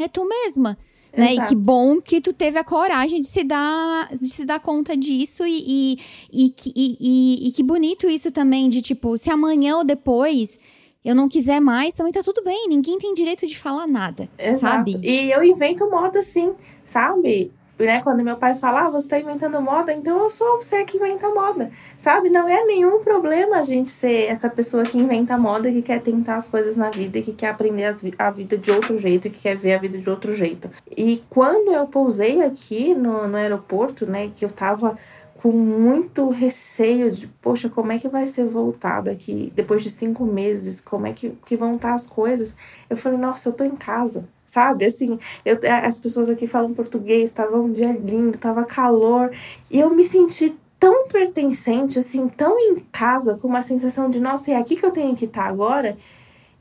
é 0.00 0.08
tu 0.08 0.26
mesma. 0.26 0.78
Né? 1.16 1.34
E 1.34 1.40
que 1.46 1.54
bom 1.54 1.98
que 2.00 2.20
tu 2.20 2.32
teve 2.32 2.58
a 2.58 2.64
coragem 2.64 3.20
de 3.20 3.26
se 3.26 3.42
dar, 3.42 4.14
de 4.20 4.28
se 4.28 4.44
dar 4.44 4.60
conta 4.60 4.94
disso 4.94 5.44
e, 5.46 5.98
e, 6.30 6.54
e, 6.74 7.48
e, 7.48 7.52
que 7.52 7.62
bonito 7.62 8.06
isso 8.06 8.30
também, 8.30 8.68
de 8.68 8.82
tipo, 8.82 9.16
se 9.16 9.30
amanhã 9.30 9.78
ou 9.78 9.84
depois 9.84 10.60
eu 11.02 11.14
não 11.14 11.26
quiser 11.26 11.58
mais, 11.58 11.94
também 11.94 12.12
tá 12.12 12.22
tudo 12.22 12.42
bem. 12.44 12.68
Ninguém 12.68 12.98
tem 12.98 13.14
direito 13.14 13.46
de 13.46 13.56
falar 13.56 13.86
nada, 13.86 14.28
Exato. 14.38 14.60
sabe? 14.60 15.00
E 15.02 15.30
eu 15.30 15.42
invento 15.42 15.88
moda 15.88 16.18
assim, 16.18 16.52
sabe? 16.84 17.50
Né? 17.84 18.00
Quando 18.00 18.24
meu 18.24 18.36
pai 18.36 18.54
fala, 18.54 18.86
ah, 18.86 18.90
você 18.90 19.06
está 19.06 19.18
inventando 19.18 19.60
moda, 19.60 19.92
então 19.92 20.18
eu 20.18 20.30
sou 20.30 20.58
o 20.58 20.62
ser 20.62 20.84
que 20.84 20.96
inventa 20.96 21.28
moda, 21.28 21.70
sabe? 21.96 22.30
Não 22.30 22.48
é 22.48 22.64
nenhum 22.64 23.02
problema 23.02 23.58
a 23.58 23.64
gente 23.64 23.90
ser 23.90 24.28
essa 24.28 24.48
pessoa 24.48 24.84
que 24.84 24.98
inventa 24.98 25.36
moda, 25.36 25.70
que 25.70 25.82
quer 25.82 26.00
tentar 26.00 26.36
as 26.36 26.48
coisas 26.48 26.76
na 26.76 26.90
vida, 26.90 27.20
que 27.20 27.32
quer 27.32 27.48
aprender 27.48 27.94
a 28.18 28.30
vida 28.30 28.56
de 28.56 28.70
outro 28.70 28.96
jeito, 28.98 29.28
que 29.28 29.40
quer 29.40 29.56
ver 29.56 29.74
a 29.74 29.78
vida 29.78 29.98
de 29.98 30.08
outro 30.08 30.34
jeito. 30.34 30.70
E 30.96 31.22
quando 31.28 31.72
eu 31.72 31.86
pousei 31.86 32.42
aqui 32.42 32.94
no, 32.94 33.28
no 33.28 33.36
aeroporto, 33.36 34.06
né, 34.06 34.30
que 34.34 34.44
eu 34.44 34.50
tava 34.50 34.96
com 35.36 35.52
muito 35.52 36.30
receio 36.30 37.10
de, 37.10 37.26
poxa, 37.26 37.68
como 37.68 37.92
é 37.92 37.98
que 37.98 38.08
vai 38.08 38.26
ser 38.26 38.46
voltado 38.46 39.10
aqui 39.10 39.52
depois 39.54 39.82
de 39.82 39.90
cinco 39.90 40.24
meses? 40.24 40.80
Como 40.80 41.06
é 41.06 41.12
que, 41.12 41.30
que 41.44 41.56
vão 41.56 41.76
estar 41.76 41.94
as 41.94 42.06
coisas? 42.06 42.56
Eu 42.88 42.96
falei, 42.96 43.18
nossa, 43.18 43.50
eu 43.50 43.52
tô 43.52 43.62
em 43.62 43.76
casa 43.76 44.26
sabe? 44.46 44.86
Assim, 44.86 45.18
eu, 45.44 45.58
as 45.82 45.98
pessoas 45.98 46.30
aqui 46.30 46.46
falam 46.46 46.72
português, 46.72 47.30
tava 47.30 47.58
um 47.58 47.72
dia 47.72 47.92
lindo, 47.92 48.38
tava 48.38 48.64
calor, 48.64 49.30
e 49.70 49.80
eu 49.80 49.90
me 49.90 50.04
senti 50.04 50.56
tão 50.78 51.08
pertencente, 51.08 51.98
assim, 51.98 52.28
tão 52.28 52.58
em 52.58 52.76
casa, 52.92 53.36
com 53.36 53.48
uma 53.48 53.62
sensação 53.62 54.08
de, 54.08 54.20
nossa, 54.20 54.52
é 54.52 54.56
aqui 54.56 54.76
que 54.76 54.84
eu 54.84 54.90
tenho 54.90 55.16
que 55.16 55.24
estar 55.24 55.44
tá 55.44 55.48
agora, 55.48 55.96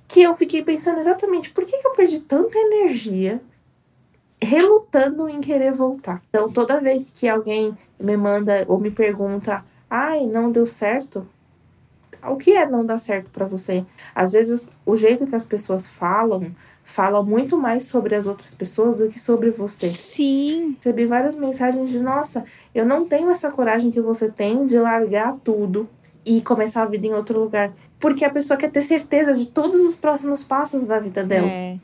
que 0.08 0.22
eu 0.22 0.34
fiquei 0.34 0.64
pensando 0.64 1.00
exatamente 1.00 1.52
por 1.52 1.66
que, 1.66 1.78
que 1.78 1.88
eu 1.88 1.92
perdi 1.92 2.20
tanta 2.20 2.58
energia 2.58 3.42
relutando 4.42 5.28
em 5.28 5.42
querer 5.42 5.74
voltar. 5.74 6.22
Então, 6.30 6.52
toda 6.52 6.80
vez 6.80 7.12
que 7.12 7.28
alguém 7.28 7.76
me 8.00 8.16
manda 8.16 8.66
ou 8.68 8.80
me 8.80 8.92
pergunta, 8.92 9.66
ai, 9.90 10.26
não 10.26 10.52
deu 10.52 10.66
certo, 10.66 11.28
o 12.24 12.36
que 12.38 12.52
é 12.52 12.66
não 12.66 12.86
dar 12.86 13.00
certo 13.00 13.30
para 13.30 13.46
você? 13.46 13.86
Às 14.14 14.32
vezes, 14.32 14.68
o 14.86 14.96
jeito 14.96 15.26
que 15.26 15.36
as 15.36 15.46
pessoas 15.46 15.88
falam 15.88 16.56
fala 16.86 17.22
muito 17.24 17.58
mais 17.58 17.86
sobre 17.86 18.16
as 18.16 18.28
outras 18.28 18.54
pessoas 18.54 18.96
do 18.96 19.10
que 19.10 19.20
sobre 19.20 19.50
você. 19.50 19.90
Sim. 19.90 20.76
Recebi 20.78 21.06
várias 21.06 21.36
mensagens 21.36 21.90
de: 21.90 22.00
nossa, 22.00 22.46
eu 22.74 22.86
não 22.86 23.06
tenho 23.06 23.30
essa 23.32 23.52
coragem 23.52 23.92
que 23.92 24.00
você 24.00 24.30
tem 24.30 24.66
de 24.66 24.78
largar 24.78 25.36
tudo 25.44 25.90
e 26.24 26.42
começar 26.42 26.84
a 26.84 26.86
vida 26.86 27.08
em 27.08 27.14
outro 27.14 27.40
lugar. 27.40 27.74
Porque 28.00 28.24
a 28.24 28.30
pessoa 28.30 28.56
quer 28.56 28.72
ter 28.72 28.82
certeza 28.82 29.34
de 29.34 29.48
todos 29.48 29.82
os 29.82 29.96
próximos 29.96 30.44
passos 30.44 30.86
da 30.86 31.00
vida 31.00 31.24
dela. 31.24 31.48
É. 31.48 31.78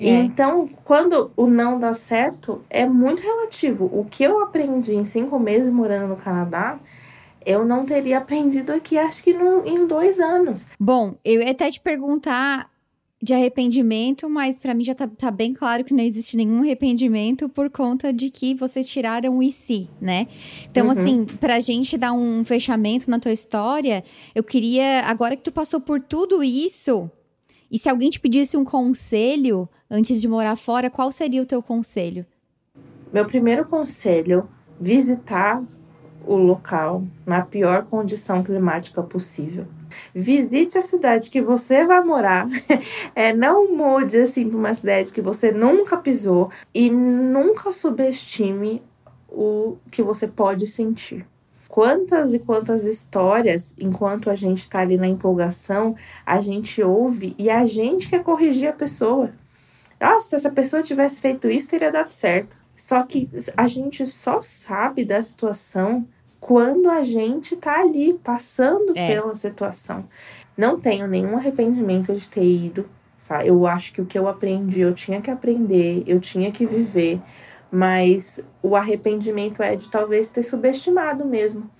É. 0.00 0.10
Então, 0.10 0.68
quando 0.84 1.32
o 1.36 1.48
não 1.48 1.78
dá 1.78 1.92
certo, 1.92 2.62
é 2.70 2.86
muito 2.86 3.20
relativo. 3.20 3.90
O 3.92 4.04
que 4.04 4.22
eu 4.22 4.40
aprendi 4.40 4.94
em 4.94 5.04
cinco 5.04 5.40
meses 5.40 5.70
morando 5.70 6.06
no 6.06 6.16
Canadá, 6.16 6.78
eu 7.44 7.64
não 7.64 7.84
teria 7.84 8.18
aprendido 8.18 8.72
aqui, 8.72 8.96
acho 8.96 9.24
que 9.24 9.32
no, 9.32 9.66
em 9.66 9.88
dois 9.88 10.20
anos. 10.20 10.68
Bom, 10.78 11.16
eu 11.24 11.42
ia 11.42 11.50
até 11.50 11.68
te 11.68 11.80
perguntar 11.80 12.70
de 13.20 13.34
arrependimento, 13.34 14.30
mas 14.30 14.60
para 14.60 14.74
mim 14.74 14.84
já 14.84 14.94
tá, 14.94 15.08
tá, 15.08 15.30
bem 15.30 15.52
claro 15.52 15.82
que 15.82 15.92
não 15.92 16.04
existe 16.04 16.36
nenhum 16.36 16.60
arrependimento 16.60 17.48
por 17.48 17.68
conta 17.68 18.12
de 18.12 18.30
que 18.30 18.54
vocês 18.54 18.88
tiraram 18.88 19.38
o 19.38 19.50
si, 19.50 19.88
né? 20.00 20.28
Então, 20.70 20.86
uhum. 20.86 20.92
assim, 20.92 21.24
pra 21.24 21.58
gente 21.58 21.98
dar 21.98 22.12
um 22.12 22.44
fechamento 22.44 23.10
na 23.10 23.18
tua 23.18 23.32
história, 23.32 24.04
eu 24.34 24.44
queria, 24.44 25.02
agora 25.04 25.36
que 25.36 25.42
tu 25.42 25.52
passou 25.52 25.80
por 25.80 26.00
tudo 26.00 26.44
isso, 26.44 27.10
e 27.70 27.78
se 27.78 27.88
alguém 27.88 28.08
te 28.08 28.20
pedisse 28.20 28.56
um 28.56 28.64
conselho 28.64 29.68
antes 29.90 30.20
de 30.20 30.28
morar 30.28 30.54
fora, 30.54 30.88
qual 30.88 31.10
seria 31.10 31.42
o 31.42 31.46
teu 31.46 31.60
conselho? 31.60 32.24
Meu 33.12 33.24
primeiro 33.24 33.68
conselho, 33.68 34.48
visitar 34.80 35.62
o 36.24 36.36
local 36.36 37.02
na 37.26 37.44
pior 37.44 37.84
condição 37.86 38.44
climática 38.44 39.02
possível. 39.02 39.66
Visite 40.14 40.78
a 40.78 40.82
cidade 40.82 41.30
que 41.30 41.40
você 41.40 41.84
vai 41.84 42.02
morar. 42.02 42.48
é, 43.14 43.32
não 43.32 43.76
mude 43.76 44.18
assim 44.18 44.48
para 44.48 44.58
uma 44.58 44.74
cidade 44.74 45.12
que 45.12 45.20
você 45.20 45.52
nunca 45.52 45.96
pisou 45.96 46.50
e 46.74 46.90
nunca 46.90 47.72
subestime 47.72 48.82
o 49.28 49.76
que 49.90 50.02
você 50.02 50.26
pode 50.26 50.66
sentir. 50.66 51.26
Quantas 51.68 52.32
e 52.32 52.38
quantas 52.38 52.86
histórias, 52.86 53.74
enquanto 53.78 54.30
a 54.30 54.34
gente 54.34 54.62
está 54.62 54.80
ali 54.80 54.96
na 54.96 55.06
empolgação, 55.06 55.94
a 56.24 56.40
gente 56.40 56.82
ouve 56.82 57.34
e 57.38 57.50
a 57.50 57.66
gente 57.66 58.08
quer 58.08 58.22
corrigir 58.22 58.68
a 58.68 58.72
pessoa. 58.72 59.30
Nossa, 60.00 60.30
se 60.30 60.34
essa 60.36 60.50
pessoa 60.50 60.82
tivesse 60.82 61.20
feito 61.20 61.48
isso, 61.48 61.68
teria 61.68 61.92
dado 61.92 62.08
certo. 62.08 62.56
Só 62.74 63.02
que 63.02 63.28
a 63.56 63.66
gente 63.66 64.06
só 64.06 64.40
sabe 64.40 65.04
da 65.04 65.22
situação 65.22 66.06
quando 66.40 66.88
a 66.88 67.02
gente 67.02 67.56
tá 67.56 67.80
ali 67.80 68.14
passando 68.14 68.92
é. 68.94 69.08
pela 69.08 69.34
situação. 69.34 70.04
Não 70.56 70.78
tenho 70.78 71.06
nenhum 71.06 71.36
arrependimento 71.36 72.14
de 72.14 72.28
ter 72.28 72.44
ido, 72.44 72.88
sabe? 73.16 73.48
Eu 73.48 73.66
acho 73.66 73.92
que 73.92 74.00
o 74.00 74.06
que 74.06 74.18
eu 74.18 74.28
aprendi, 74.28 74.80
eu 74.80 74.94
tinha 74.94 75.20
que 75.20 75.30
aprender, 75.30 76.02
eu 76.06 76.20
tinha 76.20 76.50
que 76.50 76.66
viver, 76.66 77.20
mas 77.70 78.40
o 78.62 78.76
arrependimento 78.76 79.62
é 79.62 79.76
de 79.76 79.88
talvez 79.88 80.28
ter 80.28 80.42
subestimado 80.42 81.24
mesmo 81.24 81.70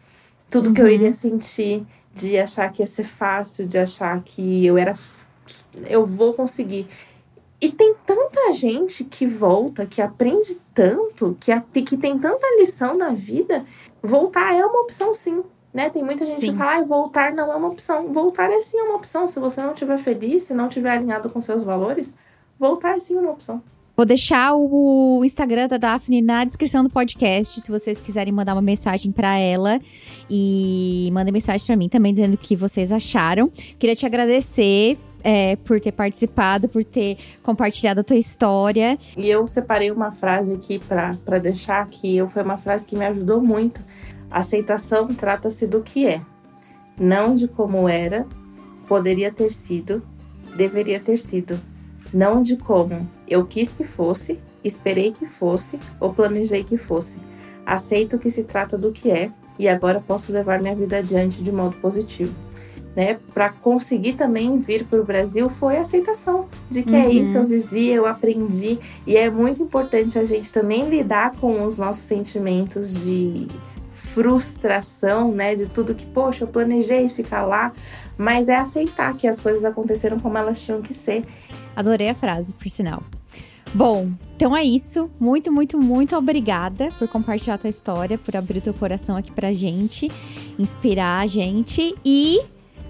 tudo 0.51 0.69
uhum. 0.69 0.75
que 0.75 0.81
eu 0.81 0.87
uhum. 0.87 0.93
iria 0.93 1.15
sentir, 1.15 1.87
de 2.13 2.39
achar 2.39 2.71
que 2.71 2.83
ia 2.83 2.87
ser 2.87 3.07
fácil, 3.07 3.67
de 3.67 3.79
achar 3.79 4.21
que 4.23 4.65
eu 4.65 4.77
era 4.77 4.95
eu 5.89 6.05
vou 6.05 6.35
conseguir. 6.35 6.87
E 7.61 7.73
tem 7.73 7.95
tanta 8.07 8.53
gente 8.53 9.05
que 9.05 9.27
volta, 9.27 9.87
que 9.87 10.01
aprende 10.01 10.61
tanto, 10.73 11.37
que, 11.41 11.83
que 11.83 11.97
tem 11.97 12.17
tanta 12.19 12.47
lição 12.59 12.97
na 12.97 13.11
vida. 13.11 13.65
Voltar 14.03 14.55
é 14.55 14.65
uma 14.65 14.83
opção, 14.83 15.13
sim. 15.13 15.43
Né? 15.73 15.91
Tem 15.91 16.03
muita 16.03 16.25
gente 16.25 16.41
sim. 16.41 16.51
que 16.53 16.57
fala, 16.57 16.77
ah, 16.77 16.85
voltar 16.85 17.33
não 17.33 17.53
é 17.53 17.57
uma 17.57 17.69
opção. 17.69 18.13
Voltar 18.13 18.51
é 18.51 18.63
sim 18.63 18.81
uma 18.81 18.97
opção. 18.97 19.29
Se 19.29 19.39
você 19.39 19.61
não 19.63 19.73
estiver 19.73 19.99
feliz, 19.99 20.45
se 20.45 20.55
não 20.55 20.69
estiver 20.69 20.91
alinhado 20.91 21.29
com 21.29 21.41
seus 21.41 21.63
valores, 21.63 22.15
voltar 22.59 22.97
é 22.97 23.01
sim 23.01 23.17
uma 23.17 23.31
opção. 23.31 23.63
Vou 23.99 24.07
deixar 24.07 24.55
o 24.55 25.23
Instagram 25.25 25.67
da 25.67 25.77
Daphne 25.77 26.23
na 26.23 26.45
descrição 26.45 26.85
do 26.85 26.89
podcast, 26.89 27.61
se 27.61 27.69
vocês 27.69 28.01
quiserem 28.01 28.33
mandar 28.33 28.55
uma 28.55 28.63
mensagem 28.63 29.11
para 29.11 29.37
ela. 29.37 29.81
E 30.31 31.11
mandem 31.13 31.33
mensagem 31.33 31.67
para 31.67 31.77
mim 31.77 31.89
também 31.89 32.15
dizendo 32.15 32.35
o 32.35 32.39
que 32.39 32.55
vocês 32.55 32.93
acharam. 32.93 33.51
Queria 33.77 33.97
te 33.97 34.07
agradecer 34.07 34.97
é, 35.23 35.57
por 35.57 35.81
ter 35.81 35.93
participado, 35.93 36.69
por 36.69 36.85
ter 36.85 37.19
compartilhado 37.43 38.01
a 38.01 38.05
tua 38.05 38.17
história. 38.17 38.99
E 39.17 39.29
eu 39.29 39.47
separei 39.47 39.91
uma 39.91 40.11
frase 40.11 40.53
aqui 40.53 40.79
para 40.79 41.39
deixar 41.39 41.87
que 41.87 42.17
eu 42.17 42.29
foi 42.29 42.43
uma 42.43 42.57
frase 42.57 42.85
que 42.85 42.97
me 42.97 43.07
ajudou 43.07 43.41
muito. 43.41 43.81
Aceitação 44.31 45.09
trata-se 45.09 45.67
do 45.67 45.81
que 45.81 46.07
é, 46.07 46.21
não 47.01 47.35
de 47.35 47.49
como 47.49 47.89
era, 47.89 48.27
poderia 48.87 49.33
ter 49.33 49.51
sido, 49.51 50.03
deveria 50.57 51.01
ter 51.01 51.19
sido, 51.19 51.61
não 52.13 52.43
de 52.43 52.57
como 52.57 53.09
eu 53.27 53.47
quis 53.47 53.73
que 53.73 53.85
fosse, 53.85 54.39
esperei 54.63 55.13
que 55.13 55.27
fosse 55.27 55.79
ou 56.01 56.13
planejei 56.13 56.65
que 56.65 56.77
fosse. 56.77 57.19
Aceito 57.65 58.19
que 58.19 58.31
se 58.31 58.45
trata 58.45 58.79
do 58.79 58.93
que 58.93 59.11
é 59.11 59.31
e 59.59 59.69
agora 59.69 60.01
posso 60.01 60.33
levar 60.33 60.61
minha 60.61 60.75
vida 60.75 60.99
adiante 60.99 61.43
de 61.43 61.53
modo 61.53 61.77
positivo. 61.77 62.35
Né, 62.99 63.17
para 63.33 63.51
conseguir 63.51 64.15
também 64.15 64.59
vir 64.59 64.85
para 64.85 65.01
o 65.01 65.05
Brasil 65.05 65.49
foi 65.49 65.77
a 65.77 65.83
aceitação 65.83 66.49
de 66.69 66.83
que 66.83 66.97
é 66.97 66.99
uhum. 66.99 67.05
é 67.05 67.09
isso, 67.13 67.39
eu 67.39 67.47
vivi, 67.47 67.91
eu 67.91 68.07
aprendi 68.07 68.77
e 69.07 69.17
é 69.17 69.31
muito 69.31 69.63
importante 69.63 70.19
a 70.19 70.25
gente 70.25 70.53
também 70.53 70.89
lidar 70.89 71.37
com 71.37 71.65
os 71.65 71.79
nossos 71.79 72.03
sentimentos 72.03 73.01
de 73.01 73.47
frustração, 73.93 75.31
né, 75.31 75.55
de 75.55 75.69
tudo 75.69 75.95
que, 75.95 76.07
poxa, 76.07 76.43
eu 76.43 76.49
planejei 76.49 77.09
ficar 77.09 77.47
lá, 77.47 77.73
mas 78.17 78.49
é 78.49 78.57
aceitar 78.57 79.15
que 79.15 79.29
as 79.29 79.39
coisas 79.39 79.65
aconteceram 79.65 80.19
como 80.19 80.37
elas 80.37 80.61
tinham 80.61 80.83
que 80.83 80.93
ser. 80.93 81.25
Adorei 81.77 82.09
a 82.09 82.15
frase, 82.17 82.53
por 82.53 82.69
sinal. 82.69 83.01
Bom, 83.73 84.11
então 84.35 84.57
é 84.57 84.65
isso. 84.65 85.09
Muito, 85.21 85.53
muito, 85.53 85.79
muito 85.79 86.17
obrigada 86.17 86.91
por 86.99 87.07
compartilhar 87.07 87.55
a 87.55 87.59
tua 87.59 87.71
história, 87.71 88.19
por 88.19 88.35
abrir 88.35 88.61
teu 88.61 88.75
coração 88.75 89.17
aqui 89.17 89.31
pra 89.31 89.53
gente, 89.53 90.11
inspirar 90.59 91.21
a 91.21 91.27
gente 91.29 91.95
e 92.05 92.41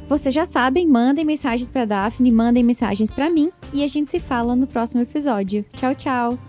vocês 0.08 0.34
já 0.34 0.46
sabem, 0.46 0.86
mandem 0.86 1.24
mensagens 1.24 1.68
para 1.68 1.84
Daphne, 1.84 2.32
mandem 2.32 2.64
mensagens 2.64 3.12
para 3.12 3.28
mim 3.28 3.52
e 3.74 3.84
a 3.84 3.86
gente 3.86 4.10
se 4.10 4.18
fala 4.18 4.56
no 4.56 4.66
próximo 4.66 5.02
episódio. 5.02 5.64
Tchau, 5.74 5.94
tchau. 5.94 6.47